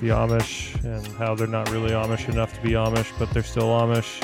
the 0.00 0.08
amish 0.08 0.82
and 0.84 1.06
how 1.18 1.34
they're 1.34 1.46
not 1.46 1.68
really 1.70 1.90
amish 1.90 2.28
enough 2.28 2.54
to 2.54 2.60
be 2.62 2.70
amish 2.70 3.10
but 3.18 3.30
they're 3.30 3.42
still 3.42 3.66
amish 3.68 4.22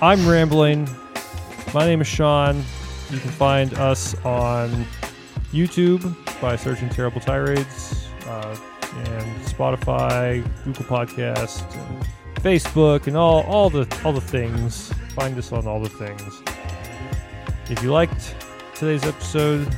i'm 0.00 0.26
rambling 0.28 0.88
my 1.74 1.84
name 1.86 2.00
is 2.00 2.06
sean 2.06 2.62
you 3.10 3.18
can 3.18 3.30
find 3.30 3.72
us 3.74 4.14
on 4.24 4.86
YouTube 5.52 6.14
by 6.40 6.56
searching 6.56 6.90
Terrible 6.90 7.20
Tirades, 7.20 8.06
uh, 8.26 8.56
and 8.92 9.42
Spotify, 9.42 10.44
Google 10.64 10.84
Podcast, 10.84 11.62
Facebook, 12.36 13.06
and 13.06 13.16
all 13.16 13.42
all 13.44 13.70
the 13.70 13.86
all 14.04 14.12
the 14.12 14.20
things. 14.20 14.92
Find 15.14 15.36
us 15.38 15.52
on 15.52 15.66
all 15.66 15.80
the 15.80 15.88
things. 15.88 16.42
If 17.70 17.82
you 17.82 17.90
liked 17.90 18.34
today's 18.74 19.04
episode, 19.04 19.74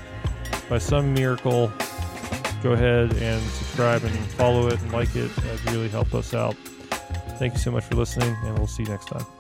by 0.69 0.79
some 0.79 1.15
miracle, 1.15 1.73
go 2.63 2.73
ahead 2.73 3.15
and 3.15 3.43
subscribe 3.51 4.03
and 4.05 4.15
follow 4.33 4.67
it 4.69 4.81
and 4.81 4.93
like 4.93 5.15
it. 5.15 5.35
That 5.37 5.65
really 5.67 5.89
help 5.89 6.15
us 6.15 6.35
out. 6.35 6.57
Thank 7.39 7.55
you 7.55 7.61
so 7.61 7.71
much 7.71 7.85
for 7.85 7.95
listening, 7.95 8.37
and 8.45 8.59
we'll 8.59 8.67
see 8.67 8.83
you 8.83 8.89
next 8.89 9.07
time. 9.07 9.40